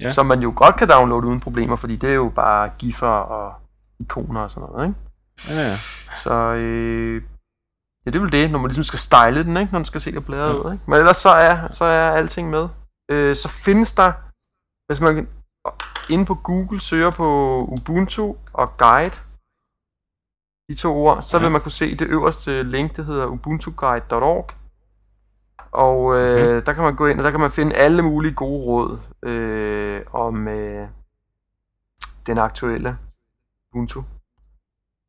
Ja. 0.00 0.10
Som 0.10 0.26
man 0.26 0.40
jo 0.40 0.52
godt 0.56 0.76
kan 0.76 0.88
downloade 0.88 1.26
uden 1.26 1.40
problemer, 1.40 1.76
fordi 1.76 1.96
det 1.96 2.10
er 2.10 2.14
jo 2.14 2.32
bare 2.34 2.70
giffer 2.78 3.06
og 3.06 3.54
ikoner 4.00 4.40
og 4.40 4.50
sådan 4.50 4.68
noget, 4.68 4.88
ikke? 4.88 5.00
Ja, 5.48 5.68
ja. 5.68 5.76
Så 6.16 6.34
øh, 6.34 7.22
ja, 8.06 8.10
det 8.10 8.16
er 8.16 8.20
vel 8.20 8.32
det, 8.32 8.50
når 8.50 8.58
man 8.58 8.68
ligesom 8.68 8.84
skal 8.84 8.98
style 8.98 9.44
den, 9.44 9.56
ikke? 9.56 9.72
Når 9.72 9.78
man 9.78 9.84
skal 9.84 10.00
se 10.00 10.12
det 10.12 10.26
blæret 10.26 10.54
ud, 10.54 10.72
ikke? 10.72 10.84
Men 10.86 10.98
ellers 10.98 11.16
så 11.16 11.28
er, 11.28 11.68
så 11.68 11.84
er 11.84 12.10
alting 12.10 12.50
med. 12.50 12.68
Øh, 13.10 13.36
så 13.36 13.48
findes 13.48 13.92
der, 13.92 14.12
hvis 14.86 15.00
man 15.00 15.28
inde 16.10 16.26
på 16.26 16.34
Google 16.34 16.80
søger 16.80 17.10
på 17.10 17.58
Ubuntu 17.68 18.34
og 18.52 18.76
Guide, 18.76 19.14
de 20.68 20.74
to 20.74 20.96
ord, 20.96 21.22
så 21.22 21.38
vil 21.38 21.44
Ja. 21.46 21.50
man 21.50 21.60
kunne 21.60 21.72
se 21.72 21.96
det 21.96 22.06
øverste 22.08 22.62
link, 22.62 22.96
det 22.96 23.04
hedder 23.06 23.26
ubuntuguide.org. 23.26 24.50
Og 25.72 26.16
øh, 26.16 26.66
der 26.66 26.72
kan 26.72 26.82
man 26.82 26.96
gå 26.96 27.06
ind, 27.06 27.18
og 27.18 27.24
der 27.24 27.30
kan 27.30 27.40
man 27.40 27.50
finde 27.50 27.74
alle 27.76 28.02
mulige 28.02 28.34
gode 28.34 28.64
råd 28.64 28.98
øh, 29.22 30.02
om 30.12 30.48
øh, 30.48 30.88
den 32.26 32.38
aktuelle 32.38 32.98
Ubuntu. 33.74 34.02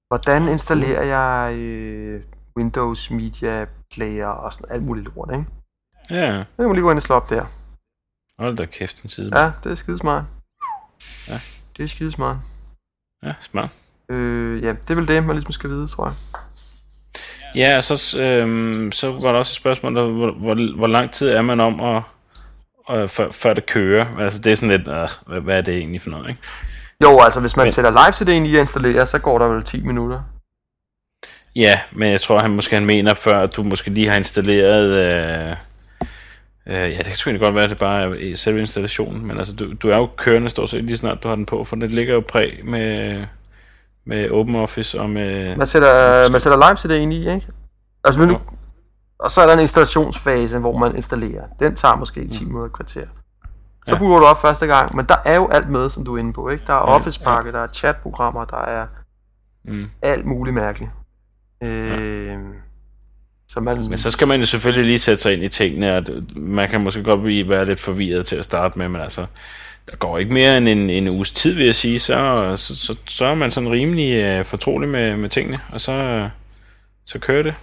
Hvordan 0.08 0.47
installerer 0.47 1.03
jeg 1.03 1.58
øh, 1.60 2.24
Windows 2.58 3.12
Media 3.12 3.66
Player 3.91 4.28
og 4.28 4.53
sådan 4.53 4.72
alt 4.76 4.84
muligt 4.84 5.16
lort, 5.16 5.30
ikke? 5.36 5.45
Ja, 6.10 6.43
Så 6.43 6.56
kan 6.56 6.66
man 6.66 6.76
lige 6.76 6.84
gå 6.84 6.89
ind 6.91 6.97
og 6.99 7.03
slå 7.03 7.16
op 7.16 7.30
der. 7.30 7.45
hold 8.39 8.58
da 8.58 8.66
kæft 8.66 9.03
en 9.03 9.10
side. 9.10 9.39
Ja, 9.39 9.51
det 9.64 9.72
er 9.72 9.76
skidesmart. 9.76 10.26
Ja. 11.28 11.34
Det 11.78 11.84
er 11.84 11.88
skidesmart. 11.88 12.38
ja 13.24 13.34
smart. 13.41 13.72
Øh, 14.12 14.64
ja, 14.64 14.70
det 14.70 14.89
er 14.89 14.95
vel 14.95 15.08
det, 15.08 15.24
man 15.26 15.36
ligesom 15.36 15.51
skal 15.51 15.70
vide, 15.70 15.88
tror 15.88 16.06
jeg. 16.06 16.14
Ja, 17.56 17.78
og 17.78 17.84
så, 17.84 18.20
øhm, 18.20 18.91
så 18.91 19.12
var 19.12 19.32
der 19.32 19.39
også 19.39 19.51
et 19.51 19.56
spørgsmål, 19.56 19.95
der, 19.95 20.03
hvor, 20.08 20.32
hvor, 20.32 20.76
hvor 20.78 20.88
lang 20.88 21.12
tid 21.12 21.30
er 21.30 21.41
man 21.41 21.60
om 21.60 21.80
at, 21.82 22.01
at 22.89 23.10
før, 23.10 23.32
før 23.32 23.53
det 23.53 23.66
kører? 23.66 24.06
Altså 24.20 24.39
det 24.41 24.51
er 24.51 24.56
sådan 24.56 24.70
lidt, 24.78 24.88
øh, 24.88 25.08
hvad, 25.28 25.41
hvad 25.41 25.58
er 25.58 25.62
det 25.62 25.78
egentlig 25.78 26.01
for 26.01 26.10
noget, 26.10 26.30
ikke? 26.30 26.41
Jo, 27.03 27.20
altså 27.22 27.39
hvis 27.41 27.58
man 27.58 27.66
Men- 27.66 27.72
sætter 27.72 27.91
live-CD'en 27.91 28.47
i 28.47 28.56
at 28.56 28.60
installere, 28.62 29.06
så 29.06 29.20
går 29.20 29.39
der 29.39 29.47
vel 29.47 29.64
10 29.64 29.82
minutter. 29.84 30.20
Ja, 31.56 31.80
men 31.91 32.12
jeg 32.12 32.22
tror, 32.22 32.39
han 32.39 32.51
måske 32.51 32.76
han 32.76 32.86
mener, 32.86 33.14
før 33.14 33.41
at 33.41 33.56
du 33.56 33.64
måske 33.64 33.89
lige 33.89 34.10
har 34.10 34.16
installeret... 34.18 34.89
Øh, 34.91 35.56
øh, 36.68 36.91
ja, 36.91 36.97
det 36.97 37.06
kan 37.06 37.16
sgu 37.16 37.38
godt 37.38 37.56
være, 37.56 37.64
at 37.64 37.70
det 37.70 37.80
bare 37.80 38.03
er 38.03 38.14
i 38.14 38.36
selve 38.36 38.60
installationen, 38.62 39.26
men 39.28 39.39
altså, 39.39 39.56
du, 39.56 39.74
du 39.74 39.89
er 39.89 39.97
jo 39.97 40.10
kørende 40.18 40.49
stort 40.49 40.70
set 40.70 40.84
lige 40.84 40.97
snart, 40.97 41.24
du 41.24 41.28
har 41.28 41.36
den 41.36 41.45
på, 41.45 41.64
for 41.64 41.76
det 41.76 41.91
ligger 41.91 42.14
jo 42.14 42.24
præg 42.30 42.60
med, 42.64 43.26
med 44.06 44.30
OpenOffice 44.32 44.99
og 45.01 45.10
med... 45.10 45.56
Man 45.58 45.68
sætter, 45.68 46.30
man 46.30 46.39
sætter 46.41 46.58
live-CD'en 46.70 47.14
i, 47.14 47.20
ikke? 47.36 47.47
Altså, 48.03 48.20
men 48.20 48.30
nu, 48.30 48.38
og 49.20 49.32
så 49.32 49.41
er 49.41 49.45
der 49.45 49.53
en 49.53 49.60
installationsfase, 49.60 50.60
hvor 50.60 50.78
man 50.78 50.95
installerer. 50.95 51.43
Den 51.60 51.76
tager 51.76 51.95
måske 51.95 52.28
10 52.28 52.45
minutter 52.45 52.66
et 52.66 52.74
kvarter. 52.74 53.06
Så 53.88 53.93
Ja. 53.93 53.99
booter 53.99 54.20
du 54.20 54.26
op 54.26 54.41
første 54.41 54.68
gang, 54.68 54.95
men 54.95 55.06
der 55.06 55.16
er 55.26 55.36
jo 55.36 55.47
alt 55.49 55.70
med, 55.70 55.89
som 55.89 56.06
du 56.06 56.16
er 56.16 56.20
inde 56.20 56.34
på, 56.34 56.49
ikke? 56.49 56.64
Der 56.68 56.74
er 56.74 56.78
Ja, 56.78 56.95
Office-pakke, 56.95 57.51
der 57.51 57.60
er 57.60 57.68
chatprogrammer, 57.68 58.45
der 58.45 58.58
er 58.58 58.88
Mm. 59.68 59.86
alt 60.01 60.26
muligt 60.26 60.53
mærkeligt. 60.53 60.91
Øh, 61.64 62.38
så 63.49 63.60
man, 63.60 63.78
Men 63.89 63.97
så 63.97 64.12
skal 64.12 64.28
man 64.28 64.39
jo 64.39 64.45
selvfølgelig 64.45 64.86
lige 64.86 64.99
sætte 64.99 65.22
sig 65.24 65.34
ind 65.34 65.43
i 65.43 65.49
tingene, 65.49 65.97
og 65.97 66.06
det- 66.08 66.38
man 66.38 66.70
kan 66.70 66.82
måske 66.84 67.03
godt 67.03 67.22
blive 67.22 67.49
være 67.49 67.66
lidt 67.66 67.80
forvirret 67.80 68.26
til 68.26 68.36
at 68.36 68.43
starte 68.43 68.80
med, 68.80 68.89
men 68.89 69.01
altså, 69.01 69.26
der 69.91 69.95
går 69.97 70.17
ikke 70.17 70.33
mere 70.33 70.57
end 70.57 70.67
en, 70.67 70.89
en 70.89 71.09
uges 71.09 71.31
tid, 71.31 71.55
vil 71.55 71.65
jeg 71.65 71.75
sige, 71.75 71.99
så, 71.99 72.53
så, 72.57 72.75
så, 72.75 72.95
så 73.07 73.25
er 73.25 73.36
man 73.36 73.51
sådan 73.51 73.71
rimelig 73.71 74.39
uh, 74.39 74.45
fortrolig 74.45 74.89
med, 74.89 75.17
med 75.17 75.29
tingene, 75.29 75.59
og 75.71 75.81
så, 75.81 76.29
så 77.05 77.19
kører 77.19 77.43
det 77.43 77.55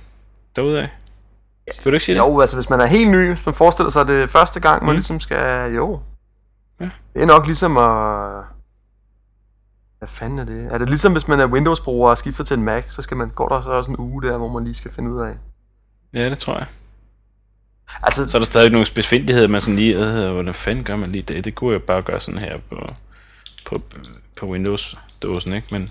derudad. 0.57 0.89
Vil 1.85 1.93
du 1.93 1.97
ikke 1.97 2.05
sige 2.07 2.15
det? 2.15 2.21
Jo, 2.21 2.41
altså 2.41 2.57
hvis 2.57 2.71
man 2.71 2.81
er 2.81 2.87
helt 2.87 3.11
ny, 3.11 3.29
hvis 3.29 3.47
man 3.47 3.55
forestiller 3.55 3.91
sig, 3.91 4.03
at 4.03 4.09
det 4.09 4.23
er 4.23 4.27
første 4.27 4.61
gang, 4.61 4.85
man 4.85 4.93
Mm. 4.93 4.97
ligesom 4.97 5.21
skal... 5.21 5.73
Jo. 5.75 6.01
Ja. 6.81 6.91
Det 7.15 7.23
er 7.23 7.27
nok 7.27 7.47
ligesom 7.47 7.77
at... 7.77 8.45
Hvad 9.99 10.09
fanden 10.09 10.39
er 10.39 10.45
det? 10.45 10.69
Er 10.73 10.79
det 10.79 10.89
ligesom, 10.89 11.13
hvis 11.13 11.29
man 11.29 11.41
er 11.41 11.47
Windows-bruger 11.47 12.11
og 12.11 12.19
skifter 12.19 12.45
til 12.45 12.55
en 12.57 12.63
Mac, 12.63 12.85
så 12.89 13.03
skal 13.03 13.17
man, 13.17 13.29
går 13.31 13.49
der 13.49 13.63
så 13.63 13.71
også 13.71 13.91
en 13.91 13.97
uge 13.99 14.23
der, 14.23 14.37
hvor 14.37 14.49
man 14.49 14.65
lige 14.65 14.75
skal 14.75 14.91
finde 14.93 15.11
ud 15.11 15.21
af. 15.21 15.35
Ja, 16.15 16.31
det 16.31 16.39
tror 16.39 16.59
jeg. 16.59 16.67
Altså, 18.03 18.29
Så 18.29 18.37
er 18.37 18.39
der 18.39 18.47
stadig 18.47 18.71
nogle 18.71 18.87
spidsfindigheder, 18.87 19.49
man 19.49 19.61
sådan 19.61 19.77
lige, 19.77 19.97
øh, 19.97 20.33
hvordan 20.33 20.55
fanden 20.55 20.85
gør 20.85 20.97
man 20.97 21.13
lige 21.13 21.23
det? 21.23 21.45
Det 21.45 21.55
kunne 21.55 21.73
jeg 21.73 21.83
bare 21.83 22.03
gøre 22.03 22.21
sådan 22.21 22.41
her 22.41 22.59
på, 22.71 22.93
på, 23.67 23.83
på 24.37 24.47
Windows-dåsen, 24.47 25.53
ikke? 25.53 25.69
Men 25.71 25.91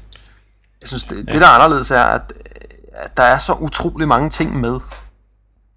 jeg 0.82 0.88
synes, 0.88 1.04
det, 1.04 1.18
det 1.18 1.42
der 1.42 1.48
er 1.48 1.52
anderledes 1.52 1.92
er, 1.92 2.04
at, 2.04 2.34
at 2.94 3.18
der 3.18 3.24
er 3.24 3.38
så 3.38 3.54
utrolig 3.54 4.08
mange 4.08 4.30
ting 4.30 4.60
med, 4.60 4.80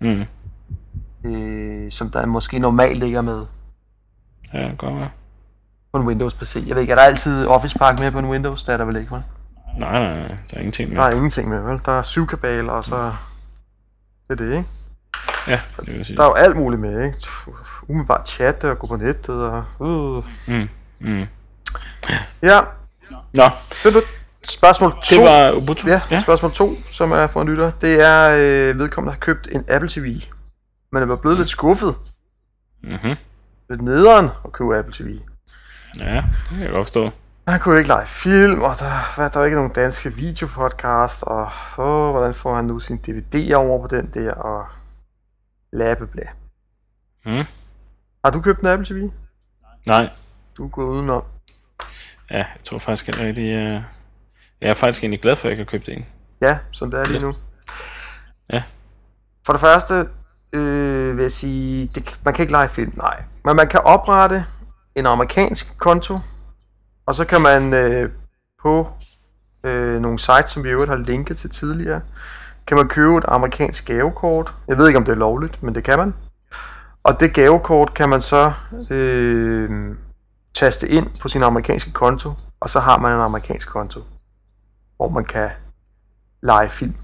mm, 0.00 0.24
øh, 1.30 1.92
som 1.92 2.10
der 2.10 2.26
måske 2.26 2.58
normalt 2.58 3.02
ikke 3.02 3.16
er 3.16 3.22
med 3.22 3.44
ja, 4.54 4.70
godt 4.78 4.94
være. 4.94 5.10
på 5.92 6.00
en 6.00 6.06
Windows-PC. 6.06 6.64
Jeg 6.66 6.74
ved 6.74 6.82
ikke, 6.82 6.90
er 6.90 6.96
der 6.96 7.02
altid 7.02 7.46
Office-pakke 7.46 8.02
med 8.02 8.10
på 8.10 8.18
en 8.18 8.26
Windows? 8.30 8.64
Det 8.64 8.72
er 8.72 8.76
der 8.76 8.84
vel 8.84 8.96
ikke, 8.96 9.12
vel? 9.12 9.22
Nej, 9.78 9.92
nej, 9.92 10.18
nej, 10.18 10.28
der 10.28 10.56
er 10.56 10.58
ingenting 10.58 10.88
med. 10.88 10.98
Der 10.98 11.04
er 11.04 11.10
ingenting 11.10 11.48
med, 11.48 11.60
vel? 11.62 11.80
Der 11.86 11.92
er 11.92 12.02
syv 12.02 12.26
kabaler, 12.26 12.72
og 12.72 12.84
så... 12.84 13.12
Det 14.28 14.40
er 14.40 14.44
det, 14.44 14.56
ikke? 14.56 14.68
Ja, 15.48 15.60
det 15.80 15.86
vil 15.86 15.96
jeg 15.96 16.06
sige. 16.06 16.16
Der 16.16 16.22
er 16.22 16.26
jo 16.26 16.34
alt 16.34 16.56
muligt 16.56 16.80
med, 16.80 17.04
ikke? 17.04 17.18
Umiddelbart 17.88 18.28
chatte 18.28 18.70
og 18.70 18.78
gå 18.78 18.86
på 18.86 18.96
nettet 18.96 19.50
og... 19.50 19.64
Uh. 19.78 20.24
Mm, 20.48 20.68
mm. 21.00 21.26
Ja, 22.42 22.60
Nå, 23.10 23.50
det 23.84 23.94
det. 23.94 24.02
Spørgsmål 24.42 24.90
2. 24.90 24.98
det 25.10 25.20
var 25.20 25.52
Ubuntu. 25.52 25.88
Ja, 25.88 26.00
ja, 26.10 26.20
spørgsmål 26.20 26.52
2, 26.52 26.74
som 26.88 27.12
er 27.12 27.26
fra 27.26 27.42
en 27.42 27.48
lytter. 27.48 27.70
Det 27.70 28.00
er 28.00 28.30
øh, 28.30 28.78
vedkommende, 28.78 29.12
der 29.12 29.18
har 29.18 29.20
købt 29.20 29.48
en 29.52 29.64
Apple 29.68 29.88
TV. 29.88 30.20
Men 30.92 31.10
er 31.10 31.16
blevet 31.16 31.38
lidt 31.38 31.48
skuffet. 31.48 31.94
Mm-hmm. 32.82 33.16
Lidt 33.70 33.82
nederen 33.82 34.28
at 34.44 34.52
købe 34.52 34.78
Apple 34.78 34.94
TV. 34.94 35.18
Ja, 35.98 36.14
det 36.14 36.24
kan 36.50 36.60
jeg 36.60 36.70
godt 36.70 36.86
forstå. 36.86 37.10
Han 37.48 37.60
kunne 37.60 37.78
ikke 37.78 37.88
lege 37.88 38.06
film, 38.06 38.62
og 38.62 38.76
der, 38.78 39.16
hvad, 39.16 39.30
der 39.30 39.38
var 39.38 39.44
ikke 39.44 39.56
nogen 39.56 39.72
danske 39.72 40.12
videopodcast, 40.12 41.22
og 41.22 41.50
åh, 41.78 42.10
hvordan 42.10 42.34
får 42.34 42.54
han 42.54 42.64
nu 42.64 42.78
sin 42.78 42.96
DVD 42.96 43.54
over 43.54 43.88
på 43.88 43.96
den 43.96 44.10
der, 44.14 44.32
og 44.32 44.64
labbeblæ. 45.74 46.22
Mm. 47.26 47.44
Har 48.24 48.30
du 48.30 48.40
købt 48.40 48.60
en 48.60 48.66
Apple 48.66 48.86
TV? 48.86 49.10
Nej. 49.86 50.10
Du 50.56 50.64
er 50.64 50.68
gået 50.68 50.86
udenom. 50.86 51.22
Ja, 52.30 52.36
jeg 52.36 52.64
tror 52.64 52.78
faktisk 52.78 53.08
ikke 53.08 53.26
rigtig... 53.26 53.66
Uh... 53.66 53.82
Jeg 54.62 54.70
er 54.70 54.74
faktisk 54.74 55.02
egentlig 55.02 55.20
glad 55.20 55.36
for, 55.36 55.40
at 55.40 55.44
jeg 55.44 55.60
ikke 55.60 55.70
har 55.70 55.78
købt 55.78 55.88
en. 55.88 56.06
Ja, 56.42 56.58
som 56.72 56.90
det 56.90 57.00
er 57.00 57.04
lige 57.04 57.20
nu. 57.20 57.34
Ja. 58.52 58.62
For 59.46 59.52
det 59.52 59.60
første 59.60 59.94
øh, 60.52 61.16
vil 61.16 61.22
jeg 61.22 61.32
sige, 61.32 61.86
det, 61.86 62.20
man 62.24 62.34
kan 62.34 62.42
ikke 62.42 62.52
lege 62.52 62.68
film, 62.68 62.92
nej. 62.96 63.24
Men 63.44 63.56
man 63.56 63.68
kan 63.68 63.80
oprette 63.80 64.44
en 64.94 65.06
amerikansk 65.06 65.78
konto, 65.78 66.18
og 67.06 67.14
så 67.14 67.24
kan 67.24 67.40
man 67.40 67.74
øh, 67.74 68.10
på 68.62 68.88
øh, 69.66 70.00
nogle 70.00 70.18
sites, 70.18 70.50
som 70.50 70.64
vi 70.64 70.68
i 70.68 70.72
øvrigt 70.72 70.90
har 70.90 70.96
linket 70.96 71.36
til 71.36 71.50
tidligere, 71.50 72.00
kan 72.66 72.76
man 72.76 72.88
købe 72.88 73.16
et 73.16 73.24
amerikansk 73.28 73.86
gavekort. 73.86 74.54
Jeg 74.68 74.78
ved 74.78 74.86
ikke, 74.86 74.96
om 74.96 75.04
det 75.04 75.12
er 75.12 75.16
lovligt, 75.16 75.62
men 75.62 75.74
det 75.74 75.84
kan 75.84 75.98
man. 75.98 76.14
Og 77.02 77.20
det 77.20 77.34
gavekort 77.34 77.94
kan 77.94 78.08
man 78.08 78.22
så 78.22 78.52
øh, 78.90 79.96
taste 80.54 80.88
ind 80.88 81.10
på 81.20 81.28
sin 81.28 81.42
amerikanske 81.42 81.92
konto, 81.92 82.32
og 82.60 82.70
så 82.70 82.80
har 82.80 82.98
man 82.98 83.12
en 83.12 83.20
amerikansk 83.20 83.68
konto, 83.68 84.00
hvor 84.96 85.08
man 85.08 85.24
kan 85.24 85.50
lege 86.42 86.68
film 86.68 86.96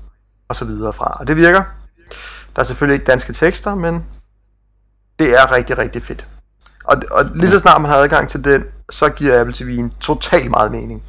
og 0.48 0.56
så 0.56 0.64
videre 0.64 0.92
fra. 0.92 1.16
Og 1.20 1.28
det 1.28 1.36
virker. 1.36 1.62
Der 2.56 2.60
er 2.60 2.64
selvfølgelig 2.64 2.94
ikke 2.94 3.04
danske 3.04 3.32
tekster, 3.32 3.74
men 3.74 4.06
det 5.18 5.34
er 5.40 5.52
rigtig, 5.52 5.78
rigtig 5.78 6.02
fedt. 6.02 6.26
Og, 6.84 6.96
og 7.10 7.24
lige 7.24 7.50
så 7.50 7.58
snart 7.58 7.80
man 7.80 7.90
har 7.90 7.98
adgang 7.98 8.28
til 8.28 8.44
den, 8.44 8.64
så 8.90 9.08
giver 9.08 9.40
Apple 9.40 9.54
TV 9.54 9.78
en 9.78 9.90
totalt 9.90 10.50
meget 10.50 10.72
mening. 10.72 11.02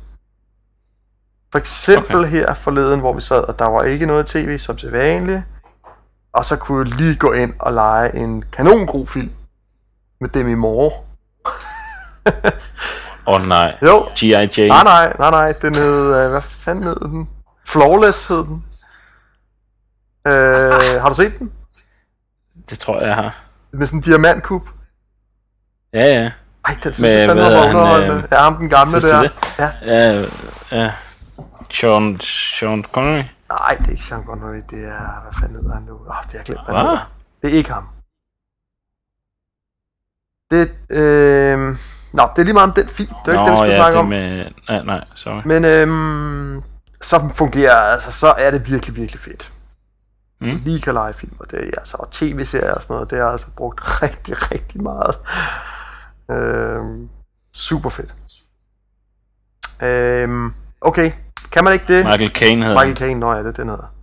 For 1.51 1.59
eksempel 1.59 2.15
okay. 2.19 2.29
her 2.29 2.53
forleden, 2.53 2.99
hvor 2.99 3.13
vi 3.13 3.21
sad, 3.21 3.43
og 3.43 3.59
der 3.59 3.65
var 3.65 3.83
ikke 3.83 4.05
noget 4.05 4.25
tv 4.25 4.57
som 4.57 4.77
til 4.77 4.91
vanligt, 4.91 5.43
og 6.33 6.45
så 6.45 6.55
kunne 6.55 6.87
jeg 6.89 6.97
lige 6.97 7.15
gå 7.15 7.31
ind 7.31 7.53
og 7.59 7.73
lege 7.73 8.15
en 8.15 8.41
kanongod 8.51 9.07
film 9.07 9.31
med 10.21 10.29
Demi 10.29 10.53
Moore. 10.53 10.91
Åh 13.27 13.33
oh, 13.41 13.47
nej. 13.47 13.77
Jo. 13.81 13.99
G.I. 14.19 14.27
Jane. 14.33 14.67
Nej, 14.67 14.83
nej, 14.83 15.13
nej, 15.19 15.29
nej, 15.31 15.53
den 15.61 15.75
hed, 15.75 16.23
øh, 16.23 16.29
hvad 16.29 16.41
fanden 16.41 16.83
hed 16.83 16.95
den? 16.95 17.29
Flawless 17.67 18.27
hed 18.27 18.37
den. 18.43 18.65
Øh, 20.27 21.01
har 21.01 21.09
du 21.09 21.15
set 21.15 21.39
den? 21.39 21.51
Det 22.69 22.79
tror 22.79 22.99
jeg, 22.99 23.07
jeg 23.07 23.15
har. 23.15 23.39
Med 23.73 23.85
sådan 23.85 23.97
en 23.99 24.03
diamantkub. 24.03 24.69
Ja, 25.93 26.05
ja. 26.05 26.31
Ej, 26.65 26.73
den 26.83 26.93
synes 26.93 27.01
Med, 27.01 27.11
jeg 27.11 27.29
fandme 27.29 27.43
var 27.43 27.67
underholdende. 27.69 28.15
øh, 28.15 28.23
Ja, 28.31 28.37
ham 28.37 28.55
den 28.57 28.69
gamle 28.69 29.01
der. 29.01 29.21
det? 29.21 29.31
Ja. 29.59 29.69
Ja, 29.85 30.25
ja. 30.71 30.91
Sean, 31.75 32.19
Sean 32.19 32.83
Connery. 32.83 33.23
Nej, 33.49 33.75
det 33.79 33.87
er 33.87 33.91
ikke 33.91 34.03
Sean 34.03 34.23
Connery, 34.23 34.61
det 34.69 34.87
er, 34.87 35.21
hvad 35.21 35.33
fanden 35.39 35.55
hedder 35.55 35.73
han 35.73 35.83
nu? 35.83 35.93
Åh, 35.93 36.07
oh, 36.07 36.23
det 36.23 36.31
har 36.31 36.39
jeg 36.39 36.45
glemt, 36.45 36.65
hvad 36.65 36.75
han. 36.75 36.97
Det 37.41 37.53
er 37.53 37.57
ikke 37.57 37.71
ham. 37.71 37.87
Det, 40.51 40.61
øh... 40.91 41.75
Nå, 42.13 42.23
det 42.35 42.39
er 42.39 42.43
lige 42.43 42.53
meget 42.53 42.69
om 42.69 42.75
den 42.75 42.87
film. 42.87 43.13
Det 43.25 43.35
er 43.35 43.39
ikke 43.39 43.45
det, 43.45 43.51
vi 43.51 43.57
skal 43.57 43.69
ja, 43.69 43.77
snakke 43.77 43.99
om. 43.99 44.05
med... 44.07 44.51
Nej, 44.69 44.83
nej, 44.83 45.05
sorry. 45.15 45.41
Men 45.45 45.65
øhm, 45.65 46.61
så 47.01 47.29
fungerer, 47.35 47.75
altså, 47.75 48.11
så 48.11 48.27
er 48.27 48.51
det 48.51 48.71
virkelig, 48.71 48.95
virkelig 48.95 49.19
fedt. 49.19 49.51
Mm. 50.41 50.61
Lige 50.63 50.81
kan 50.81 50.93
lege 50.93 51.13
film, 51.13 51.35
og 51.39 51.51
det 51.51 51.59
er 51.59 51.77
altså, 51.77 51.97
og 51.99 52.11
tv-serier 52.11 52.73
og 52.73 52.83
sådan 52.83 52.93
noget, 52.93 53.09
det 53.09 53.19
er 53.19 53.25
altså 53.25 53.47
brugt 53.57 53.81
rigtig, 54.03 54.51
rigtig 54.51 54.83
meget. 54.83 55.15
Øhm, 56.31 57.09
super 57.53 57.89
fedt. 57.89 58.13
Øhm, 59.83 60.53
okay, 60.81 61.11
kan 61.51 61.63
man 61.63 61.73
ikke 61.73 61.85
det? 61.87 62.05
Michael 62.05 62.31
Caine 62.31 62.65
hedder 62.65 62.79
Michael 62.79 62.97
Caine, 62.97 63.19
nå 63.19 63.33
ja, 63.33 63.39
det 63.39 63.47
er 63.47 63.51
den 63.51 63.69
hedder. 63.69 63.93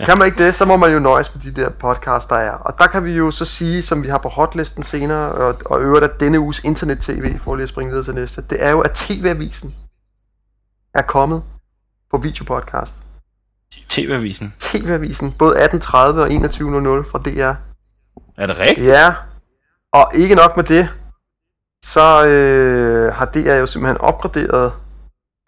Ja. 0.00 0.04
Kan 0.04 0.18
man 0.18 0.26
ikke 0.26 0.44
det, 0.44 0.54
så 0.54 0.64
må 0.64 0.76
man 0.76 0.92
jo 0.92 0.98
nøjes 0.98 1.34
med 1.34 1.42
de 1.42 1.60
der 1.60 1.70
podcasts, 1.70 2.26
der 2.26 2.36
er. 2.36 2.52
Og 2.52 2.78
der 2.78 2.86
kan 2.86 3.04
vi 3.04 3.12
jo 3.12 3.30
så 3.30 3.44
sige, 3.44 3.82
som 3.82 4.02
vi 4.02 4.08
har 4.08 4.18
på 4.18 4.28
hotlisten 4.28 4.82
senere, 4.82 5.32
og, 5.32 5.54
og 5.64 5.80
øvrigt 5.80 6.04
at 6.04 6.20
denne 6.20 6.40
uges 6.40 6.60
internet-tv, 6.64 7.38
for 7.38 7.56
lige 7.56 7.62
at 7.62 7.68
springe 7.68 7.90
videre 7.90 8.04
til 8.04 8.14
næste, 8.14 8.42
det 8.50 8.64
er 8.64 8.70
jo, 8.70 8.80
at 8.80 8.90
TV-avisen 8.90 9.74
er 10.94 11.02
kommet 11.02 11.42
på 12.10 12.18
videopodcast. 12.18 12.94
TV-avisen. 13.88 14.54
TV-avisen, 14.58 15.32
både 15.38 15.64
18.30 15.64 15.96
og 15.96 16.28
21.00 16.28 17.10
fra 17.10 17.18
DR. 17.18 17.54
Er 18.38 18.46
det 18.46 18.58
rigtigt? 18.58 18.86
Ja, 18.86 19.14
og 19.92 20.10
ikke 20.14 20.34
nok 20.34 20.56
med 20.56 20.64
det, 20.64 20.88
så 21.84 22.26
øh, 22.26 23.14
har 23.14 23.26
DR 23.26 23.54
jo 23.54 23.66
simpelthen 23.66 23.98
opgraderet 23.98 24.72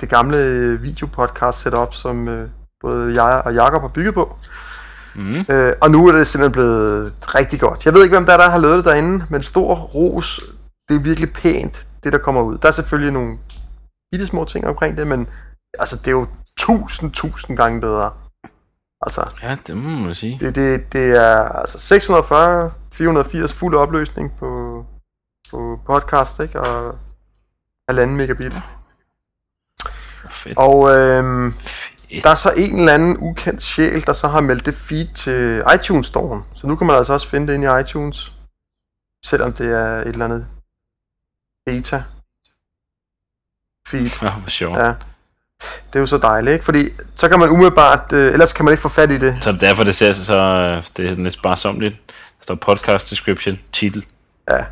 det 0.00 0.08
gamle 0.08 0.38
videopodcast 0.80 1.60
setup, 1.60 1.94
som 1.94 2.28
øh, 2.28 2.48
både 2.80 3.22
jeg 3.22 3.42
og 3.44 3.54
Jakob 3.54 3.80
har 3.80 3.88
bygget 3.88 4.14
på. 4.14 4.36
Mm. 5.14 5.44
Øh, 5.48 5.72
og 5.80 5.90
nu 5.90 6.06
er 6.08 6.12
det 6.12 6.26
simpelthen 6.26 6.52
blevet 6.52 7.14
rigtig 7.34 7.60
godt. 7.60 7.86
Jeg 7.86 7.94
ved 7.94 8.02
ikke, 8.02 8.16
hvem 8.16 8.26
der, 8.26 8.32
er, 8.32 8.36
der 8.36 8.50
har 8.50 8.58
lavet 8.58 8.76
det 8.76 8.84
derinde, 8.84 9.24
men 9.30 9.42
stor 9.42 9.74
ros. 9.74 10.40
Det 10.88 10.96
er 10.96 11.00
virkelig 11.00 11.32
pænt, 11.32 11.86
det 12.04 12.12
der 12.12 12.18
kommer 12.18 12.42
ud. 12.42 12.58
Der 12.58 12.68
er 12.68 12.72
selvfølgelig 12.72 13.12
nogle 13.12 13.38
bitte 14.12 14.26
små 14.26 14.44
ting 14.44 14.66
omkring 14.66 14.96
det, 14.96 15.06
men 15.06 15.28
altså, 15.78 15.96
det 15.96 16.06
er 16.06 16.10
jo 16.12 16.26
tusind, 16.58 17.12
tusind 17.12 17.56
gange 17.56 17.80
bedre. 17.80 18.10
Altså, 19.06 19.34
Ja, 19.42 19.56
det 19.66 19.76
må 19.76 19.88
man 19.98 20.14
sige. 20.14 20.38
det, 20.40 20.54
det, 20.54 20.92
det 20.92 21.10
er 21.16 21.48
altså 21.48 21.78
640, 21.78 22.70
480 22.92 23.52
fuld 23.52 23.74
opløsning 23.74 24.32
på, 24.38 24.84
på 25.50 25.80
podcast, 25.86 26.40
ikke? 26.40 26.60
Og 26.60 26.98
halvanden 27.88 28.16
megabit. 28.16 28.54
Fedt. 30.34 30.58
Og 30.58 30.90
øhm, 30.90 31.52
Fedt. 31.52 32.24
der 32.24 32.30
er 32.30 32.34
så 32.34 32.50
en 32.50 32.78
eller 32.78 32.94
anden 32.94 33.16
ukendt 33.20 33.62
sjæl, 33.62 34.06
der 34.06 34.12
så 34.12 34.28
har 34.28 34.40
meldt 34.40 34.66
det 34.66 34.74
feed 34.74 35.06
til 35.14 35.62
iTunes 35.74 36.08
Store'en. 36.08 36.58
Så 36.58 36.66
nu 36.66 36.76
kan 36.76 36.86
man 36.86 36.96
altså 36.96 37.12
også 37.12 37.28
finde 37.28 37.46
det 37.46 37.54
inde 37.54 37.66
i 37.66 37.80
iTunes. 37.80 38.32
Selvom 39.24 39.52
det 39.52 39.66
er 39.66 40.00
et 40.00 40.06
eller 40.08 40.24
andet 40.24 40.46
beta 41.66 42.02
feed. 43.88 44.22
Ja, 44.22 44.30
hvor 44.30 44.48
sjovt. 44.50 44.78
Ja. 44.78 44.92
Det 45.92 45.98
er 45.98 46.00
jo 46.00 46.06
så 46.06 46.18
dejligt, 46.18 46.52
ikke? 46.52 46.64
Fordi 46.64 46.88
så 47.14 47.28
kan 47.28 47.38
man 47.38 47.48
umiddelbart, 47.48 48.12
øh, 48.12 48.32
ellers 48.32 48.52
kan 48.52 48.64
man 48.64 48.72
ikke 48.72 48.82
få 48.82 48.88
fat 48.88 49.10
i 49.10 49.18
det. 49.18 49.38
Så 49.40 49.52
det 49.52 49.62
er 49.62 49.68
derfor, 49.68 49.84
det 49.84 49.94
ser 49.94 50.12
så, 50.12 50.38
øh, 50.38 50.84
det 50.96 51.10
er 51.10 51.14
lidt 51.14 51.34
sparsomligt. 51.34 51.96
Der 52.08 52.42
står 52.42 52.54
podcast 52.54 53.10
description, 53.10 53.58
titel. 53.72 54.06
Ja. 54.50 54.64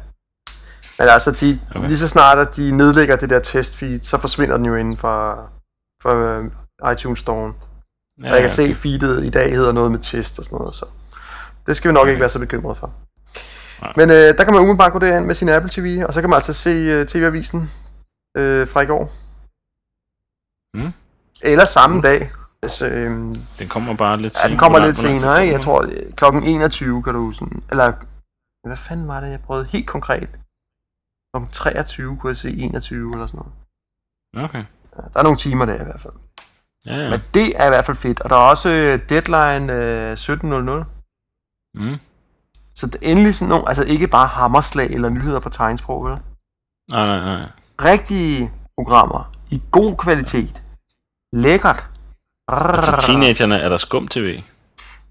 Men 0.98 1.08
altså, 1.08 1.30
de. 1.30 1.60
Okay. 1.74 1.86
lige 1.86 1.96
så 1.96 2.08
snart, 2.08 2.38
at 2.38 2.56
de 2.56 2.76
nedlægger 2.76 3.16
det 3.16 3.30
der 3.30 3.40
testfeed, 3.40 4.00
så 4.00 4.18
forsvinder 4.18 4.56
den 4.56 4.66
jo 4.66 4.74
inden 4.74 4.96
for, 4.96 5.48
for 6.02 6.38
uh, 6.38 6.92
iTunes 6.92 7.18
Store. 7.18 7.52
Ja, 8.22 8.32
jeg 8.32 8.40
kan 8.40 8.50
se, 8.50 8.74
feedet 8.74 9.24
i 9.24 9.30
dag 9.30 9.50
hedder 9.50 9.72
noget 9.72 9.90
med 9.90 9.98
test 9.98 10.38
og 10.38 10.44
sådan 10.44 10.58
noget, 10.58 10.74
så 10.74 10.86
det 11.66 11.76
skal 11.76 11.88
vi 11.88 11.92
nok 11.92 12.02
okay. 12.02 12.10
ikke 12.10 12.20
være 12.20 12.28
så 12.28 12.38
bekymret 12.38 12.76
for. 12.76 12.94
Nej. 13.82 13.92
Men 13.96 14.10
øh, 14.10 14.16
der 14.36 14.44
kan 14.44 14.52
man 14.52 14.62
umiddelbart 14.62 14.92
gå 14.92 14.98
derind 14.98 15.26
med 15.26 15.34
sin 15.34 15.48
Apple 15.48 15.70
TV, 15.70 16.04
og 16.08 16.14
så 16.14 16.20
kan 16.20 16.30
man 16.30 16.36
altså 16.36 16.52
se 16.52 17.00
uh, 17.00 17.06
TV-avisen 17.06 17.60
øh, 18.36 18.68
fra 18.68 18.80
i 18.80 18.86
går. 18.86 19.04
Mm. 20.76 20.92
Eller 21.42 21.64
samme 21.64 22.02
dag. 22.02 22.28
Hvis, 22.60 22.82
øh, 22.82 23.10
Den 23.58 23.68
kommer 23.68 23.96
bare 23.96 24.16
lidt 24.18 24.34
ja, 24.42 24.48
den 24.48 24.58
kommer 24.58 24.78
lidt 24.78 24.96
senere, 24.96 25.42
ikke? 25.42 25.52
Jeg 25.52 25.60
tror, 25.60 25.82
øh, 25.82 26.12
klokken 26.16 26.42
21 26.42 27.02
kan 27.02 27.14
du 27.14 27.32
sådan... 27.32 27.62
Eller, 27.70 27.92
hvad 28.68 28.76
fanden 28.76 29.08
var 29.08 29.20
det, 29.20 29.30
jeg 29.30 29.40
prøvede 29.40 29.66
helt 29.66 29.86
konkret? 29.86 30.30
Klokken 31.32 31.52
23 31.52 32.16
kunne 32.16 32.30
jeg 32.30 32.36
se 32.36 32.50
21 32.56 33.12
eller 33.12 33.26
sådan 33.26 33.38
noget. 33.38 33.52
Okay. 34.48 34.64
Der 34.96 35.18
er 35.18 35.22
nogle 35.22 35.38
timer 35.38 35.64
der 35.64 35.80
i 35.80 35.84
hvert 35.84 36.00
fald. 36.00 36.12
Ja, 36.86 36.96
ja. 36.96 37.10
Men 37.10 37.20
det 37.34 37.60
er 37.60 37.66
i 37.66 37.68
hvert 37.68 37.84
fald 37.84 37.96
fedt. 37.96 38.20
Og 38.20 38.30
der 38.30 38.36
er 38.36 38.40
også 38.40 38.68
øh, 38.68 39.08
deadline 39.08 39.72
øh, 39.72 40.12
17.00. 40.12 40.92
Mm. 41.74 41.98
Så 42.74 42.86
det 42.86 42.98
endelig 43.02 43.34
sådan 43.34 43.48
nogle, 43.48 43.68
altså 43.68 43.84
ikke 43.84 44.08
bare 44.08 44.26
hammerslag 44.26 44.86
eller 44.90 45.08
nyheder 45.08 45.40
på 45.40 45.48
tegnsprog, 45.48 46.04
vel? 46.04 46.16
Nej, 46.92 47.06
nej, 47.06 47.20
nej. 47.24 47.48
Rigtige 47.80 48.52
programmer 48.78 49.32
i 49.50 49.62
god 49.70 49.96
kvalitet. 49.96 50.62
Lækkert. 51.32 51.88
Til 52.84 52.94
teenagerne 53.00 53.56
er 53.56 53.68
der 53.68 53.76
skum 53.76 54.08
tv. 54.08 54.42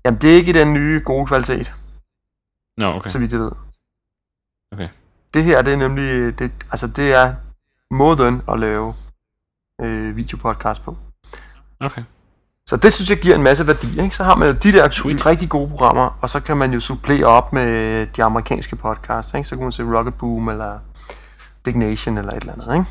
Jamen, 0.05 0.21
det 0.21 0.31
er 0.31 0.35
ikke 0.35 0.49
i 0.49 0.53
den 0.53 0.73
nye 0.73 1.01
gode 1.05 1.25
kvalitet, 1.25 1.73
Nå, 2.77 2.85
okay. 2.93 3.09
så 3.09 3.19
vidt 3.19 3.31
jeg 3.31 3.39
ved. 3.39 3.51
Okay. 4.71 4.89
Det 5.33 5.43
her, 5.43 5.61
det 5.61 5.73
er 5.73 5.77
nemlig, 5.77 6.39
det, 6.39 6.51
altså 6.71 6.87
det 6.87 7.13
er 7.13 7.35
måden 7.93 8.41
at 8.51 8.59
lave 8.59 8.93
øh, 9.81 10.15
videopodcast 10.15 10.83
på. 10.83 10.97
Okay. 11.79 12.03
Så 12.69 12.77
det 12.77 12.93
synes 12.93 13.09
jeg 13.09 13.17
giver 13.17 13.35
en 13.35 13.43
masse 13.43 13.67
værdi. 13.67 14.01
Ikke? 14.01 14.15
Så 14.15 14.23
har 14.23 14.35
man 14.35 14.47
jo 14.47 14.53
de 14.53 14.71
der 14.71 14.89
Sweet. 14.89 15.25
rigtig 15.25 15.49
gode 15.49 15.69
programmer, 15.69 16.17
og 16.21 16.29
så 16.29 16.39
kan 16.39 16.57
man 16.57 16.73
jo 16.73 16.79
supplere 16.79 17.25
op 17.25 17.53
med 17.53 18.05
de 18.05 18.23
amerikanske 18.23 18.75
podcasts. 18.75 19.33
Ikke? 19.33 19.49
Så 19.49 19.55
kan 19.55 19.63
man 19.63 19.71
se 19.71 19.83
Rocket 19.83 20.13
Boom 20.13 20.49
eller 20.49 20.79
Big 21.63 21.77
Nation 21.77 22.17
eller 22.17 22.31
et 22.31 22.41
eller 22.41 22.53
andet. 22.53 22.73
Ikke? 22.73 22.85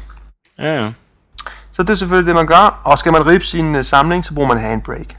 Ja, 0.59 0.85
ja. 0.85 0.93
Så 1.73 1.83
det 1.83 1.91
er 1.91 1.95
selvfølgelig 1.95 2.27
det, 2.27 2.35
man 2.35 2.47
gør. 2.47 2.81
Og 2.85 2.99
skal 2.99 3.13
man 3.13 3.27
rippe 3.27 3.47
sin 3.47 3.75
uh, 3.75 3.83
samling, 3.83 4.25
så 4.25 4.35
bruger 4.35 4.49
man 4.49 4.59
handbrake. 4.59 5.19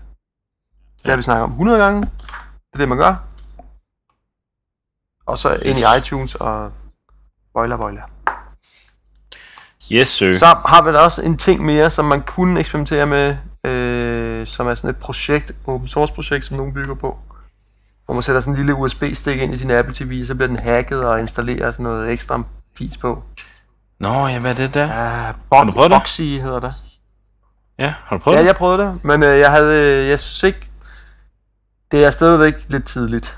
Det 1.04 1.10
har 1.10 1.16
vi 1.16 1.22
snakket 1.22 1.44
om 1.44 1.52
100 1.52 1.80
gange. 1.80 2.02
Det 2.02 2.74
er 2.74 2.78
det, 2.78 2.90
man 2.90 2.98
gør. 2.98 3.16
Og 5.26 5.38
så 5.38 5.56
ind 5.66 5.78
i 5.78 5.98
iTunes 5.98 6.36
og 6.36 6.72
boiler, 7.54 7.78
boiler. 7.78 8.02
Yes, 9.94 10.08
sir. 10.10 10.32
Så 10.34 10.46
har 10.46 10.82
vi 10.82 10.92
da 10.92 10.98
også 10.98 11.22
en 11.22 11.38
ting 11.38 11.66
mere, 11.66 11.90
som 11.90 12.06
man 12.06 12.22
kunne 12.22 12.60
eksperimentere 12.60 13.06
med, 13.06 13.36
øh, 13.66 14.48
som 14.48 14.68
er 14.68 14.76
sådan 14.76 14.90
et 14.90 14.98
projekt, 14.98 15.52
open 15.68 15.88
source 15.88 16.14
projekt, 16.14 16.46
som 16.46 16.58
nogen 16.58 16.74
bygger 16.74 16.96
på. 16.96 17.20
Hvor 18.06 18.14
man 18.14 18.24
sætter 18.24 18.42
sådan 18.42 18.54
en 18.54 18.58
lille 18.58 18.74
USB-stik 18.76 19.42
ind 19.42 19.54
i 19.54 19.58
sin 19.58 19.72
Apple 19.72 19.94
TV, 19.94 20.26
så 20.26 20.36
bliver 20.36 20.48
den 20.48 20.60
hacket 20.60 21.06
og 21.06 21.20
installerer 21.20 21.72
sådan 21.72 21.84
noget 21.84 22.12
ekstra 22.12 22.44
fis 22.78 22.98
på. 22.98 23.24
Nå, 24.00 24.28
ja, 24.28 24.40
hvad 24.40 24.52
er 24.52 24.56
det 24.56 24.74
der? 24.74 24.86
Uh, 24.86 25.58
Har 25.58 25.64
du 25.66 25.72
prøvet 25.72 25.92
det? 25.92 26.00
Boxy 26.00 26.22
hedder 26.22 26.60
det. 26.60 26.74
Ja, 27.80 27.94
har 28.06 28.18
du 28.18 28.24
prøvet 28.24 28.36
Ja, 28.38 28.42
det? 28.42 28.48
jeg 28.48 28.56
prøvede 28.56 28.78
det, 28.84 29.04
men 29.04 29.24
øh, 29.24 29.40
jeg 29.40 29.52
havde, 29.52 30.02
øh, 30.02 30.10
jeg 30.10 30.20
synes 30.20 30.44
ikke, 30.44 30.68
det 31.92 32.06
er 32.06 32.10
stadigvæk 32.10 32.54
lidt 32.68 32.88
tidligt. 32.88 33.38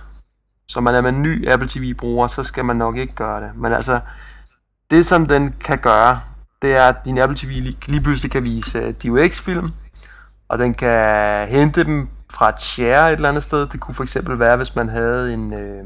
Så 0.68 0.82
man 0.82 0.96
er 0.96 1.02
man 1.02 1.22
ny 1.22 1.50
Apple 1.50 1.70
TV-bruger, 1.70 2.28
så 2.28 2.44
skal 2.44 2.66
man 2.66 2.76
nok 2.76 2.98
ikke 2.98 3.14
gøre 3.16 3.42
det. 3.42 3.52
Men 3.56 3.74
altså, 3.74 4.00
det 4.92 5.06
som 5.06 5.26
den 5.26 5.54
kan 5.54 5.78
gøre, 5.78 6.20
det 6.64 6.76
er, 6.76 6.88
at 6.88 7.06
din 7.06 7.18
Apple 7.18 7.38
TV 7.38 7.48
lige, 7.50 7.78
lige 7.88 8.02
pludselig 8.02 8.32
kan 8.32 8.44
vise 8.44 8.80
øh, 8.80 8.94
DivX-film, 9.04 9.72
og 10.50 10.60
den 10.60 10.74
kan 10.74 11.48
hente 11.48 11.84
dem 11.84 12.08
fra 12.34 12.50
et 12.50 12.62
share 12.62 13.12
et 13.12 13.16
eller 13.16 13.30
andet 13.30 13.44
sted. 13.44 13.68
Det 13.68 13.80
kunne 13.80 13.96
for 13.96 14.04
eksempel 14.04 14.40
være, 14.40 14.58
hvis 14.58 14.76
man 14.76 14.90
havde 14.90 15.34
en, 15.34 15.54
øh, 15.54 15.86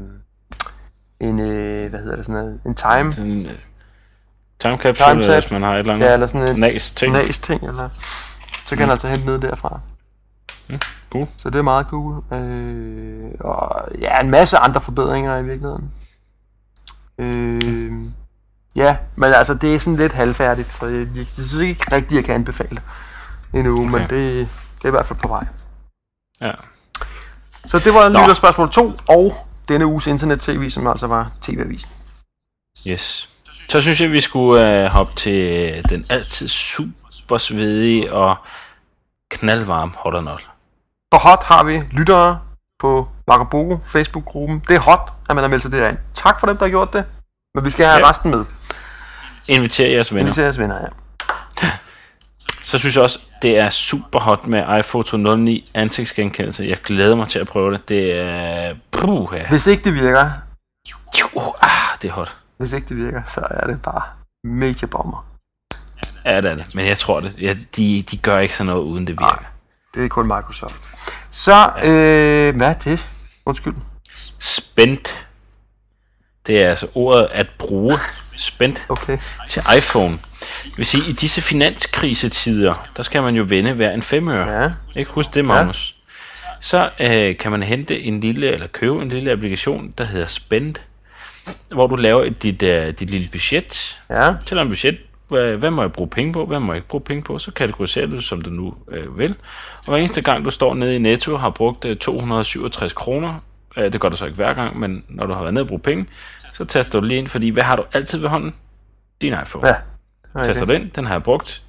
en 1.20 1.40
øh, 1.40 1.90
hvad 1.90 2.00
hedder 2.00 2.16
det 2.16 2.26
sådan 2.26 2.40
noget, 2.40 2.60
en 2.66 2.74
time, 2.74 3.28
en 3.28 3.46
øh, 3.46 3.52
time 4.60 4.76
capsule, 4.76 5.22
Time 5.22 5.40
hvis 5.40 5.50
man 5.50 5.62
har 5.62 5.74
et 5.74 5.78
eller 5.78 5.94
andet 5.94 6.06
ja, 6.06 6.14
eller 6.14 6.26
sådan 6.26 6.54
en 6.54 6.60
nas 6.60 6.90
ting. 6.90 7.12
næs 7.12 7.38
ting, 7.38 7.64
eller, 7.64 7.88
så 8.64 8.76
kan 8.76 8.82
den 8.82 8.90
altså 8.90 9.08
hente 9.08 9.26
ned 9.26 9.38
derfra. 9.38 9.80
Cool. 11.10 11.26
Så 11.36 11.50
det 11.50 11.58
er 11.58 11.62
meget 11.62 11.86
cool. 11.86 12.22
Øh, 12.34 13.30
og 13.40 13.88
ja, 14.00 14.20
en 14.20 14.30
masse 14.30 14.58
andre 14.58 14.80
forbedringer 14.80 15.36
i 15.36 15.44
virkeligheden. 15.44 15.92
Øh, 17.18 17.92
ja, 18.76 18.96
men 19.16 19.32
altså 19.32 19.54
det 19.54 19.74
er 19.74 19.78
sådan 19.78 19.96
lidt 19.96 20.12
halvfærdigt, 20.12 20.72
så 20.72 20.86
jeg, 20.86 20.98
jeg, 20.98 21.16
jeg 21.16 21.26
synes 21.26 21.54
ikke 21.54 21.94
rigtigt, 21.94 22.16
jeg 22.16 22.24
kan 22.24 22.34
anbefale 22.34 22.82
endnu, 23.54 23.80
okay. 23.80 23.90
men 23.90 24.00
det, 24.00 24.48
det 24.76 24.84
er 24.84 24.88
i 24.88 24.90
hvert 24.90 25.06
fald 25.06 25.18
på 25.18 25.28
vej. 25.28 25.46
Ja. 26.40 26.52
Så 27.66 27.78
det 27.78 27.94
var 27.94 28.08
Nå. 28.08 28.18
lytterspørgsmål 28.18 28.70
2, 28.70 28.92
og 29.08 29.34
denne 29.68 29.86
uges 29.86 30.06
internet-tv, 30.06 30.70
som 30.70 30.86
altså 30.86 31.06
var 31.06 31.32
TV-avisen. 31.40 31.90
Yes. 32.86 33.28
Så 33.68 33.80
synes 33.80 34.00
jeg, 34.00 34.12
vi 34.12 34.20
skulle 34.20 34.82
øh, 34.82 34.88
hoppe 34.88 35.14
til 35.14 35.72
øh, 35.72 35.82
den 35.88 36.04
altid 36.10 36.48
super 36.48 37.38
svedige 37.38 38.12
og 38.12 38.36
knaldvarme 39.30 39.92
hot 39.96 40.14
or 40.14 40.20
not. 40.20 40.50
På 41.10 41.16
Hot 41.16 41.44
har 41.44 41.64
vi 41.64 41.82
lyttere 41.90 42.40
på 42.78 43.08
Marco 43.28 43.80
Facebook-gruppen. 43.84 44.62
Det 44.68 44.76
er 44.76 44.80
hot, 44.80 45.12
at 45.28 45.34
man 45.34 45.44
har 45.44 45.48
meldt 45.48 45.62
sig 45.62 45.72
derind. 45.72 45.98
Tak 46.14 46.40
for 46.40 46.46
dem, 46.46 46.56
der 46.56 46.64
har 46.64 46.70
gjort 46.70 46.92
det. 46.92 47.04
Men 47.54 47.64
vi 47.64 47.70
skal 47.70 47.86
have. 47.86 47.98
Ja. 47.98 48.08
resten 48.08 48.30
med. 48.30 48.44
Inviter 49.48 49.86
jeres 49.86 50.14
venner. 50.14 50.26
Inviter 50.26 50.42
jeres 50.42 50.58
venner, 50.58 50.80
ja. 50.82 50.88
Så 52.62 52.78
synes 52.78 52.96
jeg 52.96 53.04
også, 53.04 53.18
det 53.42 53.58
er 53.58 53.70
super 53.70 54.20
hot 54.20 54.46
med 54.46 54.78
iPhoto 54.78 55.16
09 55.16 55.70
ansigtsgenkendelse. 55.74 56.64
Jeg 56.64 56.76
glæder 56.84 57.16
mig 57.16 57.28
til 57.28 57.38
at 57.38 57.46
prøve 57.46 57.72
det. 57.72 57.88
Det 57.88 58.12
er... 58.12 58.74
Puh, 58.90 59.28
ja. 59.32 59.48
Hvis 59.48 59.66
ikke 59.66 59.84
det 59.84 59.94
virker, 59.94 60.30
ah, 61.62 61.98
det 62.02 62.08
er 62.08 62.12
hot. 62.12 62.36
hvis 62.56 62.72
ikke 62.72 62.88
det 62.88 62.96
virker, 62.96 63.22
så 63.26 63.40
er 63.50 63.66
det 63.66 63.82
bare 63.82 64.02
mega 64.44 64.86
bomber. 64.86 65.26
Ja, 66.24 66.40
det 66.40 66.50
er 66.50 66.54
det. 66.54 66.74
Men 66.74 66.86
jeg 66.86 66.98
tror 66.98 67.20
det. 67.20 67.34
Ja, 67.40 67.54
de, 67.76 68.04
de 68.10 68.16
gør 68.16 68.38
ikke 68.38 68.54
sådan 68.56 68.66
noget, 68.66 68.82
uden 68.82 69.06
det 69.06 69.12
virker. 69.12 69.24
Nej. 69.24 69.44
Det 69.94 70.04
er 70.04 70.08
kun 70.08 70.26
Microsoft. 70.26 70.82
Så, 71.30 71.70
øh, 71.84 72.56
hvad 72.56 72.68
er 72.68 72.78
det? 72.84 73.08
Undskyld. 73.46 73.74
Spændt. 74.38 75.26
Det 76.46 76.64
er 76.64 76.70
altså 76.70 76.86
ordet 76.94 77.28
at 77.32 77.46
bruge. 77.58 77.98
Spændt. 78.38 78.86
Okay. 78.88 79.18
til 79.48 79.62
iPhone. 79.78 80.18
Det 80.64 80.72
vil 80.76 80.86
sige, 80.86 81.08
i 81.08 81.12
disse 81.12 81.42
finanskrisetider, 81.42 82.88
der 82.96 83.02
skal 83.02 83.22
man 83.22 83.34
jo 83.34 83.44
vende 83.48 83.72
hver 83.72 83.90
en 83.90 84.02
femøre. 84.02 84.62
Ja. 84.62 84.70
Ikke 84.96 85.10
husk 85.10 85.34
det, 85.34 85.44
Magnus. 85.44 85.94
Ja. 85.94 85.98
Så 86.60 86.90
øh, 87.00 87.36
kan 87.36 87.50
man 87.50 87.62
hente 87.62 88.00
en 88.02 88.20
lille, 88.20 88.52
eller 88.52 88.66
købe 88.66 89.02
en 89.02 89.08
lille 89.08 89.32
applikation, 89.32 89.94
der 89.98 90.04
hedder 90.04 90.26
Spend, 90.26 90.74
hvor 91.72 91.86
du 91.86 91.96
laver 91.96 92.24
et, 92.24 92.42
dit, 92.42 92.62
øh, 92.62 92.86
dit 92.86 93.10
lille 93.10 93.28
budget. 93.32 93.98
Ja. 94.10 94.34
Tæller 94.46 94.62
en 94.62 94.68
budget, 94.68 94.98
hvad, 95.28 95.56
hvad 95.56 95.70
må 95.70 95.82
jeg 95.82 95.92
bruge 95.92 96.10
penge 96.10 96.32
på, 96.32 96.46
hvad 96.46 96.60
må 96.60 96.72
jeg 96.72 96.76
ikke 96.76 96.88
bruge 96.88 97.04
penge 97.04 97.22
på, 97.22 97.38
så 97.38 97.50
kategoriserer 97.50 98.06
du 98.06 98.16
det, 98.16 98.24
som 98.24 98.42
du 98.42 98.50
nu 98.50 98.74
øh, 98.90 99.18
vil. 99.18 99.34
Og 99.78 99.88
hver 99.88 99.96
eneste 99.96 100.22
gang, 100.22 100.44
du 100.44 100.50
står 100.50 100.74
nede 100.74 100.96
i 100.96 100.98
Netto 100.98 101.32
og 101.32 101.40
har 101.40 101.50
brugt 101.50 101.84
øh, 101.84 101.96
267 101.96 102.92
kroner, 102.92 103.34
øh, 103.78 103.92
det 103.92 104.00
gør 104.00 104.08
du 104.08 104.16
så 104.16 104.24
ikke 104.24 104.36
hver 104.36 104.54
gang, 104.54 104.78
men 104.78 105.04
når 105.08 105.26
du 105.26 105.34
har 105.34 105.40
været 105.40 105.54
nede 105.54 105.64
og 105.64 105.68
brugt 105.68 105.82
penge, 105.82 106.06
så 106.52 106.64
taster 106.64 107.00
du 107.00 107.06
lige 107.06 107.18
ind, 107.18 107.28
fordi 107.28 107.48
hvad 107.48 107.62
har 107.62 107.76
du 107.76 107.84
altid 107.92 108.18
ved 108.18 108.28
hånden? 108.28 108.54
Din 109.20 109.32
iPhone. 109.32 109.68
Ja. 109.68 109.74
Taster 110.44 110.64
du 110.64 110.72
ind, 110.72 110.90
den 110.90 111.06
har 111.06 111.14
jeg 111.14 111.22
brugt. 111.22 111.62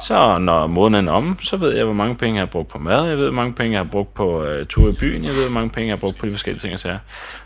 Så 0.00 0.38
når 0.38 0.66
måneden 0.66 1.08
er 1.08 1.12
om, 1.12 1.38
så 1.42 1.56
ved 1.56 1.76
jeg, 1.76 1.84
hvor 1.84 1.94
mange 1.94 2.16
penge 2.16 2.34
jeg 2.34 2.40
har 2.40 2.50
brugt 2.50 2.68
på 2.68 2.78
mad, 2.78 3.08
jeg 3.08 3.16
ved, 3.16 3.24
hvor 3.24 3.34
mange 3.34 3.52
penge 3.52 3.72
jeg 3.72 3.80
har 3.80 3.90
brugt 3.90 4.14
på 4.14 4.44
øh, 4.44 4.66
tur 4.66 4.88
i 4.88 4.92
byen, 5.00 5.24
jeg 5.24 5.30
ved, 5.32 5.50
hvor 5.50 5.54
mange 5.60 5.70
penge 5.70 5.88
jeg 5.88 5.96
har 5.96 6.00
brugt 6.00 6.18
på 6.20 6.26
de 6.26 6.30
forskellige 6.30 6.60
ting 6.60 6.72
og 6.72 6.78
sager. 6.78 6.98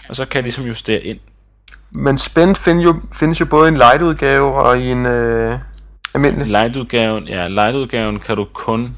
Og 0.08 0.16
så 0.16 0.26
kan 0.26 0.36
jeg 0.36 0.42
ligesom 0.42 0.64
justere 0.64 1.02
ind. 1.02 1.18
Men 1.90 2.18
Spend 2.18 2.56
find 2.56 2.80
jo, 2.80 3.00
findes 3.12 3.40
jo 3.40 3.46
både 3.46 3.68
i 3.68 3.72
en 3.72 3.76
light-udgave 3.76 4.54
og 4.54 4.78
i 4.78 4.90
en 4.90 5.06
øh, 5.06 5.58
almindelig. 6.14 6.46
Light-udgaven, 6.46 7.28
ja, 7.28 7.48
light-udgaven 7.48 8.18
kan 8.18 8.36
du 8.36 8.44
kun 8.52 8.94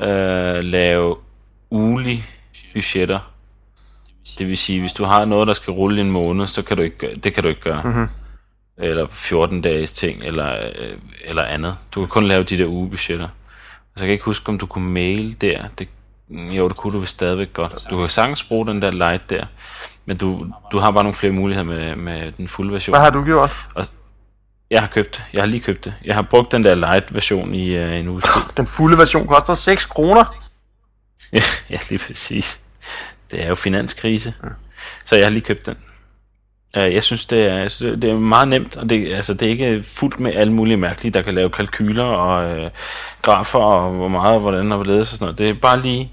øh, 0.00 0.62
lave 0.62 1.16
ugenlige 1.70 2.24
budgetter. 2.74 3.32
Det 4.38 4.48
vil 4.48 4.58
sige, 4.58 4.80
hvis 4.80 4.92
du 4.92 5.04
har 5.04 5.24
noget, 5.24 5.48
der 5.48 5.54
skal 5.54 5.72
rulle 5.72 5.98
i 5.98 6.00
en 6.00 6.10
måned, 6.10 6.46
så 6.46 6.62
kan 6.62 6.76
du 6.76 6.82
ikke 6.82 6.98
gøre, 6.98 7.14
det 7.14 7.34
kan 7.34 7.42
du 7.42 7.48
ikke 7.48 7.60
gøre. 7.60 7.82
Mm-hmm. 7.84 8.08
Eller 8.78 9.06
14 9.10 9.62
dages 9.62 9.92
ting, 9.92 10.22
eller, 10.24 10.56
øh, 10.56 10.98
eller 11.24 11.42
andet. 11.42 11.76
Du 11.94 12.00
kan 12.00 12.08
kun 12.08 12.24
lave 12.24 12.42
de 12.42 12.58
der 12.58 12.66
ugebudgetter. 12.66 13.28
Altså, 13.98 14.04
jeg 14.04 14.06
kan 14.06 14.12
ikke 14.12 14.24
huske, 14.24 14.48
om 14.48 14.58
du 14.58 14.66
kunne 14.66 14.90
mail 14.90 15.40
der. 15.40 15.62
Det, 15.78 15.88
jo, 16.30 16.68
det 16.68 16.76
kunne 16.76 16.92
du 16.92 16.98
vist 16.98 17.12
stadigvæk 17.12 17.52
godt. 17.52 17.86
Du 17.90 17.96
kan 18.00 18.08
sagtens 18.08 18.42
bruge 18.42 18.66
den 18.66 18.82
der 18.82 18.90
light 18.90 19.30
der. 19.30 19.46
Men 20.06 20.16
du, 20.16 20.46
du 20.72 20.78
har 20.78 20.90
bare 20.90 21.04
nogle 21.04 21.14
flere 21.14 21.32
muligheder 21.32 21.66
med, 21.66 21.96
med 21.96 22.32
den 22.32 22.48
fulde 22.48 22.72
version. 22.72 22.92
Hvad 22.92 23.00
har 23.00 23.10
du 23.10 23.24
gjort? 23.24 23.50
Jeg 24.70 24.80
har 24.80 24.88
købt, 24.88 25.24
jeg 25.32 25.42
har 25.42 25.46
lige 25.46 25.60
købt 25.60 25.84
det. 25.84 25.94
Jeg 26.04 26.14
har 26.14 26.22
brugt 26.22 26.52
den 26.52 26.64
der 26.64 26.74
light 26.74 27.14
version 27.14 27.54
i 27.54 27.76
øh, 27.76 27.94
en 27.94 28.08
uge. 28.08 28.22
Den 28.56 28.66
fulde 28.66 28.98
version 28.98 29.26
koster 29.26 29.54
6 29.54 29.84
kroner. 29.86 30.24
Ja, 31.70 31.78
lige 31.90 31.98
præcis. 32.06 32.60
Det 33.30 33.42
er 33.42 33.48
jo 33.48 33.54
finanskrise. 33.54 34.34
Så 35.04 35.16
jeg 35.16 35.24
har 35.24 35.30
lige 35.30 35.44
købt 35.44 35.66
den. 35.66 35.76
Jeg 36.74 37.02
synes, 37.02 37.26
det 37.26 37.46
er, 37.46 37.54
jeg 37.54 37.70
synes, 37.70 38.00
det 38.00 38.10
er 38.10 38.18
meget 38.18 38.48
nemt, 38.48 38.76
og 38.76 38.90
det, 38.90 39.14
altså, 39.14 39.34
det 39.34 39.46
er 39.46 39.50
ikke 39.50 39.82
fuldt 39.82 40.20
med 40.20 40.34
alle 40.34 40.52
mulige 40.52 40.76
mærkelige, 40.76 41.12
der 41.12 41.22
kan 41.22 41.34
lave 41.34 41.50
kalkyler 41.50 42.04
og 42.04 42.58
øh, 42.58 42.70
grafer 43.22 43.58
og 43.58 43.90
hvor 43.90 44.08
meget 44.08 44.34
og 44.34 44.40
hvordan 44.40 44.72
og 44.72 44.78
hvorledes 44.78 45.12
og 45.12 45.18
sådan 45.18 45.24
noget. 45.24 45.38
Det 45.38 45.48
er 45.48 45.54
bare 45.54 45.82
lige 45.82 46.12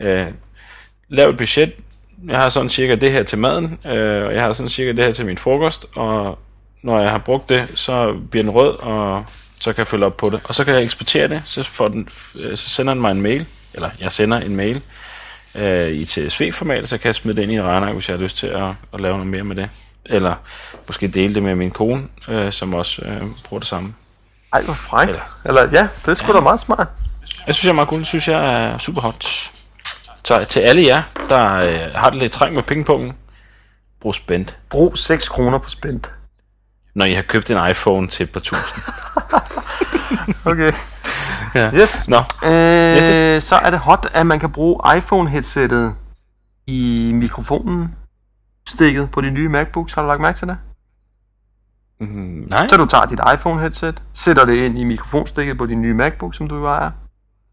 øh, 0.00 0.26
lav 1.08 1.30
et 1.30 1.36
budget. 1.36 1.72
Jeg 2.28 2.38
har 2.38 2.48
sådan 2.48 2.70
cirka 2.70 2.94
det 2.94 3.12
her 3.12 3.22
til 3.22 3.38
maden, 3.38 3.78
øh, 3.86 4.26
og 4.26 4.34
jeg 4.34 4.42
har 4.42 4.52
sådan 4.52 4.70
cirka 4.70 4.92
det 4.92 5.04
her 5.04 5.12
til 5.12 5.26
min 5.26 5.38
frokost, 5.38 5.86
og 5.96 6.38
når 6.82 7.00
jeg 7.00 7.10
har 7.10 7.18
brugt 7.18 7.48
det, 7.48 7.72
så 7.74 8.14
bliver 8.30 8.42
den 8.42 8.52
rød, 8.52 8.74
og 8.78 9.24
så 9.60 9.72
kan 9.72 9.78
jeg 9.78 9.86
følge 9.86 10.06
op 10.06 10.16
på 10.16 10.30
det. 10.30 10.40
Og 10.44 10.54
så 10.54 10.64
kan 10.64 10.74
jeg 10.74 10.82
eksportere 10.82 11.28
det, 11.28 11.42
så, 11.44 11.62
får 11.62 11.88
den, 11.88 12.08
øh, 12.44 12.56
så 12.56 12.68
sender 12.68 12.94
den 12.94 13.00
mig 13.00 13.10
en 13.10 13.22
mail, 13.22 13.46
eller 13.74 13.90
jeg 14.00 14.12
sender 14.12 14.40
en 14.40 14.56
mail 14.56 14.82
øh, 15.58 15.88
i 15.92 16.04
CSV-format, 16.04 16.88
så 16.88 16.98
kan 16.98 17.06
jeg 17.06 17.14
smide 17.14 17.36
det 17.36 17.42
ind 17.42 17.52
i 17.52 17.54
en 17.54 17.62
regneark, 17.62 17.94
hvis 17.94 18.08
jeg 18.08 18.16
har 18.16 18.22
lyst 18.22 18.36
til 18.36 18.46
at, 18.46 18.68
at 18.94 19.00
lave 19.00 19.14
noget 19.14 19.26
mere 19.26 19.44
med 19.44 19.56
det. 19.56 19.68
Eller 20.06 20.34
måske 20.86 21.08
dele 21.08 21.34
det 21.34 21.42
med 21.42 21.54
min 21.54 21.70
kone, 21.70 22.02
øh, 22.28 22.52
som 22.52 22.74
også 22.74 23.02
øh, 23.04 23.22
bruger 23.44 23.58
det 23.58 23.68
samme. 23.68 23.94
Ej, 24.52 24.62
hvor 24.62 24.74
frækt. 24.74 25.22
Eller 25.44 25.62
ja, 25.72 25.88
det 26.02 26.08
er 26.08 26.14
sgu 26.14 26.32
da 26.32 26.40
meget 26.40 26.60
smart. 26.60 26.88
Jeg 27.46 27.54
synes, 27.54 27.64
jeg 27.64 27.70
er 27.70 27.74
meget 27.74 27.88
cool. 27.88 27.98
Det 28.00 28.08
synes 28.08 28.28
jeg 28.28 28.64
er 28.64 28.78
super 28.78 29.00
hot. 29.00 29.24
Så 30.24 30.44
til 30.44 30.60
alle 30.60 30.82
jer, 30.86 31.02
der 31.28 31.54
øh, 31.56 31.94
har 31.94 32.10
det 32.10 32.18
lidt 32.18 32.32
træng 32.32 32.54
med 32.54 32.62
pengepunkten, 32.62 33.12
brug 34.00 34.14
spændt, 34.14 34.56
Brug 34.70 34.98
6 34.98 35.28
kroner 35.28 35.58
på 35.58 35.68
Spend. 35.68 36.00
når 36.94 37.04
I 37.04 37.14
har 37.14 37.22
købt 37.22 37.50
en 37.50 37.70
iPhone 37.70 38.08
til 38.08 38.24
et 38.24 38.30
par 38.30 38.40
tusind. 38.40 38.82
Okay. 40.44 40.72
Ja. 41.56 41.70
Yes. 41.74 42.08
Nå, 42.08 42.16
Øh, 42.16 43.40
så 43.40 43.60
er 43.62 43.70
det 43.70 43.78
hot, 43.78 44.06
at 44.14 44.26
man 44.26 44.40
kan 44.40 44.50
bruge 44.52 44.96
iPhone-headsettet 44.96 45.94
i 46.66 47.10
mikrofonen 47.14 47.94
stikket 48.68 49.10
på 49.10 49.20
de 49.20 49.30
nye 49.30 49.48
MacBooks. 49.48 49.94
Har 49.94 50.02
du 50.02 50.08
lagt 50.08 50.20
mærke 50.20 50.38
til 50.38 50.48
det? 50.48 50.56
mm, 52.00 52.46
nej. 52.50 52.66
Så 52.68 52.76
du 52.76 52.86
tager 52.86 53.06
dit 53.06 53.20
iPhone-headset, 53.34 54.02
sætter 54.12 54.44
det 54.44 54.54
ind 54.54 54.78
i 54.78 54.84
mikrofonstikket 54.84 55.58
på 55.58 55.66
din 55.66 55.82
nye 55.82 55.94
MacBook, 55.94 56.34
som 56.34 56.48
du 56.48 56.56
jo 56.56 56.66
ejer. 56.66 56.90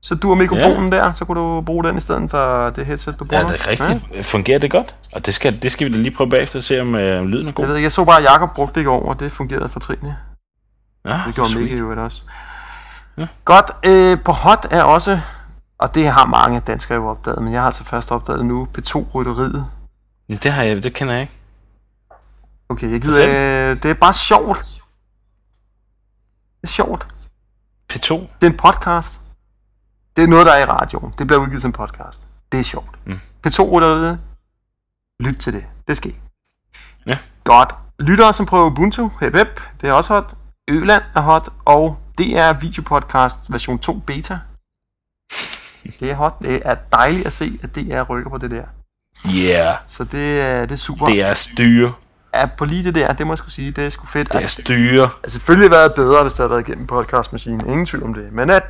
Så 0.02 0.16
du 0.16 0.28
har 0.28 0.36
mikrofonen 0.36 0.94
ja. 0.94 1.00
der, 1.00 1.12
så 1.12 1.26
kunne 1.26 1.40
du 1.40 1.62
bruge 1.62 1.84
den 1.84 1.98
i 1.98 2.00
stedet 2.00 2.32
for 2.32 2.70
det 2.70 2.86
headset, 2.86 3.20
du 3.20 3.26
bruger 3.26 3.46
Ja, 3.46 3.54
det 3.54 3.62
er 3.62 3.70
rigtigt. 3.70 4.16
Ja. 4.16 4.22
Fungerer 4.22 4.60
det 4.60 4.72
godt? 4.72 4.96
Og 5.14 5.26
det 5.26 5.34
skal, 5.34 5.60
det 5.62 5.72
skal 5.72 5.88
vi 5.88 5.92
da 5.92 5.98
lige 5.98 6.16
prøve 6.16 6.30
bagefter 6.30 6.60
og 6.60 6.64
se, 6.64 6.82
om 6.82 6.96
øh, 6.96 7.24
lyden 7.26 7.48
er 7.48 7.52
god. 7.52 7.64
Jeg 7.64 7.70
ved 7.70 7.76
ikke, 7.76 7.86
jeg 7.86 7.92
så 7.92 8.04
bare, 8.06 8.18
at 8.18 8.24
Jacob 8.24 8.56
brugte 8.56 8.76
det 8.76 8.82
i 8.82 8.84
går, 8.84 9.10
og 9.10 9.20
det 9.20 9.32
fungerede 9.32 9.70
fortrinligt. 9.70 10.16
Ja, 11.06 11.22
Det 11.28 11.36
gjorde 11.36 11.50
sweet. 11.50 11.64
Mikke 11.64 11.78
jo 11.78 12.04
også. 12.04 12.24
Ja. 13.18 13.28
Godt, 13.46 13.72
øh, 13.86 14.24
på 14.24 14.32
hot 14.32 14.68
er 14.72 14.84
også, 14.84 15.20
og 15.78 15.96
det 15.96 16.08
har 16.08 16.26
mange 16.26 16.60
danskere 16.60 16.96
jo 16.96 17.08
opdaget, 17.08 17.42
men 17.42 17.54
jeg 17.54 17.62
har 17.62 17.66
altså 17.66 17.84
først 17.84 18.12
opdaget 18.12 18.40
det 18.40 18.46
nu, 18.48 18.68
P2-rytteriet. 18.78 19.66
Men 20.30 20.38
Det, 20.38 20.52
har 20.52 20.64
jeg, 20.64 20.84
det 20.84 20.94
kender 20.94 21.14
jeg 21.14 21.22
ikke. 21.22 21.34
Okay, 22.70 22.92
jeg 22.92 23.02
gider, 23.02 23.24
øh, 23.24 23.84
det 23.84 23.92
er 23.92 23.96
bare 23.96 24.14
sjovt. 24.14 24.82
er 26.64 26.68
sjovt. 26.68 27.08
P2. 27.94 28.14
Det 28.14 28.48
er 28.48 28.52
en 28.52 28.58
podcast. 28.58 29.22
Det 30.16 30.24
er 30.24 30.28
noget, 30.28 30.46
der 30.46 30.52
er 30.52 30.62
i 30.62 30.66
radioen. 30.66 31.14
Det 31.18 31.28
bliver 31.28 31.42
udgivet 31.42 31.62
som 31.62 31.72
podcast. 31.72 32.28
Det 32.52 32.60
er 32.60 32.64
sjovt. 32.64 33.00
Mm. 33.06 33.20
P2-rytteriet. 33.48 34.20
Lyt 35.20 35.36
til 35.40 35.54
det. 35.54 35.66
Det 35.88 35.98
sker. 35.98 36.12
Ja. 37.06 37.18
Godt. 37.44 37.76
Lyttere, 38.00 38.34
som 38.34 38.46
prøver 38.46 38.66
Ubuntu, 38.66 39.10
hep, 39.20 39.36
hep, 39.36 39.62
det 39.82 39.90
er 39.90 39.94
også 39.94 40.14
hot. 40.14 40.34
Øland 40.68 41.04
er 41.16 41.22
hot, 41.22 41.50
og 41.66 41.98
det 42.18 42.38
er 42.38 42.54
videopodcast 42.54 43.38
version 43.54 43.80
2 43.80 43.94
beta. 43.94 44.40
Det 46.00 46.12
er 46.12 46.16
hot. 46.16 46.40
Det 46.42 46.62
er 46.66 46.76
dejligt 46.92 47.26
at 47.26 47.34
se, 47.34 47.60
at 47.64 47.76
DR 47.76 48.02
rykker 48.02 48.30
på 48.30 48.38
det 48.38 48.52
der. 48.52 48.64
Yeah. 49.36 49.76
Så 49.88 50.04
det, 50.04 50.42
er- 50.42 50.62
det 50.62 50.72
er 50.72 50.76
super. 50.76 51.06
Det 51.06 51.22
er 51.22 51.34
styre. 51.34 51.94
er 52.34 52.46
på 52.58 52.66
lige 52.66 52.84
det 52.84 52.96
der, 52.96 53.14
det 53.14 53.28
må 53.28 53.34
jeg 53.34 53.38
skulle 53.38 53.52
sige, 53.52 53.72
det 53.72 53.86
er 53.86 53.90
sgu 53.90 54.06
fedt. 54.06 54.28
Det 54.28 54.36
er 54.36 54.40
Altså, 54.40 54.62
styre. 54.62 55.10
altså 55.24 55.34
selvfølgelig 55.38 55.72
været 55.72 55.94
bedre, 55.96 56.22
hvis 56.22 56.34
det 56.34 56.38
havde 56.40 56.50
været 56.50 56.68
igennem 56.68 56.88
podcastmaskinen. 56.88 57.70
Ingen 57.70 57.86
tvivl 57.86 58.04
om 58.04 58.14
det. 58.14 58.34
Men 58.34 58.50
at, 58.50 58.64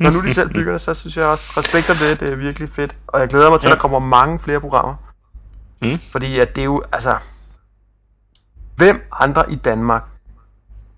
når 0.00 0.10
nu 0.10 0.20
de 0.22 0.34
selv 0.34 0.52
bygger 0.54 0.72
det, 0.72 0.80
så 0.80 0.94
synes 0.94 1.16
jeg 1.16 1.24
også, 1.26 1.50
respekt 1.56 1.90
om 1.90 1.96
det, 1.96 2.20
det 2.20 2.32
er 2.32 2.36
virkelig 2.36 2.68
fedt. 2.68 2.94
Og 3.06 3.20
jeg 3.20 3.28
glæder 3.28 3.50
mig 3.50 3.60
til, 3.60 3.68
at 3.68 3.70
Ja. 3.70 3.74
der 3.74 3.80
kommer 3.80 3.98
mange 3.98 4.38
flere 4.38 4.60
programmer. 4.60 4.94
Mm. 5.82 5.98
Fordi 6.12 6.38
at 6.38 6.54
det 6.56 6.60
er 6.60 6.64
jo, 6.64 6.82
altså... 6.92 7.16
Hvem 8.76 9.08
andre 9.20 9.52
i 9.52 9.56
Danmark 9.56 10.02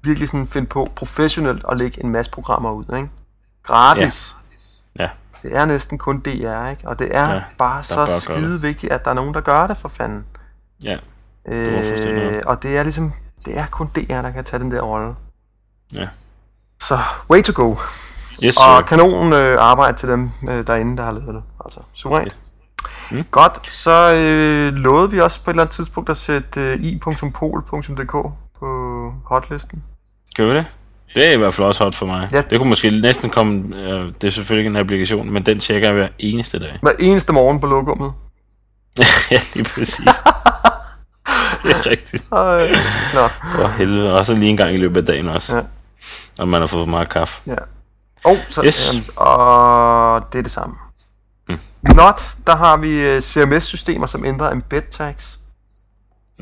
virkelig 0.03 0.29
sådan 0.29 0.47
finde 0.47 0.67
på 0.67 0.89
professionelt 0.97 1.65
at 1.69 1.77
lægge 1.77 2.05
en 2.05 2.11
masse 2.11 2.31
programmer 2.33 2.73
ud, 2.73 2.85
ikke? 2.97 3.11
Gratis. 3.63 4.37
Ja. 4.99 5.09
Det 5.43 5.57
er 5.57 5.65
næsten 5.65 5.99
kun 5.99 6.21
DR, 6.21 6.69
ikke? 6.71 6.89
Og 6.89 6.99
det 6.99 7.17
er 7.17 7.29
Ja, 7.29 7.35
ja, 7.35 7.43
bare 7.59 7.83
så 7.83 8.07
skide 8.21 8.61
vigtigt, 8.61 8.93
at 8.93 9.05
der 9.05 9.11
er 9.11 9.15
nogen, 9.15 9.35
der 9.35 9.41
gør 9.41 9.67
det 9.67 9.77
for 9.77 9.89
fanden. 9.89 10.25
Ja. 10.85 10.97
fuldstændig 11.49 12.23
Øh, 12.23 12.43
og 12.47 12.63
det 12.63 12.77
er 12.79 12.83
ligesom, 12.83 13.13
det 13.45 13.59
er 13.59 13.67
kun 13.67 13.87
DR, 13.87 14.23
der 14.23 14.31
kan 14.31 14.45
tage 14.45 14.63
den 14.63 14.71
der 14.71 14.81
rolle. 14.81 15.15
Ja. 15.95 16.09
Så, 16.81 16.99
way 17.31 17.43
to 17.43 17.53
go. 17.65 17.71
Yes, 18.45 18.57
Og 18.57 18.79
sir. 18.79 18.83
kanon 18.89 19.33
øh, 19.33 19.57
arbejde 19.61 19.97
til 19.99 20.09
dem 20.09 20.31
øh, 20.49 20.67
derinde, 20.67 20.97
der 20.97 21.03
har 21.05 21.13
lavet 21.13 21.35
det. 21.35 21.43
Altså, 21.65 21.81
suverænt. 21.95 22.39
Mm. 23.11 23.25
Godt, 23.31 23.73
så 23.73 24.13
øh, 24.15 24.75
lovede 24.75 25.11
vi 25.11 25.21
også 25.21 25.45
på 25.45 25.51
et 25.51 25.53
eller 25.55 25.63
andet 25.63 25.75
tidspunkt 25.75 26.11
at 26.11 26.17
sætte 26.17 26.61
øh, 26.61 26.75
i.pol.dk 26.81 28.13
på 28.59 28.67
hotlisten. 29.25 29.85
Gør 30.37 30.47
vi 30.47 30.55
det? 30.55 30.66
Det 31.14 31.26
er 31.28 31.33
i 31.33 31.37
hvert 31.37 31.55
fald 31.55 31.66
også 31.66 31.85
hot 31.85 31.95
for 31.95 32.07
mig. 32.07 32.28
Ja. 32.33 32.43
Det 32.51 32.59
kunne 32.59 32.68
måske 32.68 32.91
næsten 32.91 33.30
komme... 33.30 33.76
Øh, 33.76 34.12
det 34.20 34.24
er 34.26 34.30
selvfølgelig 34.30 34.61
ikke 34.66 34.76
en 34.78 34.85
applikation, 34.85 35.30
men 35.30 35.47
den 35.47 35.61
tjekker 35.61 35.89
jeg 35.89 35.95
hver 35.95 36.09
eneste 36.18 36.59
dag. 36.59 36.78
Hver 36.83 36.93
eneste 37.01 37.33
morgen 37.33 37.61
på 37.61 37.66
lokummet. 37.66 38.12
ja, 39.30 39.41
lige 39.55 39.64
præcis. 39.64 39.95
det 41.64 41.70
er 41.76 41.87
rigtigt. 41.87 42.22
Øh, 42.22 42.76
nå, 43.14 43.28
For 43.28 43.68
helvede. 43.68 44.18
Og 44.18 44.26
så 44.26 44.35
lige 44.35 44.49
en 44.51 44.57
gang 44.57 44.74
i 44.74 44.76
løbet 44.76 45.01
af 45.01 45.07
dagen 45.07 45.28
også. 45.28 45.57
Ja. 45.57 45.62
Og 46.39 46.49
man 46.49 46.61
har 46.61 46.66
fået 46.66 46.83
for 46.87 46.91
meget 46.91 47.09
kaffe. 47.09 47.41
ja. 47.47 47.55
Og, 48.24 48.37
så, 48.49 48.62
Yes. 48.66 48.93
jamen, 48.95 49.05
og 49.16 50.33
det 50.33 50.39
er 50.39 50.43
det 50.43 50.51
samme. 50.53 50.74
Mm. 51.49 51.59
Not, 51.95 52.22
der 52.47 52.57
har 52.57 52.76
vi 52.76 53.01
øh, 53.07 53.20
CMS-systemer, 53.20 54.07
som 54.07 54.24
ændrer 54.24 54.51
embed 54.51 54.83
tags. 54.91 55.39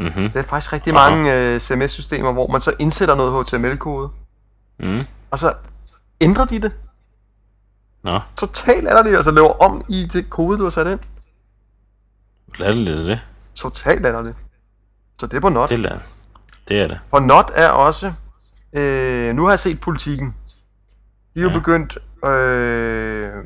Mhm. 0.01 0.31
Det 0.31 0.37
er 0.37 0.43
faktisk 0.43 0.73
rigtig 0.73 0.93
Aha. 0.97 1.11
mange 1.11 1.35
øh, 1.35 1.61
CMS-systemer, 1.61 2.33
hvor 2.33 2.47
man 2.47 2.61
så 2.61 2.73
indsætter 2.79 3.15
noget 3.15 3.47
HTML-kode, 3.47 4.09
Mm. 4.83 5.03
og 5.31 5.39
så 5.39 5.55
ændrer 6.21 6.45
de 6.45 6.59
det. 6.63 6.73
Nå, 8.05 8.21
Totalt 8.37 8.89
er 8.89 9.03
det, 9.03 9.17
altså 9.17 9.31
laver 9.31 9.53
om 9.63 9.85
i 9.89 10.07
det 10.13 10.31
kode, 10.31 10.59
du 10.59 10.63
har 10.63 10.71
sat 10.71 10.87
ind. 10.87 11.01
lidt 12.75 12.99
af 12.99 13.05
det. 13.05 13.21
Totalt 13.55 14.07
er 14.07 14.23
det. 14.23 14.35
Så 15.21 15.27
det 15.27 15.37
er 15.37 15.41
på 15.41 15.49
Not. 15.49 15.71
Det 15.71 15.87
er, 15.87 15.99
det 16.69 16.81
er 16.81 16.89
det. 16.89 17.01
For 17.11 17.21
Not 17.21 17.51
er 17.55 17.69
også... 17.69 18.13
Øh, 18.73 19.35
nu 19.35 19.43
har 19.45 19.51
jeg 19.51 19.59
set 19.59 19.81
politikken. 19.81 20.35
De 21.35 21.41
er 21.41 21.43
jo 21.43 21.49
Ja. 21.49 21.55
begyndt 21.55 21.99
øh, 22.25 23.45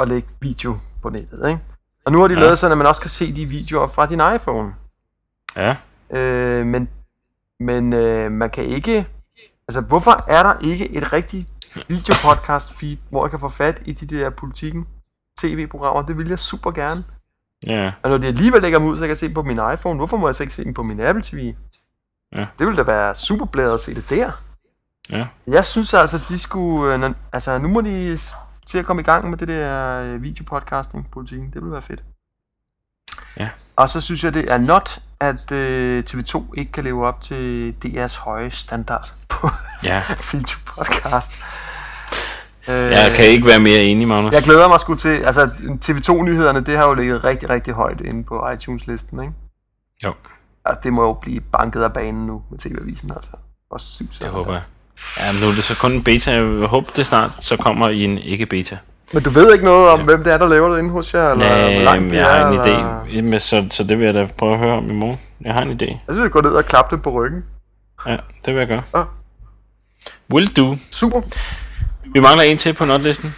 at 0.00 0.08
lægge 0.08 0.28
video 0.40 0.76
på 1.02 1.08
nettet, 1.08 1.48
ikke? 1.48 1.60
Og 2.06 2.12
nu 2.12 2.20
har 2.20 2.28
de 2.28 2.34
ja. 2.34 2.40
lavet 2.40 2.58
sådan, 2.58 2.72
at 2.72 2.78
man 2.78 2.86
også 2.86 3.00
kan 3.00 3.10
se 3.10 3.32
de 3.34 3.48
videoer 3.48 3.88
fra 3.88 4.06
din 4.06 4.20
iPhone. 4.34 4.74
Ja. 5.58 5.76
Øh, 6.18 6.66
men 6.66 6.88
men 7.60 7.92
øh, 7.92 8.32
man 8.32 8.50
kan 8.50 8.64
ikke... 8.64 9.06
Altså, 9.68 9.80
hvorfor 9.80 10.24
er 10.28 10.42
der 10.42 10.54
ikke 10.60 10.90
et 10.90 11.12
rigtigt 11.12 11.48
videopodcast 11.88 12.72
feed, 12.72 12.96
hvor 13.10 13.24
jeg 13.24 13.30
kan 13.30 13.40
få 13.40 13.48
fat 13.48 13.82
i 13.86 13.92
de 13.92 14.06
der 14.18 14.30
politikken 14.30 14.86
tv-programmer? 15.40 16.02
Det 16.02 16.18
vil 16.18 16.28
jeg 16.28 16.38
super 16.38 16.70
gerne. 16.70 17.04
Ja. 17.66 17.92
Og 18.02 18.10
når 18.10 18.18
de 18.18 18.26
alligevel 18.26 18.62
lægger 18.62 18.78
dem 18.78 18.88
ud, 18.88 18.96
så 18.96 19.04
jeg 19.04 19.08
kan 19.08 19.16
se 19.16 19.26
dem 19.26 19.34
på 19.34 19.42
min 19.42 19.60
iPhone, 19.74 19.96
hvorfor 19.96 20.16
må 20.16 20.28
jeg 20.28 20.34
så 20.34 20.42
ikke 20.42 20.54
se 20.54 20.64
dem 20.64 20.74
på 20.74 20.82
min 20.82 21.00
Apple 21.00 21.22
TV? 21.22 21.54
Ja. 22.32 22.46
Det 22.58 22.66
ville 22.66 22.76
da 22.76 22.82
være 22.82 23.14
super 23.14 23.46
blæret 23.46 23.74
at 23.74 23.80
se 23.80 23.94
det 23.94 24.10
der. 24.10 24.30
Ja. 25.10 25.26
Jeg 25.46 25.64
synes 25.64 25.94
altså, 25.94 26.18
de 26.28 26.38
skulle... 26.38 27.06
øh, 27.06 27.14
Altså, 27.32 27.58
nu 27.58 27.68
må 27.68 27.80
de 27.80 28.18
til 28.66 28.78
at 28.78 28.84
komme 28.84 29.02
i 29.02 29.04
gang 29.04 29.30
med 29.30 29.38
det 29.38 29.48
der 29.48 30.02
øh, 30.02 30.22
videopodcasting-politikken. 30.22 31.46
Det 31.46 31.54
ville 31.54 31.72
være 31.72 31.82
fedt. 31.82 32.04
Ja. 33.36 33.48
Og 33.78 33.88
så 33.88 34.00
synes 34.00 34.24
jeg, 34.24 34.34
det 34.34 34.52
er 34.52 34.58
not, 34.58 34.98
at 35.20 35.52
øh, 35.52 36.02
TV2 36.10 36.44
ikke 36.56 36.72
kan 36.72 36.84
leve 36.84 37.06
op 37.06 37.20
til 37.20 37.74
DR's 37.84 38.20
høje 38.24 38.50
standard 38.50 39.14
på 39.28 39.48
Ja. 39.84 40.02
videopodcast. 40.32 41.32
Øh, 42.68 42.74
Jeg 42.74 43.12
kan 43.16 43.24
ikke 43.24 43.46
være 43.46 43.58
mere 43.60 43.80
enig, 43.82 44.08
Magnus. 44.08 44.32
jeg 44.32 44.42
glæder 44.42 44.68
mig 44.68 44.80
sgu 44.80 44.94
til, 44.94 45.08
altså 45.08 45.44
TV2-nyhederne, 45.84 46.60
det 46.60 46.76
har 46.76 46.86
jo 46.88 46.94
ligget 46.94 47.24
rigtig, 47.24 47.50
rigtig 47.50 47.74
højt 47.74 48.00
inde 48.00 48.24
på 48.24 48.50
iTunes-listen, 48.50 49.20
ikke? 49.22 49.32
Jo, 50.04 50.14
Altså, 50.64 50.80
det 50.82 50.92
må 50.92 51.02
jo 51.02 51.12
blive 51.12 51.40
banket 51.40 51.82
af 51.82 51.92
banen 51.92 52.26
nu 52.26 52.42
med 52.50 52.58
TV-avisen, 52.58 53.10
altså. 53.16 53.30
Og 53.70 53.80
sygt. 53.80 54.18
det 54.22 54.28
håber 54.28 54.52
jeg. 54.52 54.62
Ja, 55.20 55.32
men 55.32 55.40
nu 55.42 55.46
er 55.48 55.54
det 55.54 55.64
så 55.64 55.78
kun 55.80 55.92
en 55.92 56.04
beta. 56.04 56.32
Jeg 56.32 56.68
håber, 56.68 56.90
det 56.96 57.06
snart 57.06 57.30
så 57.40 57.56
kommer 57.56 57.88
i 57.88 58.04
en 58.04 58.18
ikke-beta. 58.18 58.78
Men 59.12 59.22
du 59.22 59.30
ved 59.30 59.52
ikke 59.52 59.64
noget 59.64 59.88
om, 59.90 60.00
hvem 60.04 60.24
det 60.24 60.32
er, 60.32 60.38
der 60.38 60.48
laver 60.48 60.68
det 60.68 60.78
inde 60.78 60.90
hos 60.90 61.14
jer? 61.14 61.32
Eller 61.32 61.48
hvor 61.48 61.56
Nej, 61.56 61.82
langt 61.82 62.02
men 62.02 62.10
de 62.10 62.16
jeg 62.16 62.38
er, 62.40 62.44
har 62.44 62.52
en 62.52 62.60
eller... 62.60 63.04
idé. 63.04 63.14
Jamen, 63.16 63.40
Så, 63.40 63.66
så 63.70 63.84
det 63.84 63.98
vil 63.98 64.04
jeg 64.04 64.14
da 64.14 64.28
prøve 64.38 64.52
at 64.52 64.58
høre 64.58 64.72
om 64.76 64.90
i 64.90 64.92
morgen. 64.94 65.20
Jeg 65.40 65.54
har 65.54 65.62
en 65.62 65.70
idé. 65.70 65.84
Jeg 65.86 65.98
synes, 66.08 66.22
jeg 66.24 66.30
går 66.30 66.42
ned 66.42 66.50
og 66.50 66.64
klapper 66.64 66.90
dem 66.96 67.00
på 67.02 67.10
ryggen. 67.10 67.44
Ja, 68.06 68.16
det 68.46 68.54
vil 68.54 68.58
jeg 68.58 68.68
gøre. 68.68 68.82
Ja. 68.94 69.02
Will 70.34 70.56
do. 70.56 70.76
Super. 70.90 71.20
Vi 72.14 72.20
mangler 72.20 72.42
en 72.44 72.58
til 72.58 72.72
på 72.74 72.84
notlisten, 72.84 73.34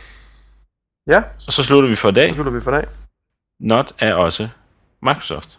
Ja, 1.08 1.22
og 1.46 1.52
så 1.52 1.62
slutter 1.62 1.88
vi 1.88 1.94
for 1.96 2.08
i 2.08 2.12
dag. 2.12 2.28
så 2.28 2.34
slutter 2.34 2.52
vi 2.52 2.60
for 2.60 2.70
dag. 2.70 2.84
Not 3.60 3.92
er 3.98 4.14
også 4.14 4.48
Microsoft. 5.02 5.58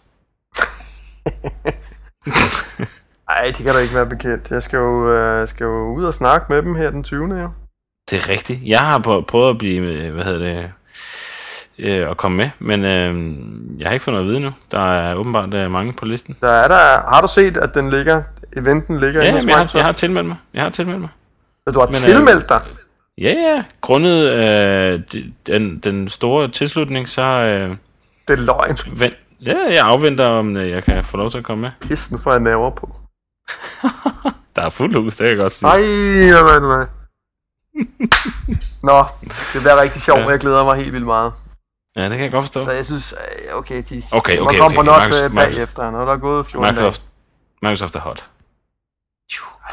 Ej, 3.28 3.44
det 3.46 3.56
kan 3.56 3.74
da 3.74 3.78
ikke 3.78 3.94
være 3.94 4.06
bekendt. 4.06 4.50
Jeg 4.50 4.62
skal 4.62 4.76
jo, 4.76 5.08
øh, 5.10 5.48
skal 5.48 5.64
jo 5.64 5.94
ud 5.94 6.04
og 6.04 6.14
snakke 6.14 6.46
med 6.48 6.62
dem 6.62 6.74
her 6.74 6.90
den 6.90 7.02
20. 7.02 7.40
jo. 7.40 7.50
Det 8.12 8.22
er 8.24 8.28
rigtigt. 8.28 8.60
Jeg 8.64 8.80
har 8.80 8.98
prø- 8.98 9.20
prøvet 9.20 9.50
at 9.50 9.58
blive, 9.58 9.82
øh, 9.86 10.14
hvad 10.14 10.24
hedder 10.24 10.38
det, 10.38 10.70
øh, 11.78 12.10
at 12.10 12.16
komme 12.16 12.36
med, 12.36 12.50
men 12.58 12.84
øh, 12.84 13.34
jeg 13.80 13.88
har 13.88 13.92
ikke 13.92 14.04
fået 14.04 14.12
noget 14.14 14.26
at 14.26 14.30
vide 14.30 14.40
nu. 14.40 14.50
Der 14.72 14.92
er 14.94 15.14
åbenbart 15.14 15.54
øh, 15.54 15.70
mange 15.70 15.92
på 15.92 16.04
listen. 16.04 16.36
Der 16.40 16.48
er 16.50 16.68
der, 16.68 17.10
har 17.14 17.20
du 17.20 17.28
set, 17.28 17.56
at 17.56 17.74
den 17.74 17.90
ligger, 17.90 18.22
eventen 18.56 19.00
ligger 19.00 19.24
Ja, 19.24 19.32
men 19.34 19.48
jeg 19.48 19.56
har, 19.58 19.70
jeg 19.74 19.84
har 19.84 19.92
tilmeldt 19.92 20.28
mig. 20.28 20.36
Jeg 20.54 20.62
har 20.62 20.70
tilmeldt 20.70 21.00
mig. 21.00 21.08
Du 21.74 21.78
har 21.80 21.86
men, 21.86 21.92
tilmeldt 21.94 22.48
dig? 22.48 22.60
Ja, 23.18 23.32
ja. 23.32 23.62
Grundet 23.80 24.28
øh, 24.28 25.00
de- 25.12 25.32
den, 25.46 25.78
den 25.78 26.08
store 26.08 26.48
tilslutning, 26.48 27.08
så 27.08 27.22
øh, 27.22 27.76
Det 28.28 28.38
er 28.38 28.44
løgn. 28.44 28.78
vent, 29.00 29.14
ja, 29.46 29.56
jeg 29.70 29.78
afventer, 29.84 30.26
om 30.26 30.56
øh, 30.56 30.70
jeg 30.70 30.84
kan 30.84 31.04
få 31.04 31.16
lov 31.16 31.30
til 31.30 31.38
at 31.38 31.44
komme 31.44 31.62
med. 31.62 31.70
Pissen 31.80 32.18
får 32.18 32.30
jeg 32.32 32.40
nerver 32.40 32.70
på. 32.70 32.94
Der 34.56 34.62
er 34.62 34.70
fuld 34.70 34.94
hus, 34.94 35.12
det 35.12 35.18
kan 35.18 35.26
jeg 35.28 35.36
godt 35.36 35.52
sige. 35.52 35.68
Ej, 35.68 35.80
nej, 36.30 36.58
nej, 36.60 36.76
nej. 36.76 36.86
Nå, 38.88 39.04
det 39.52 39.60
bliver 39.62 39.80
rigtig 39.80 40.02
sjovt, 40.02 40.20
Ja. 40.20 40.28
jeg 40.28 40.38
glæder 40.40 40.64
mig 40.64 40.76
helt 40.76 40.92
vildt 40.92 41.06
meget. 41.06 41.32
Ja, 41.96 42.02
det 42.02 42.10
kan 42.10 42.20
jeg 42.20 42.32
godt 42.32 42.44
forstå. 42.44 42.60
Så 42.60 42.72
jeg 42.72 42.86
synes, 42.86 43.12
øh, 43.12 43.54
okay, 43.58 43.82
de 43.90 44.02
Okay, 44.14 44.38
må 44.38 44.44
okay, 44.48 44.58
komme 44.58 44.64
okay. 44.64 44.76
på 44.76 44.82
not 44.82 45.00
Marcus- 45.02 45.22
øh, 45.22 45.34
bagefter, 45.34 45.90
når 45.90 46.04
der 46.04 46.12
er 46.12 46.16
gået 46.16 46.46
14 46.46 46.62
dage. 46.64 46.72
Microsoft, 46.74 47.08
Microsoft 47.62 47.94
er 47.96 48.00
hot. 48.00 48.30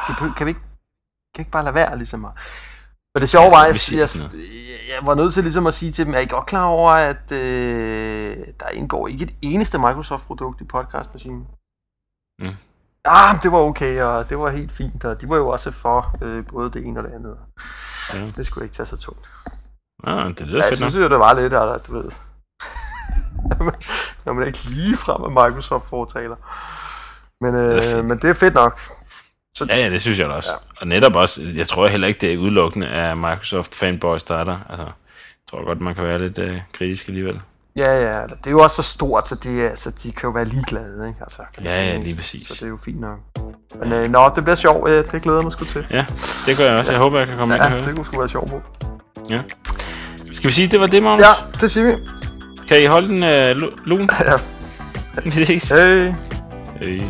Det 0.08 0.36
kan 0.38 0.46
vi 0.46 0.50
ikke, 0.50 0.62
kan 1.36 1.42
ikke 1.42 1.52
bare 1.52 1.64
lade 1.64 1.76
være, 1.76 1.98
ligesom. 1.98 2.26
at- 2.26 2.32
Men 3.14 3.22
det 3.22 3.30
sjove 3.30 3.52
var, 3.52 3.64
vi 3.92 3.98
jeg, 3.98 4.10
jeg, 4.16 4.40
jeg 4.90 5.00
var 5.08 5.16
nødt 5.16 5.34
til 5.34 5.44
ligesom 5.44 5.68
at 5.68 5.74
sige 5.74 5.92
til 5.92 6.06
dem, 6.06 6.14
er 6.14 6.20
I 6.20 6.26
godt 6.26 6.46
klar 6.46 6.66
over, 6.66 6.92
at 6.92 7.32
øh, 7.32 8.38
der 8.60 8.70
indgår 8.74 9.08
ikke 9.08 9.24
et 9.24 9.36
eneste 9.42 9.78
Microsoft-produkt 9.78 10.62
i 10.62 10.64
podcastmaskinen? 10.64 11.48
Mm. 12.40 12.56
Ah, 13.12 13.44
det 13.44 13.52
var 13.52 13.58
okay, 13.58 14.02
og 14.02 14.30
det 14.30 14.40
var 14.40 14.50
helt 14.50 14.72
fint, 14.72 15.06
og 15.06 15.22
de 15.22 15.30
var 15.30 15.38
jo 15.38 15.48
også 15.48 15.72
for 15.72 16.18
øh, 16.24 16.46
både 16.46 16.72
det 16.72 16.86
ene 16.86 17.00
og 17.00 17.04
det 17.04 17.14
andet. 17.14 17.38
Ja. 18.14 18.20
Det 18.36 18.46
skulle 18.46 18.66
ikke 18.66 18.76
tage 18.76 18.86
så 18.86 18.98
tungt. 18.98 19.28
Ah, 20.04 20.28
det 20.28 20.48
lyder 20.48 20.58
Ja, 20.58 20.66
jeg 20.70 20.78
synes 20.78 20.96
jo, 20.96 21.10
det 21.10 21.20
var 21.20 21.34
lidt, 21.34 21.54
altså, 21.54 21.80
du 21.88 21.94
ved. 21.94 22.12
når 24.26 24.34
man 24.34 24.48
ikke 24.48 24.64
lige 24.64 24.98
frem 24.98 25.24
af 25.24 25.32
Microsoft-fortaler. 25.32 26.36
Men, 27.42 27.54
Det 27.54 27.94
er 27.94 27.98
øh, 27.98 28.06
men 28.06 28.18
det 28.18 28.30
er 28.30 28.34
fedt 28.34 28.54
nok. 28.54 28.80
Ja, 29.70 29.78
ja, 29.78 29.90
det 29.90 30.02
synes 30.02 30.20
jeg 30.20 30.30
da 30.30 30.34
også. 30.34 30.52
Ja. 30.52 30.58
Og 30.82 30.88
netop 30.88 31.16
også, 31.16 31.42
jeg 31.56 31.68
tror 31.68 31.88
heller 31.88 32.08
ikke, 32.08 32.20
det 32.22 32.34
er 32.34 32.38
udelukkende 32.38 32.88
af 32.88 33.18
Microsoft 33.18 33.76
fanboys, 33.76 34.24
der 34.24 34.36
er 34.36 34.44
der. 34.44 34.58
Altså, 34.70 34.84
jeg 34.84 34.94
tror 35.50 35.66
godt, 35.66 35.82
man 35.82 35.96
kan 35.96 36.04
være 36.04 36.18
lidt 36.18 36.38
øh, 36.38 36.62
kritisk 36.74 37.08
alligevel. 37.08 37.42
Ja, 37.80 38.18
ja, 38.18 38.24
det 38.24 38.48
er 38.48 38.52
jo 38.52 38.60
også 38.60 38.76
så 38.76 38.92
stort, 38.92 39.28
så 39.28 39.36
de, 39.36 39.62
altså, 39.70 39.92
de 40.04 40.12
kan 40.12 40.28
jo 40.28 40.30
være 40.30 40.46
ligeglade, 40.46 41.08
ikke? 41.08 41.20
Altså, 41.22 41.42
kan 41.54 41.64
Ja, 41.64 41.86
ja, 41.86 41.98
lige 41.98 42.16
præcis. 42.16 42.48
Så 42.48 42.54
det 42.54 42.64
er 42.64 42.68
jo 42.68 42.78
fint 42.86 43.00
nok. 43.00 43.20
Men 43.84 43.94
øh, 43.94 44.10
nå, 44.10 44.32
det 44.36 44.44
bliver 44.44 44.56
sjovt. 44.56 44.90
Øh, 44.90 45.04
det 45.12 45.22
glæder 45.22 45.38
jeg 45.38 45.44
mig 45.44 45.52
sgu 45.52 45.66
til. 45.66 45.86
Ja, 45.92 46.06
det 46.46 46.58
gør 46.58 46.66
jeg 46.66 46.80
også. 46.80 46.92
Jeg 46.92 47.00
håber, 47.02 47.20
jeg 47.20 47.28
kan 47.28 47.38
komme 47.38 47.56
ind 47.56 47.62
og 47.62 47.70
Ja, 47.70 47.76
høre 47.76 47.88
det 47.88 47.96
kunne 47.96 48.06
sgu 48.06 48.18
være 48.18 48.30
sjovt 48.30 48.50
på. 48.50 48.62
Ja. 49.30 49.42
Skal 50.32 50.48
vi 50.48 50.54
sige, 50.54 50.68
det 50.68 50.80
var 50.80 50.88
det, 50.88 51.04
Magnus? 51.04 51.22
Ja, 51.22 51.32
det 51.62 51.72
siger 51.72 51.86
vi. 51.86 51.94
Kan 52.68 52.82
I 52.84 52.86
holde 52.86 53.08
den 53.08 53.56
uh, 53.56 53.62
lun? 53.86 54.10
Ja. 54.20 54.34
Vi 55.26 55.46
ses. 55.46 55.70
Hey. 55.70 56.12
Hey. 56.80 57.02